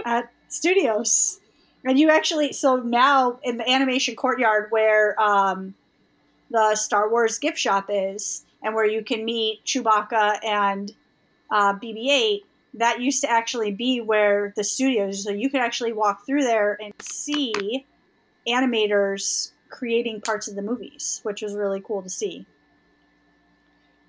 at 0.05 0.31
studios. 0.49 1.41
And 1.85 1.99
you 1.99 2.11
actually 2.11 2.53
so 2.53 2.77
now 2.77 3.39
in 3.43 3.59
the 3.59 3.69
animation 3.69 4.17
courtyard 4.17 4.69
where 4.71 5.21
um, 5.21 5.75
the 6.51 6.75
Star 6.77 7.11
Wars 7.11 7.39
gift 7.39 7.59
shop 7.59 7.87
is, 7.89 8.45
and 8.63 8.75
where 8.75 8.87
you 8.87 9.03
can 9.03 9.25
meet 9.25 9.65
Chewbacca 9.65 10.45
and 10.45 10.93
uh, 11.51 11.75
BB-8, 11.75 12.43
that 12.75 13.01
used 13.01 13.21
to 13.23 13.31
actually 13.31 13.73
be 13.73 14.01
where 14.01 14.53
the 14.57 14.65
studios. 14.65 15.25
So 15.25 15.31
you 15.31 15.51
could 15.51 15.61
actually 15.61 15.93
walk 15.93 16.27
through 16.27 16.43
there 16.43 16.79
and 16.83 16.93
see 17.01 17.87
animators 18.47 19.53
creating 19.69 20.21
parts 20.21 20.49
of 20.49 20.55
the 20.55 20.63
movies, 20.63 21.21
which 21.23 21.43
was 21.43 21.55
really 21.55 21.83
cool 21.85 22.03
to 22.03 22.11
see. 22.11 22.47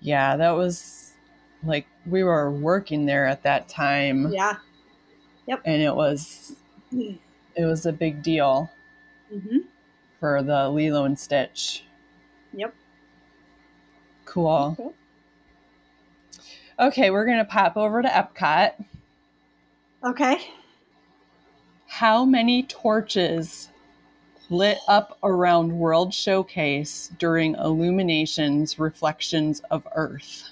Yeah, 0.00 0.36
that 0.36 0.50
was 0.50 1.12
like 1.62 1.86
we 2.06 2.22
were 2.22 2.50
working 2.50 3.06
there 3.06 3.26
at 3.26 3.42
that 3.42 3.68
time. 3.68 4.32
Yeah. 4.32 4.56
Yep. 5.46 5.62
And 5.64 5.82
it 5.82 5.94
was 5.94 6.56
mm. 6.92 7.18
it 7.54 7.64
was 7.64 7.86
a 7.86 7.92
big 7.92 8.22
deal 8.22 8.70
mm-hmm. 9.32 9.58
for 10.20 10.42
the 10.42 10.68
Lilo 10.68 11.04
and 11.04 11.18
Stitch. 11.18 11.84
Yep. 12.52 12.74
Cool. 14.24 14.76
Okay. 14.78 14.90
Okay, 16.78 17.10
we're 17.10 17.26
gonna 17.26 17.44
pop 17.44 17.76
over 17.76 18.02
to 18.02 18.08
Epcot. 18.08 18.72
Okay. 20.04 20.38
How 21.86 22.24
many 22.24 22.64
torches 22.64 23.68
lit 24.50 24.78
up 24.88 25.18
around 25.22 25.78
World 25.78 26.12
Showcase 26.12 27.10
during 27.18 27.54
Illuminations 27.54 28.78
Reflections 28.78 29.60
of 29.70 29.86
Earth. 29.94 30.50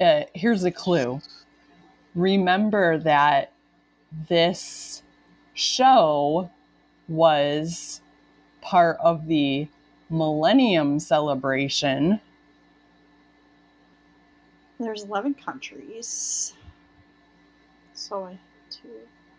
Uh, 0.00 0.22
here's 0.34 0.64
a 0.64 0.70
clue. 0.70 1.20
Remember 2.14 2.98
that 2.98 3.52
this 4.28 5.02
show 5.54 6.50
was 7.08 8.00
part 8.60 8.96
of 9.00 9.26
the 9.26 9.68
Millennium 10.10 10.98
Celebration. 10.98 12.20
There's 14.78 15.04
11 15.04 15.34
countries. 15.34 16.54
So 17.94 18.24
I 18.24 18.38
two, 18.70 18.88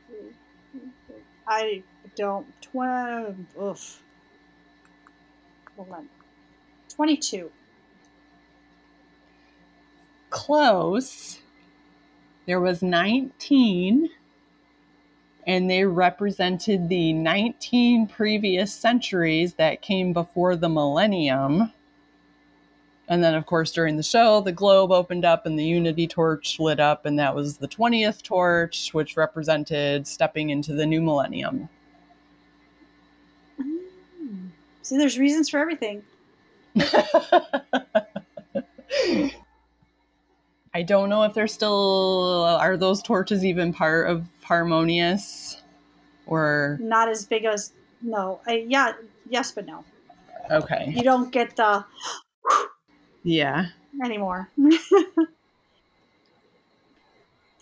three, 0.08 0.82
four. 1.08 1.18
I 1.48 1.82
don't. 2.16 2.46
Twelve. 2.62 3.36
Oof. 3.60 4.04
Hold 5.76 5.92
on. 5.92 6.10
Twenty-two. 6.94 7.52
Close. 10.30 11.40
There 12.46 12.62
was 12.62 12.84
nineteen, 12.84 14.10
and 15.52 15.70
they 15.70 15.84
represented 15.84 16.88
the 16.88 17.12
nineteen 17.12 18.08
previous 18.08 18.74
centuries 18.74 19.56
that 19.56 19.82
came 19.82 20.14
before 20.14 20.56
the 20.56 20.70
millennium. 20.70 21.74
And 23.10 23.22
then, 23.22 23.36
of 23.36 23.46
course, 23.46 23.74
during 23.74 23.98
the 23.98 24.04
show, 24.04 24.40
the 24.40 24.54
globe 24.54 24.94
opened 24.94 25.26
up 25.26 25.46
and 25.46 25.60
the 25.60 25.66
Unity 25.66 26.08
torch 26.08 26.58
lit 26.58 26.80
up, 26.80 27.06
and 27.06 27.20
that 27.20 27.36
was 27.36 27.58
the 27.58 27.68
20th 27.68 28.22
torch, 28.22 28.94
which 28.94 29.18
represented 29.18 30.08
stepping 30.08 30.52
into 30.52 30.74
the 30.74 30.86
new 30.86 31.02
millennium. 31.02 31.68
Mm. 33.62 34.48
See, 34.84 34.98
there's 34.98 35.20
reasons 35.20 35.50
for 35.50 35.60
everything. 35.60 36.04
I 40.74 40.84
don't 40.84 41.10
know 41.10 41.24
if 41.24 41.34
they're 41.34 41.48
still 41.48 42.44
are 42.44 42.78
those 42.78 43.02
torches 43.02 43.44
even 43.44 43.74
part 43.74 44.10
of 44.10 44.26
Harmonious 44.44 45.62
or 46.26 46.78
not 46.82 47.10
as 47.10 47.26
big 47.26 47.46
as 47.46 47.74
no. 48.02 48.40
I, 48.48 48.66
yeah, 48.68 48.94
yes, 49.30 49.52
but 49.52 49.66
no. 49.66 49.84
Okay. 50.50 50.94
You 50.96 51.04
don't 51.04 51.32
get 51.32 51.56
the 51.56 51.86
yeah. 53.24 53.68
Anymore. 54.04 54.50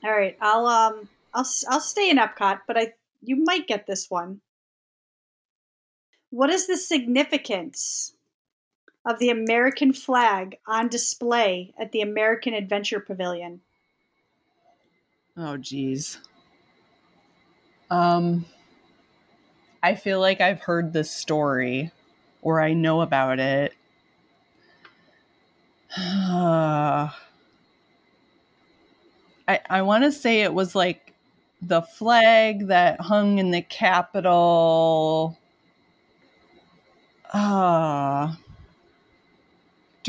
All 0.04 0.12
right, 0.12 0.38
I'll 0.40 0.66
um 0.68 1.10
I'll 1.34 1.48
I'll 1.68 1.82
stay 1.82 2.10
in 2.10 2.18
Epcot, 2.18 2.62
but 2.68 2.78
I 2.78 2.94
you 3.22 3.44
might 3.44 3.68
get 3.68 3.88
this 3.88 4.10
one. 4.10 4.42
What 6.30 6.50
is 6.52 6.68
the 6.68 6.78
significance 6.78 8.14
of 9.10 9.18
the 9.20 9.30
American 9.30 9.92
flag 9.92 10.58
on 10.68 10.88
display 10.88 11.74
at 11.80 11.92
the 11.92 12.02
American 12.02 12.54
Adventure 12.54 13.00
Pavilion? 13.00 13.62
Oh, 15.36 15.58
geez. 15.58 16.20
Um, 17.90 18.46
I 19.82 19.96
feel 19.96 20.20
like 20.20 20.42
I've 20.42 20.62
heard 20.62 20.94
this 20.94 21.10
story 21.10 21.92
or 22.44 22.62
I 22.62 22.74
know 22.74 23.02
about 23.02 23.40
it. 23.40 23.74
I 25.98 27.12
I 29.48 29.82
want 29.82 30.04
to 30.04 30.12
say 30.12 30.42
it 30.42 30.54
was 30.54 30.76
like 30.76 31.16
the 31.64 31.82
flag 31.82 32.68
that 32.68 33.02
hung 33.02 33.40
in 33.40 33.50
the 33.50 33.64
Capitol 33.64 35.36
uh, 37.34 38.34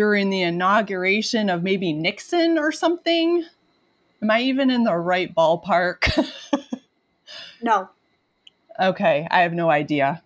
during 0.00 0.30
the 0.30 0.40
inauguration 0.40 1.50
of 1.50 1.62
maybe 1.62 1.92
Nixon 1.92 2.56
or 2.56 2.72
something. 2.72 3.44
Am 4.22 4.30
I 4.30 4.40
even 4.40 4.70
in 4.70 4.84
the 4.84 4.96
right 4.96 5.34
ballpark? 5.34 6.26
no. 7.62 7.90
Okay, 8.80 9.28
I 9.30 9.42
have 9.42 9.52
no 9.52 9.68
idea. 9.68 10.22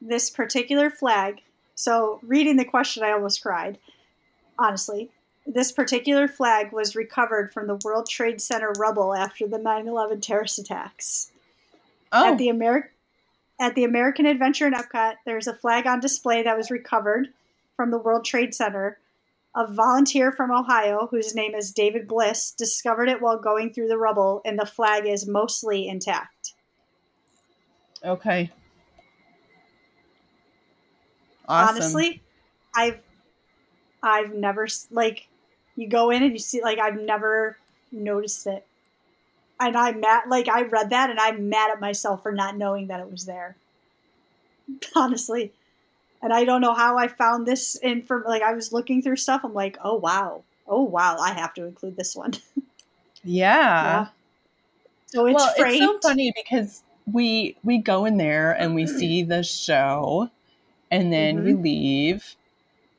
This 0.00 0.30
particular 0.30 0.90
flag, 0.90 1.42
so 1.76 2.18
reading 2.24 2.56
the 2.56 2.64
question, 2.64 3.04
I 3.04 3.12
almost 3.12 3.40
cried, 3.40 3.78
honestly. 4.58 5.10
This 5.46 5.70
particular 5.70 6.26
flag 6.26 6.72
was 6.72 6.96
recovered 6.96 7.52
from 7.52 7.68
the 7.68 7.78
World 7.84 8.08
Trade 8.08 8.40
Center 8.40 8.72
rubble 8.80 9.14
after 9.14 9.46
the 9.46 9.58
9 9.58 9.86
11 9.86 10.20
terrorist 10.22 10.58
attacks. 10.58 11.30
Oh. 12.10 12.32
At, 12.32 12.38
the 12.38 12.48
Ameri- 12.48 12.88
at 13.60 13.76
the 13.76 13.84
American 13.84 14.26
Adventure 14.26 14.66
in 14.66 14.72
Epcot, 14.72 15.18
there's 15.24 15.46
a 15.46 15.54
flag 15.54 15.86
on 15.86 16.00
display 16.00 16.42
that 16.42 16.56
was 16.56 16.68
recovered 16.68 17.28
from 17.82 17.90
the 17.90 17.98
World 17.98 18.24
Trade 18.24 18.54
Center 18.54 19.00
a 19.56 19.66
volunteer 19.66 20.30
from 20.30 20.52
Ohio, 20.52 21.08
whose 21.10 21.34
name 21.34 21.52
is 21.52 21.72
David 21.72 22.06
Bliss, 22.06 22.52
discovered 22.52 23.08
it 23.08 23.20
while 23.20 23.40
going 23.40 23.72
through 23.72 23.88
the 23.88 23.98
rubble, 23.98 24.40
and 24.44 24.56
the 24.56 24.64
flag 24.64 25.04
is 25.04 25.26
mostly 25.26 25.88
intact. 25.88 26.54
Okay. 28.04 28.52
Awesome. 31.48 31.76
Honestly, 31.76 32.22
I've 32.72 33.00
I've 34.00 34.32
never 34.32 34.68
like 34.92 35.26
you 35.74 35.88
go 35.88 36.10
in 36.10 36.22
and 36.22 36.32
you 36.32 36.38
see 36.38 36.62
like 36.62 36.78
I've 36.78 37.00
never 37.00 37.58
noticed 37.90 38.46
it, 38.46 38.64
and 39.58 39.76
I'm 39.76 39.98
mad. 39.98 40.28
Like 40.28 40.48
I 40.48 40.62
read 40.62 40.90
that 40.90 41.10
and 41.10 41.18
I'm 41.18 41.48
mad 41.48 41.72
at 41.72 41.80
myself 41.80 42.22
for 42.22 42.30
not 42.30 42.56
knowing 42.56 42.86
that 42.86 43.00
it 43.00 43.10
was 43.10 43.24
there. 43.24 43.56
Honestly, 44.94 45.52
and 46.22 46.32
I 46.32 46.44
don't 46.44 46.60
know 46.60 46.72
how 46.72 46.96
I 46.96 47.08
found 47.08 47.46
this 47.46 47.76
in 47.76 48.02
from 48.02 48.22
like 48.24 48.42
I 48.42 48.54
was 48.54 48.72
looking 48.72 49.02
through 49.02 49.16
stuff. 49.16 49.42
I'm 49.44 49.52
like, 49.52 49.76
oh 49.82 49.96
wow, 49.96 50.44
oh 50.68 50.82
wow, 50.82 51.18
I 51.18 51.32
have 51.32 51.52
to 51.54 51.64
include 51.64 51.96
this 51.96 52.14
one. 52.14 52.32
yeah. 53.24 53.24
yeah. 53.24 54.06
So 55.06 55.26
it's 55.26 55.36
well, 55.36 55.54
framed. 55.56 55.74
it's 55.74 55.84
so 55.84 55.98
funny 56.00 56.32
because 56.34 56.82
we 57.10 57.56
we 57.64 57.78
go 57.78 58.04
in 58.04 58.16
there 58.16 58.52
and 58.52 58.74
we 58.74 58.86
see 58.86 59.24
the 59.24 59.42
show, 59.42 60.30
and 60.90 61.12
then 61.12 61.38
mm-hmm. 61.38 61.44
we 61.44 61.54
leave. 61.54 62.36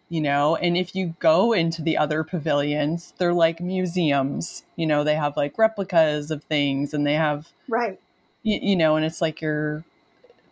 You 0.09 0.21
know, 0.21 0.55
and 0.57 0.77
if 0.77 0.95
you 0.95 1.15
go 1.19 1.53
into 1.53 1.81
the 1.81 1.97
other 1.97 2.23
pavilions, 2.23 3.15
they're 3.17 3.33
like 3.33 3.59
museums. 3.59 4.63
You 4.75 4.85
know, 4.85 5.03
they 5.03 5.15
have 5.15 5.35
like 5.35 5.57
replicas 5.57 6.29
of 6.29 6.43
things, 6.43 6.93
and 6.93 7.07
they 7.07 7.15
have 7.15 7.47
right. 7.67 7.99
You, 8.43 8.59
you 8.61 8.75
know, 8.75 8.95
and 8.95 9.05
it's 9.05 9.21
like 9.21 9.41
you're 9.41 9.83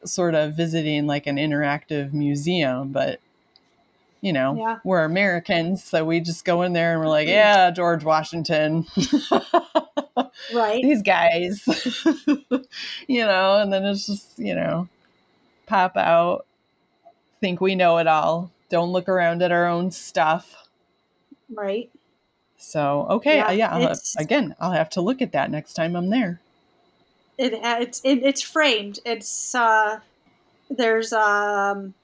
sort 0.05 0.35
of 0.35 0.55
visiting 0.55 1.07
like 1.07 1.27
an 1.27 1.37
interactive 1.37 2.13
museum, 2.13 2.91
but 2.91 3.19
you 4.21 4.33
know, 4.33 4.55
yeah. 4.55 4.77
we're 4.83 5.03
Americans, 5.03 5.83
so 5.83 6.05
we 6.05 6.19
just 6.19 6.45
go 6.45 6.61
in 6.61 6.73
there 6.73 6.91
and 6.93 7.01
we're 7.01 7.09
like, 7.09 7.27
mm-hmm. 7.27 7.33
yeah, 7.33 7.71
George 7.71 8.03
Washington. 8.03 8.85
right. 10.53 10.81
These 10.83 11.01
guys. 11.01 11.65
you 13.07 13.25
know, 13.25 13.57
and 13.57 13.73
then 13.73 13.83
it's 13.83 14.05
just, 14.05 14.37
you 14.37 14.53
know, 14.53 14.87
pop 15.65 15.97
out, 15.97 16.45
think 17.39 17.61
we 17.61 17.73
know 17.73 17.97
it 17.97 18.05
all, 18.05 18.51
don't 18.69 18.91
look 18.91 19.09
around 19.09 19.41
at 19.41 19.51
our 19.51 19.65
own 19.65 19.89
stuff. 19.89 20.67
Right. 21.51 21.89
So, 22.57 23.07
okay, 23.09 23.37
yeah, 23.37 23.47
uh, 23.47 23.51
yeah 23.51 23.75
I'll 23.75 23.95
again, 24.19 24.55
I'll 24.59 24.71
have 24.71 24.91
to 24.91 25.01
look 25.01 25.23
at 25.23 25.31
that 25.31 25.49
next 25.49 25.73
time 25.73 25.95
I'm 25.95 26.11
there 26.11 26.39
it 27.41 27.53
it's 27.63 28.01
it, 28.03 28.23
it's 28.23 28.41
framed. 28.41 28.99
It's 29.03 29.55
uh, 29.55 29.99
there's 30.69 31.11
um, 31.11 31.95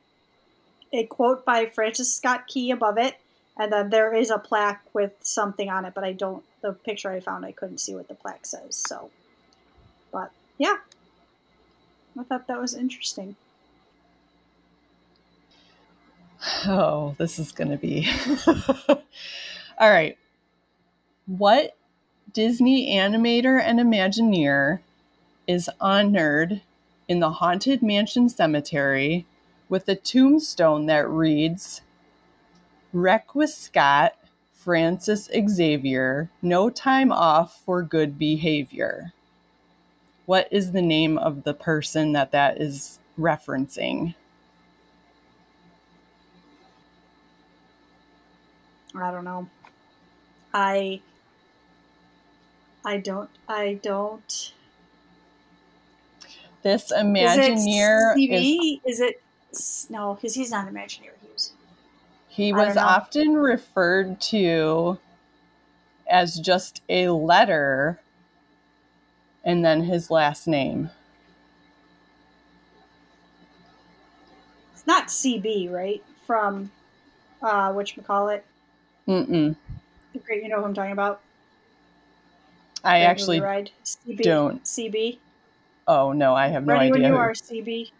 a 0.92 1.06
quote 1.06 1.46
by 1.46 1.68
Francis 1.68 2.14
Scott 2.14 2.48
Key 2.48 2.72
above 2.72 2.98
it, 2.98 3.16
and 3.58 3.72
then 3.72 3.90
there 3.92 4.14
is 4.14 4.32
a 4.32 4.40
plaque 4.40 4.84
with 4.94 5.14
something 5.22 5.70
on 5.70 5.86
it. 5.86 5.94
But 5.94 6.04
I 6.04 6.14
don't. 6.14 6.44
The 6.62 6.74
picture 6.74 7.12
I 7.12 7.20
found, 7.20 7.46
I 7.46 7.52
couldn't 7.52 7.78
see 7.78 7.94
what 7.94 8.08
the 8.08 8.16
plaque 8.16 8.46
says. 8.48 8.76
So, 8.88 9.12
but 10.12 10.32
yeah, 10.58 10.78
I 12.20 12.24
thought 12.24 12.48
that 12.48 12.60
was 12.60 12.74
interesting. 12.74 13.36
Oh, 16.66 17.16
this 17.18 17.38
is 17.38 17.52
going 17.52 17.70
to 17.70 17.78
be. 17.78 18.10
All 18.90 19.90
right. 19.90 20.18
What 21.26 21.76
Disney 22.34 22.96
animator 22.96 23.62
and 23.62 23.80
Imagineer 23.80 24.80
is 25.48 25.70
honored 25.80 26.62
in 27.08 27.20
the 27.20 27.32
Haunted 27.32 27.82
Mansion 27.82 28.30
Cemetery 28.30 29.26
with 29.70 29.88
a 29.88 29.96
tombstone 29.96 30.86
that 30.88 31.10
reads 31.10 31.82
Requiescat 32.94 34.12
Francis 34.54 35.30
Xavier, 35.48 36.30
no 36.42 36.70
time 36.70 37.12
off 37.12 37.62
for 37.66 37.82
good 37.82 38.20
behavior. 38.20 39.14
What 40.26 40.50
is 40.52 40.74
the 40.74 40.82
name 40.82 41.18
of 41.18 41.44
the 41.44 41.54
person 41.54 42.12
that 42.12 42.32
that 42.32 42.60
is 42.60 43.00
referencing? 43.18 44.16
I 48.94 49.12
don't 49.12 49.24
know. 49.24 49.48
I 50.54 51.02
I 52.84 52.98
don't 52.98 53.30
I 53.48 53.80
don't 53.82 54.54
this 56.64 56.92
Imagineer 56.92 58.18
is 58.18 58.30
it 58.30 58.34
is, 58.34 58.80
is 58.86 59.02
it 59.02 59.22
no? 59.90 60.16
Because 60.16 60.34
he's 60.36 60.52
not 60.52 60.68
Imagineer. 60.68 61.12
He 61.22 61.30
was. 61.32 61.54
He 62.28 62.54
was 62.54 62.78
often 62.78 63.34
referred 63.34 64.22
to 64.22 65.00
as 66.10 66.40
just 66.40 66.82
a 66.90 67.10
letter, 67.10 68.00
and 69.44 69.64
then 69.64 69.84
his 69.84 70.10
last 70.10 70.48
name. 70.48 70.90
It's 74.74 74.88
not 74.88 75.08
CB, 75.08 75.72
right? 75.72 76.04
From 76.26 76.72
uh, 77.42 77.74
which 77.74 77.98
call 78.06 78.30
it? 78.30 78.46
Mm-mm. 79.08 79.56
Great, 80.26 80.44
you 80.44 80.50
know 80.50 80.58
who 80.58 80.66
I'm 80.66 80.74
talking 80.74 80.92
about. 80.92 81.22
I 82.84 83.02
actually 83.02 83.40
ride. 83.40 83.72
CB, 83.84 84.22
don't. 84.22 84.64
CB. 84.64 85.20
Oh 85.88 86.12
no, 86.12 86.36
I 86.36 86.48
have 86.48 86.66
no 86.66 86.74
Ready 86.74 86.88
idea. 86.88 87.04
when 87.04 87.12
you 87.12 87.18
are, 87.18 87.32
CB. 87.32 87.92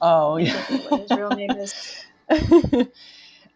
Oh 0.00 0.36
yeah. 0.36 0.60
what 0.88 1.02
his 1.02 1.10
real 1.10 1.30
name 1.30 1.50
is. 1.52 2.04
it 2.28 2.90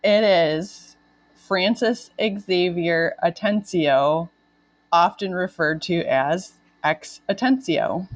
is 0.04 0.96
Francis 1.34 2.10
Xavier 2.20 3.14
Atencio, 3.24 4.28
often 4.92 5.34
referred 5.34 5.82
to 5.82 6.02
as 6.04 6.52
X 6.84 7.20
Atencio. 7.28 8.06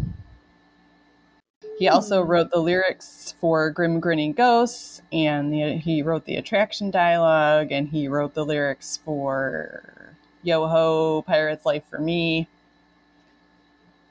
He 1.78 1.88
also 1.88 2.22
hmm. 2.22 2.30
wrote 2.30 2.50
the 2.50 2.60
lyrics 2.60 3.34
for 3.40 3.70
Grim 3.70 3.98
Grinning 4.00 4.32
Ghosts, 4.32 5.02
and 5.12 5.52
the, 5.52 5.78
he 5.78 6.02
wrote 6.02 6.24
the 6.24 6.36
attraction 6.36 6.90
dialogue, 6.90 7.72
and 7.72 7.88
he 7.88 8.06
wrote 8.06 8.34
the 8.34 8.44
lyrics 8.44 8.98
for 9.04 10.14
Yo 10.42 10.68
Ho, 10.68 11.24
Pirate's 11.26 11.66
Life 11.66 11.84
for 11.90 11.98
Me. 11.98 12.46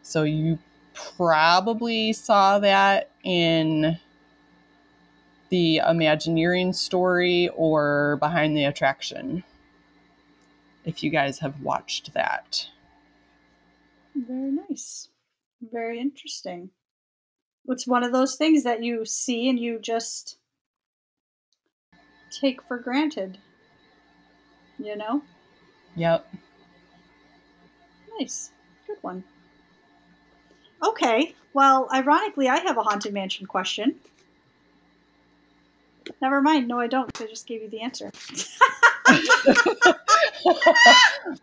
So 0.01 0.23
you 0.23 0.59
probably 0.93 2.13
saw 2.13 2.59
that 2.59 3.09
in 3.23 3.97
the 5.49 5.81
Imagineering 5.87 6.73
story 6.73 7.49
or 7.55 8.17
Behind 8.17 8.57
the 8.57 8.65
Attraction. 8.65 9.43
If 10.85 11.03
you 11.03 11.09
guys 11.09 11.39
have 11.39 11.61
watched 11.61 12.13
that. 12.13 12.67
Very 14.15 14.51
nice. 14.51 15.09
Very 15.61 15.99
interesting. 15.99 16.71
It's 17.67 17.87
one 17.87 18.03
of 18.03 18.11
those 18.11 18.35
things 18.35 18.63
that 18.63 18.83
you 18.83 19.05
see 19.05 19.47
and 19.47 19.57
you 19.57 19.79
just 19.79 20.37
take 22.31 22.61
for 22.63 22.77
granted. 22.77 23.37
You 24.77 24.97
know? 24.97 25.21
Yep. 25.95 26.27
Nice. 28.19 28.51
Good 28.87 28.97
one. 29.01 29.23
Okay. 30.83 31.33
Well, 31.53 31.87
ironically, 31.93 32.49
I 32.49 32.59
have 32.59 32.77
a 32.77 32.83
Haunted 32.83 33.13
Mansion 33.13 33.45
question. 33.45 33.95
Never 36.21 36.41
mind. 36.41 36.67
No, 36.67 36.79
I 36.79 36.87
don't. 36.87 37.09
I 37.21 37.27
just 37.27 37.47
gave 37.47 37.61
you 37.61 37.69
the 37.69 37.81
answer. 37.81 38.11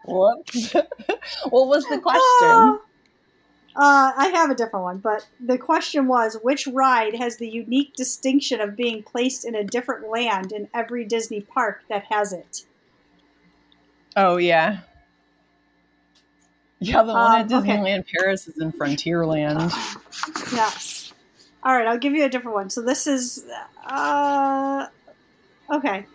Whoops. 0.07 0.73
what 1.49 1.69
was 1.69 1.85
the 1.85 1.99
question? 1.99 2.21
Oh. 2.21 2.83
Uh, 3.77 4.13
I 4.17 4.33
have 4.35 4.51
a 4.51 4.55
different 4.55 4.83
one, 4.83 4.99
but 4.99 5.29
the 5.39 5.57
question 5.57 6.09
was 6.09 6.37
which 6.43 6.67
ride 6.67 7.15
has 7.15 7.37
the 7.37 7.49
unique 7.49 7.95
distinction 7.95 8.61
of 8.61 8.77
being 8.77 9.03
placed 9.03 9.45
in 9.45 9.55
a 9.55 9.63
different 9.63 10.09
land 10.09 10.51
in 10.51 10.69
every 10.75 11.05
Disney 11.05 11.41
park 11.41 11.83
that 11.89 12.05
has 12.11 12.33
it? 12.33 12.65
Oh 14.17 14.39
yeah. 14.39 14.81
Yeah, 16.81 17.03
the 17.03 17.13
one 17.13 17.41
at 17.41 17.53
Um, 17.53 17.63
okay. 17.63 17.77
Disneyland 17.77 18.07
Paris 18.19 18.49
is 18.49 18.59
in 18.59 18.73
Frontierland. 18.73 19.71
Yes. 20.53 21.13
All 21.63 21.77
right, 21.77 21.87
I'll 21.87 21.99
give 21.99 22.15
you 22.15 22.25
a 22.25 22.29
different 22.29 22.55
one. 22.55 22.71
So 22.71 22.81
this 22.81 23.07
is 23.07 23.45
uh 23.87 24.87
okay. 25.71 26.07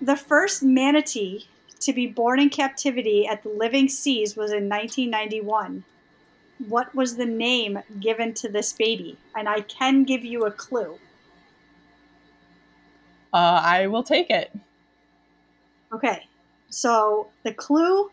The 0.00 0.16
first 0.16 0.64
manatee 0.64 1.46
to 1.80 1.92
be 1.92 2.08
born 2.08 2.40
in 2.40 2.50
captivity 2.50 3.26
at 3.26 3.44
the 3.44 3.50
Living 3.50 3.88
Seas 3.88 4.36
was 4.36 4.50
in 4.50 4.68
1991. 4.68 5.84
What 6.68 6.92
was 6.94 7.16
the 7.16 7.26
name 7.26 7.80
given 8.00 8.34
to 8.34 8.48
this 8.48 8.72
baby? 8.72 9.16
And 9.36 9.48
I 9.48 9.60
can 9.60 10.02
give 10.02 10.24
you 10.24 10.44
a 10.44 10.50
clue. 10.50 10.98
Uh, 13.32 13.60
I 13.62 13.86
will 13.86 14.02
take 14.02 14.28
it. 14.30 14.52
Okay. 15.92 16.26
So 16.68 17.28
the 17.44 17.52
clue 17.54 18.10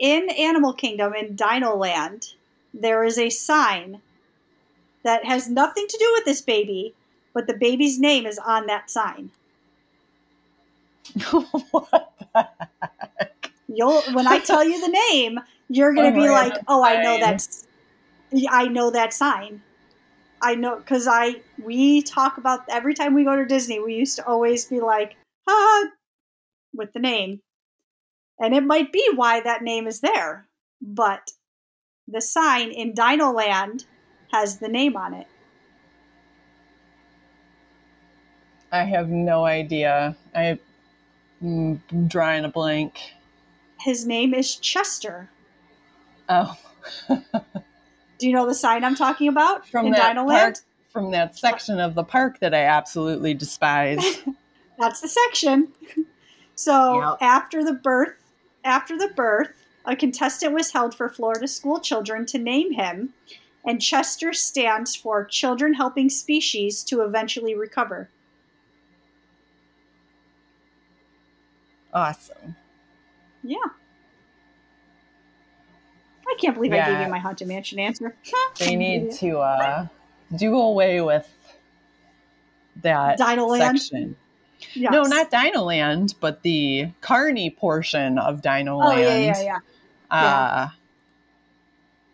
in 0.00 0.30
Animal 0.30 0.72
Kingdom 0.72 1.14
in 1.14 1.36
Dino 1.36 1.76
Land, 1.76 2.34
there 2.74 3.04
is 3.04 3.18
a 3.18 3.30
sign 3.30 4.00
that 5.04 5.24
has 5.24 5.48
nothing 5.48 5.86
to 5.86 5.98
do 5.98 6.12
with 6.14 6.24
this 6.24 6.40
baby, 6.40 6.94
but 7.34 7.46
the 7.46 7.54
baby's 7.54 8.00
name 8.00 8.26
is 8.26 8.38
on 8.38 8.66
that 8.66 8.90
sign. 8.90 9.30
what 11.70 12.12
the 12.32 12.48
heck? 13.18 13.52
You'll 13.68 14.02
when 14.14 14.26
I 14.26 14.38
tell 14.38 14.64
you 14.64 14.80
the 14.80 14.88
name, 15.12 15.38
you're 15.68 15.94
gonna 15.94 16.12
be 16.12 16.28
Alright, 16.28 16.52
like, 16.52 16.62
"Oh, 16.66 16.82
I 16.82 17.02
know 17.02 17.18
that's, 17.20 17.66
I 18.48 18.66
know 18.68 18.90
that 18.90 19.12
sign." 19.12 19.62
I 20.42 20.54
know 20.54 20.76
because 20.76 21.06
I 21.06 21.42
we 21.62 22.02
talk 22.02 22.38
about 22.38 22.64
every 22.68 22.94
time 22.94 23.14
we 23.14 23.24
go 23.24 23.36
to 23.36 23.44
Disney, 23.44 23.78
we 23.78 23.94
used 23.94 24.16
to 24.16 24.26
always 24.26 24.64
be 24.64 24.80
like, 24.80 25.16
"Ah," 25.46 25.84
with 26.74 26.92
the 26.92 27.00
name, 27.00 27.40
and 28.40 28.54
it 28.54 28.64
might 28.64 28.90
be 28.92 29.06
why 29.14 29.40
that 29.40 29.62
name 29.62 29.86
is 29.86 30.00
there, 30.00 30.46
but 30.80 31.30
the 32.08 32.20
sign 32.20 32.70
in 32.72 32.94
Dino 32.94 33.30
Land 33.30 33.84
has 34.32 34.58
the 34.58 34.68
name 34.68 34.96
on 34.96 35.14
it. 35.14 35.26
I 38.72 38.84
have 38.84 39.08
no 39.08 39.44
idea. 39.44 40.16
I, 40.34 40.58
mm, 41.42 41.78
I'm 41.90 42.08
drawing 42.08 42.44
a 42.44 42.48
blank. 42.48 42.98
His 43.80 44.06
name 44.06 44.32
is 44.32 44.56
Chester. 44.56 45.28
Oh, 46.28 46.56
Do 47.08 48.28
you 48.28 48.32
know 48.34 48.46
the 48.46 48.54
sign 48.54 48.84
I'm 48.84 48.94
talking 48.94 49.28
about 49.28 49.66
From 49.66 49.86
in 49.86 49.92
that 49.92 50.14
Dino 50.14 50.26
park? 50.26 50.56
From 50.92 51.10
that 51.12 51.36
section 51.38 51.80
of 51.80 51.94
the 51.94 52.04
park 52.04 52.38
that 52.40 52.54
I 52.54 52.64
absolutely 52.64 53.32
despise. 53.34 54.22
That's 54.78 55.00
the 55.00 55.08
section. 55.08 55.72
So 56.56 57.00
Yep. 57.00 57.18
after 57.22 57.64
the 57.64 57.72
birth, 57.72 58.19
after 58.64 58.96
the 58.98 59.08
birth, 59.08 59.64
a 59.84 59.96
contestant 59.96 60.52
was 60.52 60.72
held 60.72 60.94
for 60.94 61.08
Florida 61.08 61.48
school 61.48 61.80
children 61.80 62.26
to 62.26 62.38
name 62.38 62.72
him, 62.72 63.14
and 63.64 63.80
Chester 63.80 64.32
stands 64.32 64.94
for 64.94 65.24
Children 65.24 65.74
Helping 65.74 66.08
Species 66.08 66.82
to 66.84 67.02
Eventually 67.02 67.54
Recover. 67.54 68.08
awesome. 71.92 72.56
Yeah. 73.42 73.56
I 76.28 76.34
can't 76.38 76.54
believe 76.54 76.72
I 76.72 76.84
gave 76.84 77.00
you 77.00 77.08
my 77.08 77.18
Haunted 77.18 77.48
Mansion 77.48 77.78
answer. 77.78 78.16
They 78.58 78.76
need 78.76 79.12
to 79.18 79.38
uh, 79.38 79.86
do 80.36 80.56
away 80.56 81.00
with 81.00 81.28
that 82.82 83.18
Dino 83.18 83.54
section. 83.56 84.16
Yes. 84.74 84.92
No, 84.92 85.02
not 85.02 85.30
Dino 85.30 85.62
Land, 85.62 86.14
but 86.20 86.42
the 86.42 86.88
Carney 87.00 87.50
portion 87.50 88.18
of 88.18 88.42
Dino 88.42 88.78
Oh 88.80 88.96
yeah, 88.96 89.16
yeah, 89.16 89.42
yeah. 89.42 89.58
Uh, 90.10 90.68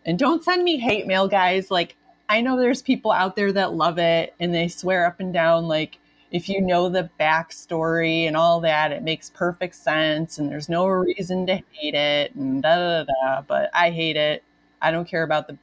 and 0.05 0.17
don't 0.17 0.43
send 0.43 0.63
me 0.63 0.77
hate 0.77 1.05
mail, 1.05 1.27
guys. 1.27 1.69
Like, 1.69 1.95
I 2.29 2.41
know 2.41 2.57
there's 2.57 2.81
people 2.81 3.11
out 3.11 3.35
there 3.35 3.51
that 3.51 3.73
love 3.73 3.97
it 3.99 4.33
and 4.39 4.53
they 4.53 4.67
swear 4.67 5.05
up 5.05 5.19
and 5.19 5.33
down, 5.33 5.67
like, 5.67 5.99
if 6.29 6.49
you 6.49 6.61
know 6.61 6.89
the 6.89 7.09
backstory 7.19 8.27
and 8.27 8.35
all 8.35 8.59
that, 8.61 8.91
it 8.91 9.01
makes 9.01 9.29
perfect 9.29 9.75
sense 9.75 10.37
and 10.37 10.49
there's 10.49 10.67
no 10.67 10.85
reason 10.85 11.45
to 11.47 11.61
hate 11.71 11.93
it 11.93 12.35
and 12.35 12.61
da 12.61 12.75
da 12.75 13.03
da. 13.03 13.13
da. 13.35 13.41
But 13.41 13.69
I 13.73 13.91
hate 13.91 14.17
it. 14.17 14.43
I 14.81 14.91
don't 14.91 15.07
care 15.07 15.23
about 15.23 15.47
the, 15.47 15.57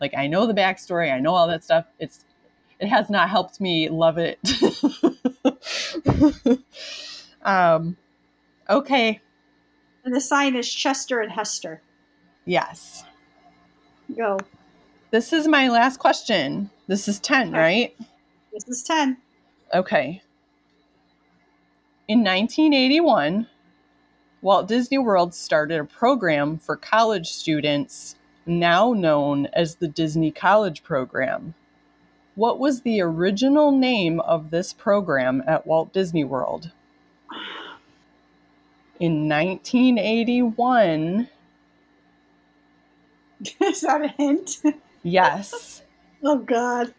like, 0.00 0.14
I 0.14 0.26
know 0.26 0.46
the 0.46 0.54
backstory, 0.54 1.12
I 1.12 1.20
know 1.20 1.34
all 1.34 1.48
that 1.48 1.64
stuff. 1.64 1.86
It's, 1.98 2.24
it 2.80 2.88
has 2.88 3.10
not 3.10 3.28
helped 3.28 3.60
me 3.60 3.88
love 3.88 4.18
it. 4.18 4.38
um, 7.42 7.96
okay. 8.68 9.20
And 10.04 10.14
the 10.14 10.20
sign 10.20 10.56
is 10.56 10.72
Chester 10.72 11.20
and 11.20 11.30
Hester. 11.32 11.82
Yes. 12.44 13.04
Go. 14.16 14.38
This 15.10 15.32
is 15.32 15.46
my 15.48 15.68
last 15.68 15.98
question. 15.98 16.70
This 16.86 17.08
is 17.08 17.20
10, 17.20 17.48
Okay. 17.50 17.58
right? 17.58 17.96
This 18.52 18.68
is 18.68 18.82
ten. 18.82 19.18
Okay. 19.74 20.22
In 22.08 22.20
1981, 22.20 23.46
Walt 24.40 24.66
Disney 24.68 24.98
World 24.98 25.34
started 25.34 25.78
a 25.80 25.84
program 25.84 26.58
for 26.58 26.74
college 26.76 27.28
students 27.28 28.16
now 28.46 28.92
known 28.94 29.46
as 29.52 29.76
the 29.76 29.88
Disney 29.88 30.30
College 30.30 30.82
Program. 30.82 31.54
What 32.38 32.60
was 32.60 32.82
the 32.82 33.00
original 33.00 33.72
name 33.72 34.20
of 34.20 34.50
this 34.50 34.72
program 34.72 35.42
at 35.44 35.66
Walt 35.66 35.92
Disney 35.92 36.22
World? 36.22 36.70
In 39.00 39.28
1981, 39.28 41.28
is 43.60 43.80
that 43.80 44.02
a 44.02 44.08
hint? 44.16 44.62
yes. 45.02 45.82
oh 46.22 46.38
God. 46.38 46.94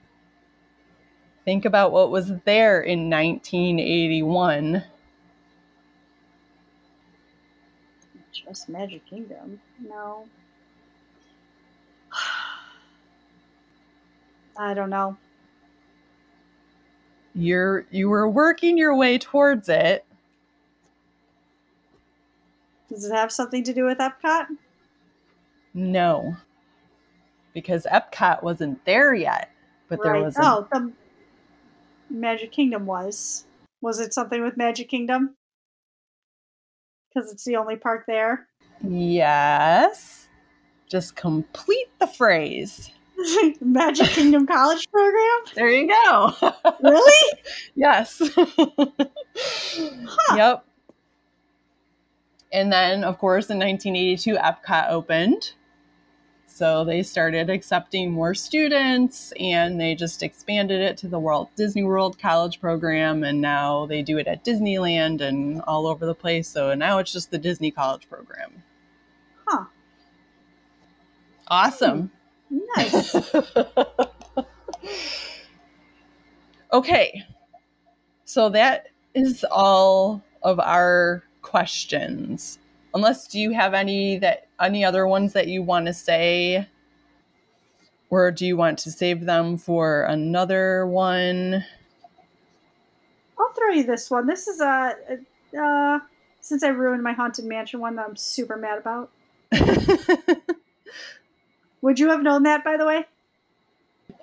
Think 1.45 1.63
about 1.63 1.93
what 1.93 2.11
was 2.11 2.33
there 2.43 2.81
in 2.81 3.09
1981. 3.09 4.83
Just 8.33 8.67
Magic 8.67 9.05
Kingdom. 9.05 9.61
No. 9.79 10.27
I 14.57 14.73
don't 14.73 14.89
know. 14.89 15.15
You're 17.35 17.85
you 17.91 18.09
were 18.09 18.27
working 18.27 18.77
your 18.77 18.95
way 18.95 19.17
towards 19.17 19.69
it. 19.69 20.05
Does 22.89 23.05
it 23.05 23.13
have 23.13 23.31
something 23.31 23.63
to 23.63 23.73
do 23.73 23.85
with 23.85 23.99
Epcot? 23.99 24.47
No. 25.73 26.35
Because 27.53 27.85
Epcot 27.91 28.41
wasn't 28.41 28.83
there 28.85 29.13
yet. 29.13 29.51
But 29.87 30.01
there 30.03 30.13
right. 30.13 30.23
was 30.23 30.35
Oh, 30.39 30.67
the 30.71 30.91
Magic 32.09 32.51
Kingdom 32.51 32.85
was. 32.85 33.45
Was 33.81 33.99
it 33.99 34.13
something 34.13 34.43
with 34.43 34.57
Magic 34.57 34.89
Kingdom? 34.89 35.35
Because 37.13 37.31
it's 37.31 37.45
the 37.45 37.55
only 37.55 37.75
park 37.75 38.05
there. 38.07 38.47
Yes. 38.87 40.27
Just 40.89 41.15
complete 41.15 41.89
the 41.99 42.07
phrase. 42.07 42.91
Magic 43.61 44.07
Kingdom 44.07 44.45
College 44.47 44.89
Program? 44.91 45.55
There 45.55 45.69
you 45.69 45.87
go. 45.87 46.33
Really? 46.81 47.39
yes. 47.75 48.21
Yep. 50.35 50.65
And 52.51 52.71
then, 52.71 53.03
of 53.03 53.17
course, 53.17 53.49
in 53.49 53.59
1982, 53.59 54.35
Epcot 54.35 54.89
opened. 54.89 55.53
So 56.47 56.83
they 56.83 57.03
started 57.03 57.49
accepting 57.49 58.11
more 58.11 58.33
students 58.33 59.31
and 59.39 59.79
they 59.79 59.95
just 59.95 60.23
expanded 60.23 60.81
it 60.81 60.97
to 60.97 61.07
the 61.07 61.19
Walt 61.19 61.49
Disney 61.55 61.83
World 61.83 62.17
College 62.19 62.59
program. 62.59 63.23
And 63.23 63.39
now 63.41 63.85
they 63.85 64.01
do 64.01 64.17
it 64.17 64.27
at 64.27 64.43
Disneyland 64.43 65.21
and 65.21 65.61
all 65.61 65.87
over 65.87 66.05
the 66.05 66.15
place. 66.15 66.47
So 66.47 66.73
now 66.73 66.97
it's 66.99 67.13
just 67.13 67.31
the 67.31 67.37
Disney 67.37 67.71
College 67.71 68.09
program. 68.09 68.63
Huh. 69.45 69.65
Awesome. 71.47 72.11
Nice. 72.49 73.15
okay. 76.73 77.23
So 78.25 78.49
that 78.49 78.87
is 79.13 79.45
all 79.51 80.23
of 80.43 80.59
our 80.59 81.23
questions. 81.41 82.59
Unless 82.93 83.27
do 83.27 83.39
you 83.39 83.51
have 83.51 83.73
any 83.73 84.17
that 84.19 84.47
any 84.59 84.83
other 84.83 85.07
ones 85.07 85.33
that 85.33 85.47
you 85.47 85.61
want 85.61 85.85
to 85.87 85.93
say 85.93 86.67
or 88.09 88.31
do 88.31 88.45
you 88.45 88.57
want 88.57 88.79
to 88.79 88.91
save 88.91 89.25
them 89.25 89.57
for 89.57 90.03
another 90.03 90.85
one? 90.87 91.63
I'll 93.37 93.53
throw 93.53 93.69
you 93.69 93.83
this 93.83 94.09
one. 94.09 94.27
This 94.27 94.47
is 94.47 94.59
a, 94.59 94.95
a 95.53 95.61
uh, 95.61 95.99
since 96.41 96.63
I 96.63 96.69
ruined 96.69 97.03
my 97.03 97.13
haunted 97.13 97.45
mansion 97.45 97.79
one 97.79 97.95
that 97.95 98.07
I'm 98.07 98.15
super 98.15 98.57
mad 98.57 98.79
about. 98.79 99.11
Would 101.81 101.99
you 101.99 102.09
have 102.09 102.21
known 102.21 102.43
that, 102.43 102.63
by 102.63 102.77
the 102.77 102.85
way? 102.85 103.05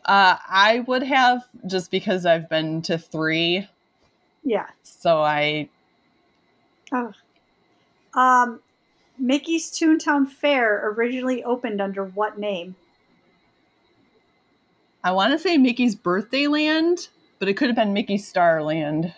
Uh, 0.04 0.36
I 0.48 0.80
would 0.86 1.02
have 1.02 1.46
just 1.66 1.90
because 1.90 2.26
I've 2.26 2.48
been 2.48 2.82
to 2.82 2.98
three. 2.98 3.68
Yeah. 4.44 4.66
So 4.82 5.18
I. 5.20 5.68
Oh. 6.92 7.12
Um, 8.14 8.60
Mickey's 9.18 9.70
Toontown 9.70 10.28
Fair 10.28 10.90
originally 10.90 11.42
opened 11.42 11.80
under 11.80 12.04
what 12.04 12.38
name? 12.38 12.76
I 15.02 15.12
want 15.12 15.32
to 15.32 15.38
say 15.38 15.56
Mickey's 15.56 15.94
Birthday 15.94 16.46
Land, 16.46 17.08
but 17.38 17.48
it 17.48 17.54
could 17.54 17.68
have 17.68 17.76
been 17.76 17.92
Mickey's 17.92 18.26
Star 18.26 18.62
Land. 18.62 19.14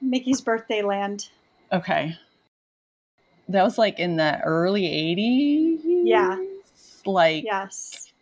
Mickey's 0.00 0.40
Birthday 0.40 0.82
Land. 0.82 1.28
Okay. 1.72 2.16
That 3.48 3.62
was 3.62 3.78
like 3.78 3.98
in 3.98 4.16
the 4.16 4.40
early 4.40 4.82
80s? 4.82 5.80
Yeah. 5.84 6.38
Like 7.06 7.44
Yes. 7.44 8.12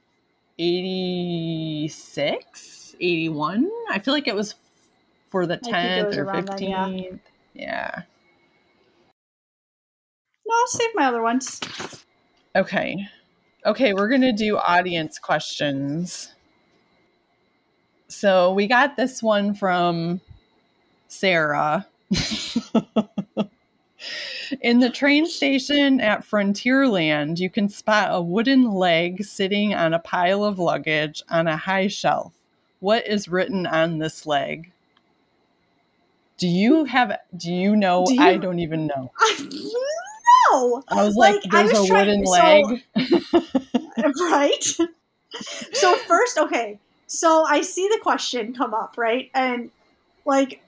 86, 0.58 2.96
81. 3.00 3.70
I 3.90 3.98
feel 3.98 4.12
like 4.14 4.28
it 4.28 4.34
was 4.34 4.54
for 5.30 5.46
the 5.46 5.56
think 5.56 5.74
it 5.74 5.78
10th 5.78 6.06
was 6.08 6.18
or 6.18 6.24
around 6.24 6.48
then, 6.48 6.62
yeah. 6.62 6.86
15th. 6.86 7.18
yeah. 7.54 8.02
No, 10.46 10.54
I'll 10.54 10.66
save 10.66 10.90
my 10.94 11.06
other 11.06 11.22
ones. 11.22 11.58
Okay. 12.54 13.08
Okay, 13.64 13.94
we're 13.94 14.08
to 14.22 14.32
do 14.32 14.58
audience 14.58 15.18
questions. 15.18 16.34
So 18.08 18.52
we 18.52 18.66
got 18.66 18.96
this 18.96 19.22
one 19.22 19.54
from 19.54 20.20
Sarah. 21.08 21.86
In 24.60 24.80
the 24.80 24.90
train 24.90 25.26
station 25.26 26.00
at 26.00 26.24
Frontierland, 26.28 27.38
you 27.38 27.48
can 27.50 27.68
spot 27.68 28.08
a 28.10 28.20
wooden 28.20 28.72
leg 28.72 29.24
sitting 29.24 29.74
on 29.74 29.94
a 29.94 29.98
pile 29.98 30.44
of 30.44 30.58
luggage 30.58 31.22
on 31.30 31.46
a 31.48 31.56
high 31.56 31.88
shelf. 31.88 32.32
What 32.80 33.06
is 33.06 33.28
written 33.28 33.66
on 33.66 33.98
this 33.98 34.26
leg? 34.26 34.70
Do 36.38 36.48
you 36.48 36.84
have 36.84 37.18
do 37.36 37.52
you 37.52 37.76
know? 37.76 38.04
Do 38.06 38.14
you- 38.14 38.20
I 38.22 38.36
don't 38.36 38.58
even 38.58 38.86
know. 38.88 39.12
no. 40.50 40.82
I 40.88 41.04
was 41.04 41.14
like, 41.14 41.36
Like, 41.44 41.54
I 41.54 41.62
there's 41.62 41.78
was 41.78 41.90
a 41.90 41.92
wooden 41.94 42.24
trying- 42.24 42.82
leg. 42.94 44.12
right? 44.30 44.64
so 45.72 45.94
first, 45.96 46.38
okay. 46.38 46.78
So 47.06 47.44
I 47.44 47.60
see 47.60 47.86
the 47.88 48.00
question 48.02 48.54
come 48.54 48.74
up, 48.74 48.94
right? 48.96 49.30
And 49.34 49.70
like 50.24 50.62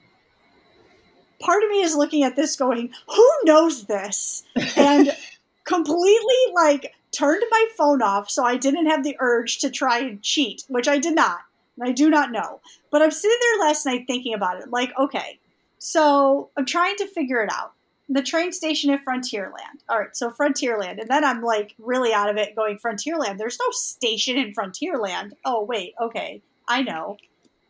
part 1.39 1.63
of 1.63 1.69
me 1.69 1.81
is 1.81 1.95
looking 1.95 2.23
at 2.23 2.35
this 2.35 2.55
going, 2.55 2.91
who 3.07 3.31
knows 3.43 3.85
this? 3.85 4.43
And 4.75 5.15
completely 5.65 6.35
like 6.53 6.93
turned 7.11 7.43
my 7.49 7.65
phone 7.77 8.01
off 8.01 8.29
so 8.29 8.43
I 8.43 8.57
didn't 8.57 8.87
have 8.87 9.03
the 9.03 9.17
urge 9.19 9.59
to 9.59 9.69
try 9.69 9.99
and 9.99 10.21
cheat, 10.21 10.63
which 10.67 10.87
I 10.87 10.97
did 10.97 11.15
not. 11.15 11.39
And 11.77 11.87
I 11.87 11.91
do 11.91 12.09
not 12.09 12.31
know. 12.31 12.61
But 12.91 13.01
I'm 13.01 13.11
sitting 13.11 13.37
there 13.41 13.67
last 13.67 13.85
night 13.85 14.05
thinking 14.07 14.33
about 14.33 14.61
it. 14.61 14.69
Like, 14.69 14.91
okay, 14.97 15.39
so 15.79 16.49
I'm 16.57 16.65
trying 16.65 16.95
to 16.97 17.07
figure 17.07 17.43
it 17.43 17.51
out. 17.51 17.73
The 18.07 18.21
train 18.21 18.51
station 18.51 18.91
at 18.91 19.03
Frontierland. 19.03 19.81
All 19.89 19.99
right, 19.99 20.15
so 20.15 20.29
Frontierland. 20.29 20.99
And 20.99 21.09
then 21.09 21.23
I'm 21.23 21.41
like 21.41 21.73
really 21.79 22.13
out 22.13 22.29
of 22.29 22.37
it 22.37 22.55
going, 22.55 22.77
Frontierland. 22.77 23.37
There's 23.37 23.57
no 23.59 23.71
station 23.71 24.37
in 24.37 24.53
Frontierland. 24.53 25.33
Oh, 25.43 25.63
wait, 25.63 25.95
okay. 25.99 26.41
I 26.67 26.83
know. 26.83 27.17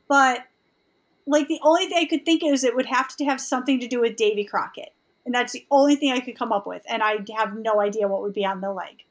But 0.08 0.46
like 1.28 1.48
the 1.48 1.60
only 1.64 1.88
thing 1.88 1.98
I 1.98 2.06
could 2.06 2.26
think 2.26 2.44
is 2.44 2.64
it 2.64 2.76
would 2.76 2.86
have 2.86 3.16
to 3.18 3.26
have 3.26 3.42
something 3.42 3.80
to 3.80 3.88
do 3.88 4.00
with 4.02 4.16
Davy 4.16 4.44
Crockett. 4.44 4.94
And 5.26 5.34
that's 5.34 5.54
the 5.54 5.66
only 5.72 5.96
thing 5.96 6.12
I 6.12 6.20
could 6.20 6.38
come 6.38 6.52
up 6.52 6.68
with. 6.68 6.84
And 6.88 7.02
I 7.02 7.18
have 7.36 7.58
no 7.58 7.82
idea 7.82 8.08
what 8.08 8.22
would 8.22 8.34
be 8.34 8.46
on 8.46 8.62
the 8.62 8.72
leg. 8.72 9.04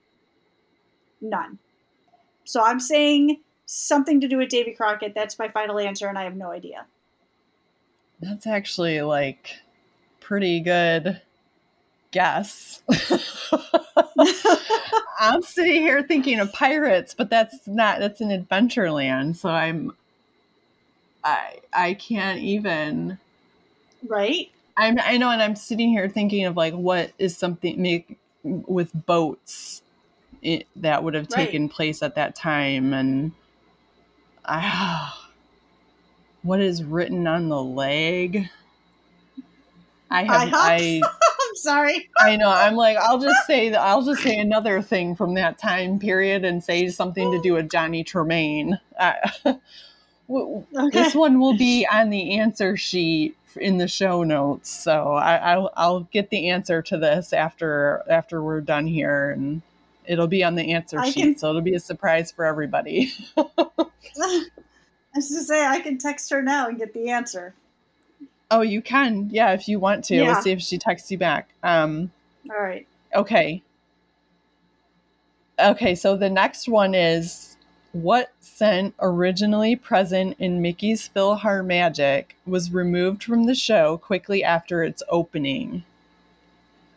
None. 1.21 1.59
So 2.45 2.63
I'm 2.63 2.79
saying 2.79 3.41
something 3.67 4.21
to 4.21 4.29
do 4.29 4.39
with 4.39 4.49
Davy 4.51 4.73
Crockett. 4.73 5.15
That's 5.15 5.39
my 5.39 5.49
final 5.49 5.79
answer, 5.79 6.07
and 6.09 6.19
I 6.19 6.25
have 6.25 6.37
no 6.37 6.51
idea. 6.51 6.87
That's 8.21 8.47
actually 8.47 9.01
like 9.03 9.57
pretty 10.21 10.61
good 10.61 11.21
guess. 12.11 12.83
I'm 15.19 15.43
sitting 15.43 15.83
here 15.83 16.03
thinking 16.03 16.39
of 16.39 16.53
pirates, 16.53 17.15
but 17.15 17.31
that's 17.31 17.67
not 17.67 17.99
that's 17.99 18.21
an 18.21 18.29
Adventureland, 18.29 19.37
so 19.37 19.49
I'm 19.49 19.97
I 21.25 21.61
I 21.73 21.95
can't 21.95 22.41
even 22.41 23.19
right? 24.07 24.51
I'm 24.77 24.99
I 25.01 25.17
know 25.17 25.31
and 25.31 25.43
I'm 25.43 25.57
sitting 25.57 25.91
here 25.91 26.09
thinking 26.09 26.45
of 26.45 26.57
like 26.57 26.75
what 26.75 27.13
is 27.19 27.37
something 27.37 27.81
make 27.81 28.19
with 28.43 28.91
boats 29.07 29.83
it, 30.43 30.67
that 30.77 31.03
would 31.03 31.15
have 31.15 31.29
Right. 31.31 31.47
taken 31.47 31.69
place 31.69 32.03
at 32.03 32.17
that 32.17 32.35
time 32.35 32.93
and 32.93 33.33
I 34.45 35.13
what 36.43 36.61
is 36.61 36.85
written 36.85 37.27
on 37.27 37.49
the 37.49 37.63
leg? 37.63 38.51
I 40.11 40.25
have 40.25 40.53
I- 40.53 40.53
I 40.53 41.01
I'm 41.49 41.57
sorry. 41.57 42.09
I 42.19 42.37
know. 42.37 42.49
I'm 42.49 42.75
like, 42.75 42.97
I'll 42.97 43.19
just 43.19 43.47
say 43.47 43.71
that. 43.71 43.81
I'll 43.81 44.03
just 44.03 44.23
say 44.23 44.37
another 44.39 44.81
thing 44.83 45.15
from 45.17 45.35
that 45.35 45.59
time 45.59 45.99
period 45.99 46.45
and 46.45 46.63
say 46.63 46.89
something 46.89 47.31
to 47.33 47.41
do 47.43 47.55
with 47.55 47.71
Johnny 47.71 48.05
Tremain. 48.05 48.79
W- 48.99 49.61
Okay. 50.29 50.91
This 50.91 51.15
one 51.15 51.39
will 51.39 51.57
be 51.57 51.87
on 51.91 52.11
the 52.11 52.39
answer 52.39 52.77
sheet 52.77 53.37
in 53.57 53.77
the 53.79 53.87
show 53.89 54.23
notes, 54.25 54.71
so 54.71 55.13
I, 55.15 55.37
I'll, 55.37 55.71
I'll 55.77 56.01
get 56.01 56.31
the 56.31 56.49
answer 56.49 56.81
to 56.83 56.97
this 56.97 57.33
after 57.33 58.03
after 58.09 58.43
we're 58.43 58.61
done 58.63 58.87
here, 58.87 59.31
and 59.31 59.63
it'll 60.07 60.27
be 60.27 60.43
on 60.43 60.55
the 60.55 60.73
answer 60.73 60.99
I 60.99 61.11
sheet, 61.11 61.21
can- 61.21 61.39
so 61.39 61.51
it'll 61.51 61.61
be 61.61 61.75
a 61.75 61.81
surprise 61.81 62.33
for 62.33 62.45
everybody. 62.45 63.13
I 63.37 64.45
was 65.15 65.29
to 65.29 65.43
say 65.43 65.65
I 65.65 65.81
can 65.81 65.99
text 65.99 66.31
her 66.31 66.43
now 66.43 66.67
and 66.69 66.79
get 66.79 66.93
the 66.95 67.11
answer. 67.11 67.55
oh, 68.51 68.63
you 68.63 68.83
can, 68.83 69.29
yeah, 69.31 69.53
if 69.53 69.69
you 69.69 69.79
want 69.79 70.05
to. 70.07 70.17
Yeah. 70.17 70.33
We'll 70.33 70.43
see 70.43 70.51
if 70.53 70.61
she 70.63 70.79
texts 70.79 71.11
you 71.11 71.19
back. 71.19 71.49
Um, 71.63 72.11
All 72.51 72.61
right. 72.61 72.87
Okay. 73.15 73.63
Okay, 75.61 75.95
so 75.95 76.17
the 76.17 76.29
next 76.31 76.69
one 76.69 76.95
is 76.95 77.57
what 77.93 78.33
scent 78.55 78.95
originally 79.01 79.75
present 79.75 80.37
in 80.39 80.63
Mickey's 80.63 81.11
PhilharMagic 81.15 82.27
was 82.47 82.73
removed 82.73 83.25
from 83.25 83.45
the 83.45 83.55
show 83.55 83.97
quickly 83.97 84.45
after 84.45 84.85
its 84.85 85.03
opening? 85.09 85.85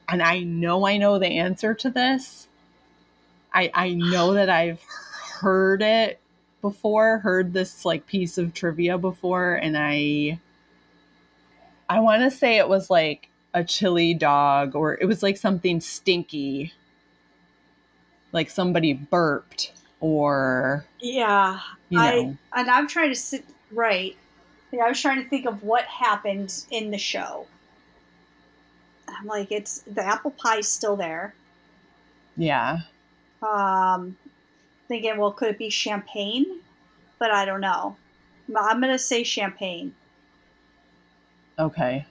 And 0.07 0.21
I 0.21 0.41
know 0.41 0.85
I 0.85 0.97
know 0.97 1.17
the 1.17 1.27
answer 1.39 1.73
to 1.73 1.89
this. 1.89 2.47
I 3.53 3.71
I 3.73 3.93
know 3.95 4.33
that 4.33 4.49
I've 4.49 4.83
heard 5.39 5.81
it 5.81 6.19
before, 6.61 7.19
heard 7.19 7.53
this 7.53 7.85
like 7.85 8.05
piece 8.05 8.37
of 8.37 8.53
trivia 8.53 8.97
before, 8.99 9.55
and 9.55 9.75
I 9.77 10.39
I 11.89 11.99
want 12.01 12.21
to 12.21 12.29
say 12.29 12.57
it 12.57 12.69
was 12.69 12.89
like 12.91 13.29
a 13.53 13.63
chili 13.63 14.13
dog 14.13 14.75
or 14.75 14.95
it 14.99 15.05
was 15.05 15.23
like 15.23 15.37
something 15.37 15.81
stinky 15.81 16.73
like 18.31 18.49
somebody 18.49 18.93
burped 18.93 19.71
or 19.99 20.85
Yeah. 20.99 21.59
you 21.89 21.97
know 21.97 22.03
I 22.53 22.59
and 22.59 22.69
I'm 22.69 22.87
trying 22.87 23.09
to 23.09 23.15
sit 23.15 23.45
right. 23.71 24.15
Yeah, 24.71 24.83
I 24.85 24.89
was 24.89 24.99
trying 25.01 25.23
to 25.23 25.29
think 25.29 25.45
of 25.45 25.63
what 25.63 25.85
happened 25.85 26.53
in 26.71 26.91
the 26.91 26.97
show. 26.97 27.47
I'm 29.07 29.25
like, 29.25 29.51
it's 29.51 29.79
the 29.81 30.03
apple 30.05 30.31
pie's 30.31 30.67
still 30.67 30.95
there. 30.97 31.33
yeah 32.35 32.79
Um, 33.41 34.17
thinking, 34.87 35.17
well, 35.17 35.31
could 35.31 35.49
it 35.49 35.57
be 35.57 35.69
champagne? 35.69 36.59
But 37.19 37.31
I 37.31 37.45
don't 37.45 37.61
know. 37.61 37.95
I'm 38.55 38.79
gonna 38.81 38.99
say 38.99 39.23
champagne. 39.23 39.93
okay 41.59 42.05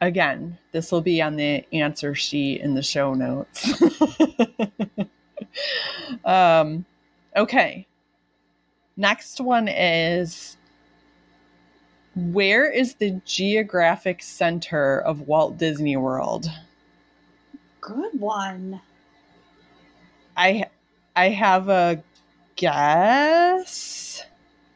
again 0.00 0.56
this 0.72 0.90
will 0.92 1.00
be 1.00 1.20
on 1.20 1.36
the 1.36 1.64
answer 1.74 2.14
sheet 2.14 2.60
in 2.62 2.72
the 2.74 2.82
show 2.82 3.12
notes 3.14 3.68
um 6.24 6.84
okay 7.36 7.86
next 8.96 9.40
one 9.40 9.68
is 9.68 10.56
where 12.14 12.70
is 12.70 12.94
the 12.94 13.20
geographic 13.24 14.22
center 14.22 15.00
of 15.00 15.28
Walt 15.28 15.56
Disney 15.56 15.96
World? 15.96 16.50
Good 17.80 18.18
one. 18.18 18.80
I 20.36 20.64
I 21.14 21.28
have 21.28 21.68
a 21.68 22.02
guess, 22.56 24.24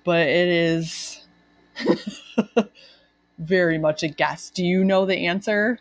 but 0.05 0.27
it 0.27 0.49
is 0.49 1.27
very 3.39 3.79
much 3.79 4.03
a 4.03 4.09
guess. 4.09 4.51
Do 4.51 4.65
you 4.65 4.85
know 4.85 5.05
the 5.05 5.27
answer? 5.27 5.81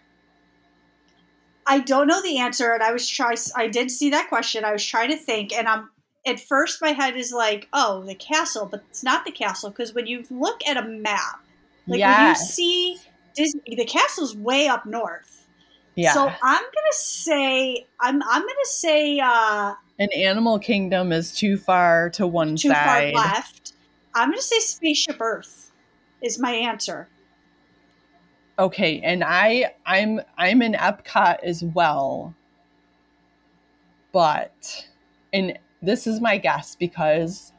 I 1.71 1.79
don't 1.79 2.07
know 2.07 2.21
the 2.21 2.37
answer, 2.37 2.73
and 2.73 2.83
I 2.83 2.91
was 2.91 3.07
try. 3.07 3.33
I 3.55 3.67
did 3.67 3.89
see 3.91 4.09
that 4.09 4.27
question. 4.27 4.65
I 4.65 4.73
was 4.73 4.85
trying 4.85 5.09
to 5.09 5.15
think, 5.15 5.53
and 5.53 5.69
I'm 5.69 5.89
at 6.27 6.37
first 6.41 6.81
my 6.81 6.89
head 6.89 7.15
is 7.15 7.31
like, 7.31 7.69
oh, 7.71 8.03
the 8.03 8.13
castle, 8.13 8.67
but 8.69 8.83
it's 8.89 9.03
not 9.03 9.23
the 9.23 9.31
castle 9.31 9.69
because 9.69 9.93
when 9.93 10.05
you 10.05 10.25
look 10.29 10.59
at 10.67 10.75
a 10.75 10.83
map, 10.83 11.39
Like 11.87 12.01
when 12.01 12.27
you 12.27 12.35
see 12.35 12.97
Disney, 13.35 13.75
the 13.77 13.85
castle's 13.85 14.35
way 14.35 14.67
up 14.67 14.85
north. 14.85 15.47
yeah. 15.95 16.13
So 16.13 16.27
I'm 16.27 16.61
gonna 16.61 16.91
say 16.91 17.87
I'm 18.01 18.21
I'm 18.21 18.41
gonna 18.41 18.53
say 18.65 19.19
uh, 19.21 19.73
An 19.97 20.09
animal 20.13 20.59
kingdom 20.59 21.13
is 21.13 21.33
too 21.33 21.55
far 21.55 22.09
to 22.11 22.27
one 22.27 22.57
too 22.57 22.67
side. 22.67 23.13
far 23.13 23.23
left. 23.23 23.73
I'm 24.13 24.29
gonna 24.29 24.41
say 24.41 24.59
Spaceship 24.59 25.21
Earth 25.21 25.71
is 26.21 26.37
my 26.37 26.51
answer. 26.51 27.07
Okay, 28.59 28.99
and 29.01 29.23
I 29.23 29.73
I'm 29.85 30.21
I'm 30.37 30.61
in 30.61 30.73
Epcot 30.73 31.43
as 31.43 31.63
well. 31.63 32.35
But 34.11 34.87
and 35.33 35.57
this 35.81 36.05
is 36.05 36.19
my 36.19 36.37
guess 36.37 36.75
because 36.75 37.53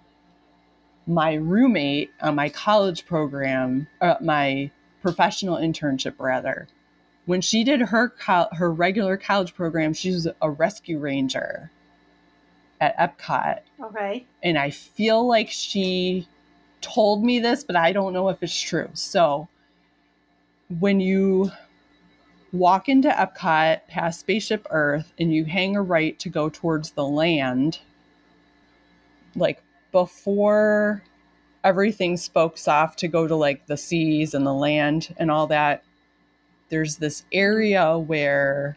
my 1.07 1.35
roommate 1.35 2.11
on 2.21 2.35
my 2.37 2.49
college 2.49 3.07
program, 3.07 3.89
uh, 4.01 4.15
my 4.21 4.71
professional 5.01 5.57
internship 5.57 6.15
rather, 6.19 6.69
when 7.27 7.41
she 7.41 7.65
did 7.65 7.81
her 7.81 8.09
col- 8.09 8.51
her 8.53 8.71
regular 8.73 9.17
college 9.17 9.55
program, 9.55 9.93
she 9.93 10.11
was 10.11 10.29
a 10.41 10.51
rescue 10.51 10.99
ranger 10.99 11.71
at 12.81 12.97
Epcot 12.99 13.61
Okay. 13.81 14.27
and 14.43 14.59
I 14.59 14.71
feel 14.71 15.27
like 15.27 15.49
she 15.49 16.27
told 16.81 17.25
me 17.25 17.39
this, 17.39 17.63
but 17.63 17.77
I 17.77 17.93
don't 17.93 18.13
know 18.13 18.29
if 18.29 18.43
it's 18.43 18.61
true. 18.61 18.91
So 18.95 19.49
when 20.79 21.01
you 21.01 21.51
walk 22.53 22.89
into 22.89 23.09
Epcot 23.09 23.81
past 23.89 24.21
Spaceship 24.21 24.67
Earth 24.71 25.13
and 25.19 25.35
you 25.35 25.45
hang 25.45 25.77
a 25.77 25.83
right 25.83 26.19
to 26.19 26.29
go 26.29 26.49
towards 26.49 26.93
the 26.93 27.07
land, 27.07 27.81
like 29.35 29.63
before 29.91 31.03
everything 31.65 32.17
spokes 32.17 32.69
off 32.69 32.97
to 32.97 33.09
go 33.09 33.27
to 33.27 33.37
like 33.37 33.67
the 33.67 33.77
seas 33.77 34.35
and 34.35 34.47
the 34.47 34.53
land 34.53 35.15
and 35.17 35.31
all 35.31 35.47
that, 35.47 35.85
there's 36.69 36.97
this 36.97 37.25
area 37.33 37.99
where 37.99 38.77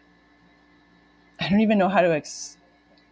I 1.39 1.49
don't 1.49 1.61
even 1.61 1.77
know 1.77 1.89
how 1.89 2.01
to 2.01 2.13
ex- 2.13 2.57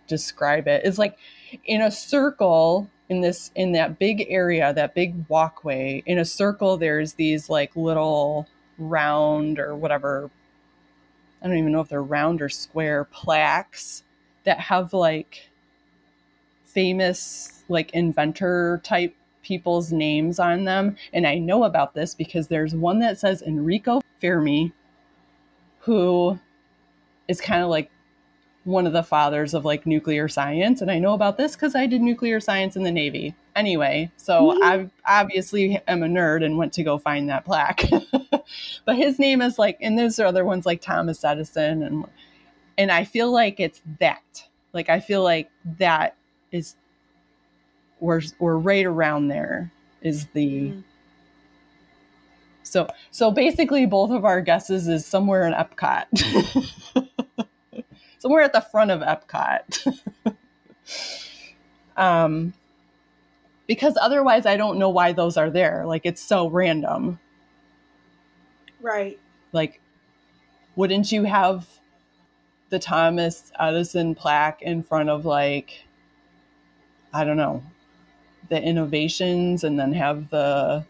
describe 0.08 0.68
it. 0.68 0.82
It's 0.86 0.98
like 0.98 1.18
in 1.66 1.82
a 1.82 1.92
circle 1.92 2.90
in 3.10 3.22
this 3.22 3.52
in 3.56 3.74
that 3.74 4.00
big 4.00 4.26
area, 4.30 4.74
that 4.74 4.96
big 4.96 5.26
walkway, 5.28 6.04
in 6.06 6.18
a 6.18 6.26
circle 6.26 6.78
there's 6.78 7.14
these 7.14 7.50
like 7.50 7.76
little 7.76 8.48
round 8.90 9.60
or 9.60 9.76
whatever 9.76 10.30
I 11.42 11.48
don't 11.48 11.58
even 11.58 11.74
know 11.74 11.82
if 11.82 11.90
they're 11.90 12.02
round 12.02 12.42
or 12.42 12.48
square 12.48 13.04
plaques 13.04 14.04
that 14.46 14.60
have 14.60 14.94
like 14.94 15.50
famous 16.66 17.64
like 17.68 17.92
inventor 17.92 18.80
type 18.84 19.14
people's 19.42 19.92
names 19.92 20.40
on 20.40 20.64
them. 20.64 20.96
And 21.12 21.28
I 21.28 21.38
know 21.38 21.66
about 21.66 21.94
this 21.94 22.16
because 22.16 22.48
there's 22.48 22.74
one 22.74 23.00
that 23.00 23.20
says 23.20 23.42
Enrico 23.42 24.02
Fermi 24.22 24.72
who 25.80 26.40
is 27.28 27.42
kind 27.42 27.62
of 27.62 27.70
like 27.70 27.92
one 28.64 28.88
of 28.88 28.94
the 28.94 29.04
fathers 29.04 29.54
of 29.54 29.66
like 29.66 29.86
nuclear 29.86 30.30
science. 30.30 30.82
And 30.82 30.90
i 30.90 30.98
know 30.98 31.14
about 31.14 31.38
this 31.38 31.56
because 31.56 31.76
i 31.76 31.86
did 31.86 32.02
nuclear 32.02 32.40
science 32.40 32.78
in 32.78 32.84
the 32.84 32.92
navy 32.92 33.36
anyway 33.56 34.10
so 34.18 34.52
Mhm. 34.52 34.90
i 35.08 35.22
obviously 35.22 35.82
am 35.88 36.04
a 36.04 36.08
nerd 36.08 36.44
and 36.44 36.58
went 36.58 36.74
to 36.74 36.84
go 36.84 36.98
find 36.98 37.30
that 37.30 37.46
plaque 37.46 37.84
but 38.86 38.96
his 38.96 39.20
name 39.20 39.42
is 39.42 39.60
like 39.60 39.78
and 39.82 39.98
there's 39.98 40.20
other 40.20 40.44
ones 40.46 40.66
like 40.66 40.82
thomas 40.82 41.24
edison 41.24 41.84
and 41.84 42.06
and 42.78 42.92
i 42.92 43.04
feel 43.04 43.32
like 43.32 43.60
it's 43.60 43.82
that 44.00 44.48
like 44.74 44.90
i 44.90 45.00
feel 45.00 45.24
like 45.24 45.50
that 45.78 46.16
is 46.52 46.76
we're, 48.00 48.22
we're 48.40 48.58
right 48.58 48.86
around 48.86 49.28
there 49.28 49.72
is 50.02 50.26
the 50.34 50.72
Mm. 50.72 50.84
so 52.64 52.88
so 53.12 53.30
basically 53.32 53.86
both 53.86 54.12
of 54.12 54.26
our 54.26 54.42
guesses 54.42 54.88
is 54.88 55.06
somewhere 55.06 55.46
in 55.46 55.54
epcot 55.54 56.06
somewhere 58.20 58.42
at 58.42 58.52
the 58.54 58.62
front 58.62 58.90
of 58.92 59.02
epcot 59.02 59.88
um 61.98 62.54
because 63.68 63.98
otherwise 64.00 64.46
i 64.46 64.58
don't 64.58 64.78
know 64.78 64.90
why 64.90 65.12
those 65.12 65.38
are 65.38 65.50
there. 65.50 65.86
Like 65.86 66.06
it's 66.06 66.22
so 66.22 66.48
random. 66.50 67.20
Right. 68.82 69.18
like 69.54 69.80
wouldn't 70.76 71.12
you 71.12 71.24
have 71.24 71.68
the 72.70 72.80
thomas 72.80 73.52
edison 73.58 74.14
plaque 74.14 74.62
in 74.62 74.84
front 74.84 75.08
of 75.08 75.24
like 75.26 75.86
i 77.14 77.24
don't 77.24 77.38
know 77.38 77.64
the 78.50 78.62
innovations 78.62 79.64
and 79.64 79.80
then 79.80 79.94
have 79.94 80.30
the 80.32 80.86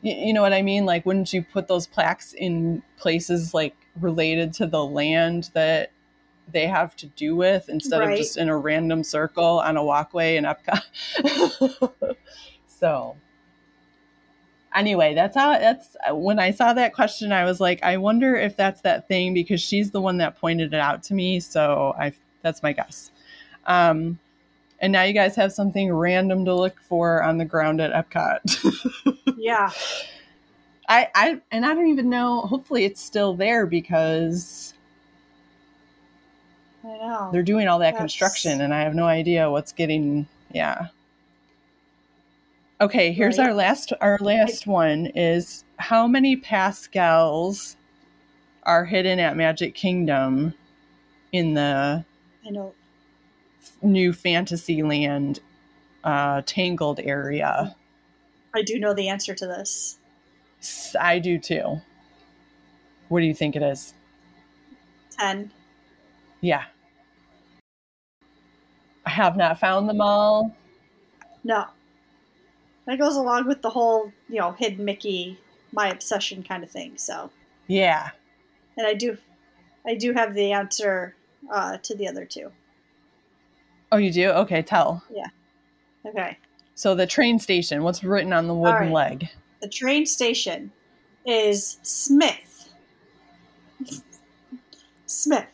you, 0.00 0.14
you 0.14 0.32
know 0.32 0.40
what 0.40 0.54
i 0.54 0.62
mean? 0.62 0.86
Like 0.86 1.04
wouldn't 1.04 1.32
you 1.32 1.42
put 1.42 1.68
those 1.68 1.86
plaques 1.86 2.32
in 2.32 2.82
places 2.96 3.52
like 3.52 3.76
related 4.00 4.54
to 4.54 4.66
the 4.66 4.82
land 4.82 5.50
that 5.52 5.90
they 6.50 6.66
have 6.66 6.96
to 6.96 7.06
do 7.08 7.36
with 7.36 7.68
instead 7.68 8.00
Right. 8.00 8.12
of 8.12 8.18
just 8.18 8.36
in 8.36 8.48
a 8.48 8.56
random 8.56 9.04
circle 9.04 9.60
on 9.60 9.76
a 9.76 9.84
walkway 9.84 10.36
in 10.36 10.44
epcot 10.44 10.82
so 12.66 13.16
anyway 14.74 15.14
that's 15.14 15.36
how 15.36 15.58
that's 15.58 15.96
when 16.12 16.38
i 16.38 16.50
saw 16.50 16.72
that 16.72 16.94
question 16.94 17.32
i 17.32 17.44
was 17.44 17.60
like 17.60 17.82
i 17.82 17.96
wonder 17.96 18.36
if 18.36 18.56
that's 18.56 18.80
that 18.82 19.06
thing 19.08 19.34
because 19.34 19.60
she's 19.60 19.90
the 19.90 20.00
one 20.00 20.18
that 20.18 20.36
pointed 20.38 20.72
it 20.74 20.80
out 20.80 21.02
to 21.02 21.14
me 21.14 21.40
so 21.40 21.94
i 21.98 22.12
that's 22.42 22.62
my 22.62 22.72
guess 22.72 23.10
um 23.66 24.18
and 24.80 24.92
now 24.92 25.02
you 25.02 25.12
guys 25.12 25.36
have 25.36 25.52
something 25.52 25.92
random 25.92 26.44
to 26.44 26.54
look 26.54 26.80
for 26.80 27.22
on 27.22 27.38
the 27.38 27.44
ground 27.44 27.80
at 27.80 27.92
epcot 27.92 28.38
Yeah. 29.36 29.70
I, 30.88 31.08
I 31.14 31.40
and 31.52 31.64
I 31.64 31.72
don't 31.72 31.86
even 31.88 32.10
know. 32.10 32.40
Hopefully, 32.42 32.84
it's 32.84 33.00
still 33.00 33.34
there 33.34 33.64
because 33.64 34.74
I 36.84 36.88
know. 36.88 37.28
they're 37.32 37.42
doing 37.42 37.68
all 37.68 37.78
that 37.80 37.92
That's- 37.92 38.00
construction, 38.00 38.60
and 38.60 38.72
I 38.74 38.80
have 38.82 38.94
no 38.94 39.04
idea 39.04 39.50
what's 39.50 39.72
getting. 39.72 40.26
Yeah. 40.52 40.88
Okay, 42.80 43.12
here's 43.12 43.38
Right. 43.38 43.48
our 43.48 43.54
last. 43.54 43.92
Our 44.00 44.18
last 44.20 44.66
one 44.66 45.06
is 45.14 45.64
how 45.78 46.06
many 46.06 46.36
pascals 46.36 47.76
are 48.62 48.84
hidden 48.86 49.18
at 49.18 49.36
Magic 49.36 49.74
Kingdom 49.74 50.54
in 51.32 51.54
the 51.54 52.04
I 52.46 52.50
know. 52.50 52.72
new 53.82 54.12
Fantasyland 54.14 55.40
uh, 56.04 56.40
Tangled 56.46 57.00
area? 57.00 57.76
I 58.54 58.62
do 58.62 58.78
know 58.78 58.94
the 58.94 59.08
answer 59.08 59.34
to 59.34 59.46
this. 59.46 59.98
I 60.98 61.18
do 61.18 61.38
too. 61.38 61.80
What 63.08 63.20
do 63.20 63.26
you 63.26 63.34
think 63.34 63.56
it 63.56 63.62
is? 63.62 63.92
Ten. 65.10 65.50
Yeah. 66.40 66.64
I 69.04 69.10
have 69.10 69.36
not 69.36 69.58
found 69.58 69.88
them 69.88 70.00
all. 70.00 70.54
No. 71.44 71.66
That 72.86 72.98
goes 72.98 73.16
along 73.16 73.46
with 73.46 73.62
the 73.62 73.70
whole, 73.70 74.12
you 74.28 74.38
know, 74.38 74.52
hidden 74.52 74.84
Mickey, 74.84 75.38
my 75.72 75.88
obsession 75.88 76.42
kind 76.42 76.64
of 76.64 76.70
thing. 76.70 76.96
So, 76.96 77.30
Yeah. 77.66 78.10
and 78.76 78.86
I 78.86 78.94
do, 78.94 79.16
I 79.86 79.94
do 79.94 80.12
have 80.12 80.34
the 80.34 80.52
answer 80.52 81.14
uh, 81.50 81.78
to 81.78 81.96
the 81.96 82.08
other 82.08 82.24
two. 82.24 82.52
Oh, 83.92 83.96
you 83.96 84.12
do? 84.12 84.30
Okay, 84.30 84.62
tell. 84.62 85.02
Yeah. 85.10 85.28
Okay. 86.06 86.38
So 86.74 86.94
the 86.94 87.06
train 87.06 87.38
station, 87.38 87.82
what's 87.82 88.02
written 88.04 88.32
on 88.32 88.46
the 88.46 88.54
wooden 88.54 88.92
right. 88.92 89.10
leg? 89.10 89.28
The 89.60 89.68
train 89.68 90.06
station 90.06 90.72
is 91.26 91.78
Smith. 91.82 92.72
Smith. 95.06 95.46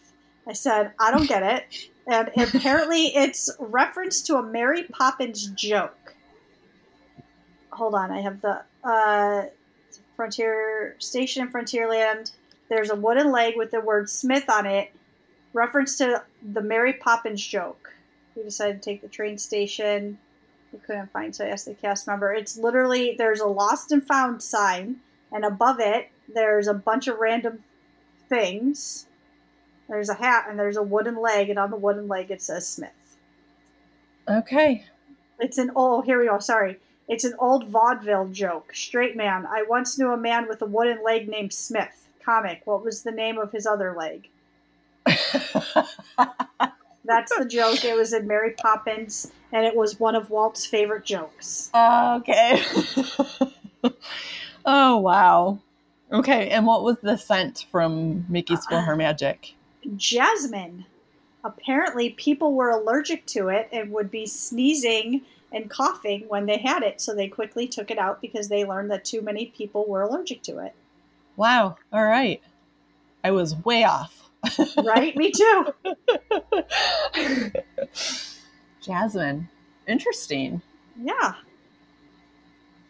I 0.49 0.53
said, 0.53 0.93
I 0.99 1.11
don't 1.11 1.29
get 1.29 1.43
it. 1.43 1.91
And 2.07 2.31
apparently 2.37 3.07
it's 3.17 3.51
reference 3.59 4.23
to 4.23 4.37
a 4.37 4.43
Mary 4.43 4.85
Poppins 4.85 5.47
joke. 5.49 6.15
Hold 7.71 7.95
on, 7.95 8.11
I 8.13 8.21
have 8.21 8.41
the 8.41 8.63
uh, 8.85 9.47
Frontier 10.15 10.97
Station 10.99 11.43
in 11.43 11.53
Frontierland. 11.53 12.33
There's 12.69 12.91
a 12.91 12.97
wooden 12.97 13.33
leg 13.33 13.55
with 13.57 13.71
the 13.71 13.81
word 13.81 14.09
Smith 14.09 14.49
on 14.49 14.67
it, 14.67 14.93
reference 15.53 15.99
to 15.99 16.23
the 16.43 16.63
Mary 16.63 16.95
Poppins 16.95 17.45
joke. 17.45 17.93
We 18.35 18.43
decided 18.45 18.83
to 18.83 18.91
take 18.91 19.03
the 19.03 19.09
train 19.09 19.39
station. 19.39 20.19
We 20.73 20.79
couldn't 20.79 21.13
find, 21.13 21.35
so 21.35 21.45
I 21.45 21.49
asked 21.49 21.67
the 21.67 21.75
cast 21.75 22.07
member. 22.07 22.33
It's 22.33 22.57
literally 22.57 23.15
there's 23.19 23.41
a 23.41 23.47
lost 23.47 23.93
and 23.93 24.07
found 24.07 24.43
sign, 24.43 24.97
and 25.33 25.45
above 25.45 25.81
it 25.81 26.11
there's 26.33 26.67
a 26.67 26.75
bunch 26.75 27.09
of 27.09 27.19
random 27.19 27.65
things. 28.29 29.07
There's 29.89 30.09
a 30.09 30.15
hat 30.15 30.47
and 30.49 30.59
there's 30.59 30.77
a 30.77 30.83
wooden 30.83 31.21
leg, 31.21 31.49
and 31.51 31.59
on 31.59 31.71
the 31.71 31.77
wooden 31.77 32.09
leg 32.09 32.31
it 32.31 32.43
says 32.43 32.69
Smith. 32.69 32.91
Okay. 34.29 34.85
It's 35.39 35.59
an 35.59 35.71
oh 35.77 36.01
here 36.03 36.19
we 36.21 36.27
go. 36.27 36.39
Sorry, 36.39 36.79
it's 37.09 37.25
an 37.25 37.35
old 37.39 37.69
vaudeville 37.69 38.29
joke. 38.29 38.75
Straight 38.75 39.17
man. 39.17 39.47
I 39.47 39.65
once 39.69 39.99
knew 39.99 40.11
a 40.11 40.17
man 40.17 40.49
with 40.49 40.61
a 40.63 40.67
wooden 40.67 41.03
leg 41.05 41.29
named 41.29 41.53
Smith. 41.53 42.09
Comic. 42.25 42.63
What 42.65 42.83
was 42.85 43.03
the 43.05 43.13
name 43.13 43.39
of 43.39 43.53
his 43.53 43.67
other 43.67 43.95
leg? 43.97 44.29
That's 47.05 47.37
the 47.39 47.45
joke. 47.49 47.85
It 47.85 47.97
was 47.97 48.13
in 48.13 48.27
Mary 48.27 48.51
Poppins, 48.61 49.31
and 49.53 49.65
it 49.65 49.77
was 49.77 50.01
one 50.01 50.17
of 50.17 50.29
Walt's 50.31 50.67
favorite 50.67 51.05
jokes. 51.05 51.71
okay. 51.75 52.61
Oh 54.69 54.97
wow. 54.97 55.61
Okay, 56.11 56.49
and 56.51 56.67
what 56.67 56.83
was 56.83 56.97
the 57.01 57.17
scent 57.17 57.67
from 57.71 58.27
Mickey's 58.29 58.67
Uh, 58.67 58.71
PhilharMagic? 58.73 59.53
Jasmine. 59.97 60.87
Apparently, 61.45 62.11
people 62.11 62.55
were 62.55 62.71
allergic 62.71 63.25
to 63.27 63.49
it 63.49 63.69
and 63.73 63.93
would 63.93 64.11
be 64.11 64.27
sneezing 64.27 65.23
and 65.53 65.71
coughing 65.71 66.25
when 66.29 66.47
they 66.47 66.59
had 66.59 66.83
it, 66.83 67.01
so 67.01 67.15
they 67.15 67.29
quickly 67.29 67.69
took 67.69 67.91
it 67.91 67.99
out 67.99 68.21
because 68.21 68.49
they 68.49 68.65
learned 68.65 68.91
that 68.91 69.05
too 69.05 69.23
many 69.23 69.47
people 69.47 69.87
were 69.87 70.03
allergic 70.03 70.43
to 70.43 70.59
it. 70.59 70.75
Wow. 71.37 71.77
All 71.93 72.05
right. 72.05 72.43
I 73.23 73.31
was 73.31 73.57
way 73.65 73.85
off. 73.85 74.23
Right? 74.85 75.17
Me 75.17 75.33
too. 75.33 75.67
Jasmine. 78.81 79.49
Interesting. 79.89 80.63
Yeah. 81.01 81.35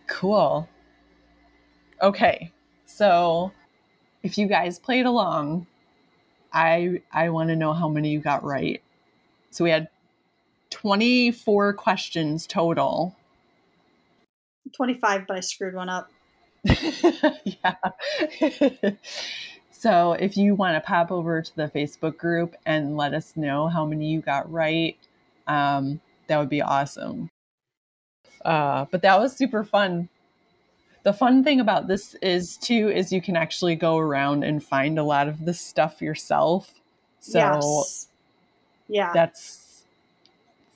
Cool. 0.06 0.68
Okay. 2.02 2.52
So 2.84 3.52
if 4.22 4.36
you 4.36 4.46
guys 4.46 4.78
played 4.78 5.06
along, 5.06 5.66
I 6.52 7.02
I 7.12 7.30
want 7.30 7.48
to 7.50 7.56
know 7.56 7.72
how 7.72 7.88
many 7.88 8.10
you 8.10 8.20
got 8.20 8.44
right. 8.44 8.82
So 9.50 9.64
we 9.64 9.70
had 9.70 9.88
24 10.70 11.74
questions 11.74 12.46
total. 12.46 13.16
25, 14.74 15.26
but 15.26 15.36
I 15.36 15.40
screwed 15.40 15.74
one 15.74 15.88
up. 15.88 16.10
yeah. 16.64 17.74
so 19.70 20.12
if 20.12 20.36
you 20.36 20.54
want 20.54 20.74
to 20.74 20.86
pop 20.86 21.10
over 21.12 21.40
to 21.40 21.56
the 21.56 21.68
Facebook 21.68 22.18
group 22.18 22.56
and 22.66 22.96
let 22.96 23.14
us 23.14 23.36
know 23.36 23.68
how 23.68 23.86
many 23.86 24.08
you 24.08 24.20
got 24.20 24.50
right, 24.50 24.96
um, 25.46 26.00
that 26.26 26.38
would 26.38 26.50
be 26.50 26.62
awesome. 26.62 27.30
Uh, 28.44 28.86
but 28.90 29.02
that 29.02 29.18
was 29.18 29.36
super 29.36 29.64
fun. 29.64 30.08
The 31.06 31.12
fun 31.12 31.44
thing 31.44 31.60
about 31.60 31.86
this 31.86 32.16
is 32.16 32.56
too 32.56 32.88
is 32.88 33.12
you 33.12 33.22
can 33.22 33.36
actually 33.36 33.76
go 33.76 33.96
around 33.96 34.42
and 34.42 34.60
find 34.60 34.98
a 34.98 35.04
lot 35.04 35.28
of 35.28 35.44
this 35.44 35.60
stuff 35.60 36.02
yourself. 36.02 36.74
So 37.20 37.38
yes. 37.38 38.08
Yeah. 38.88 39.12
that's 39.14 39.84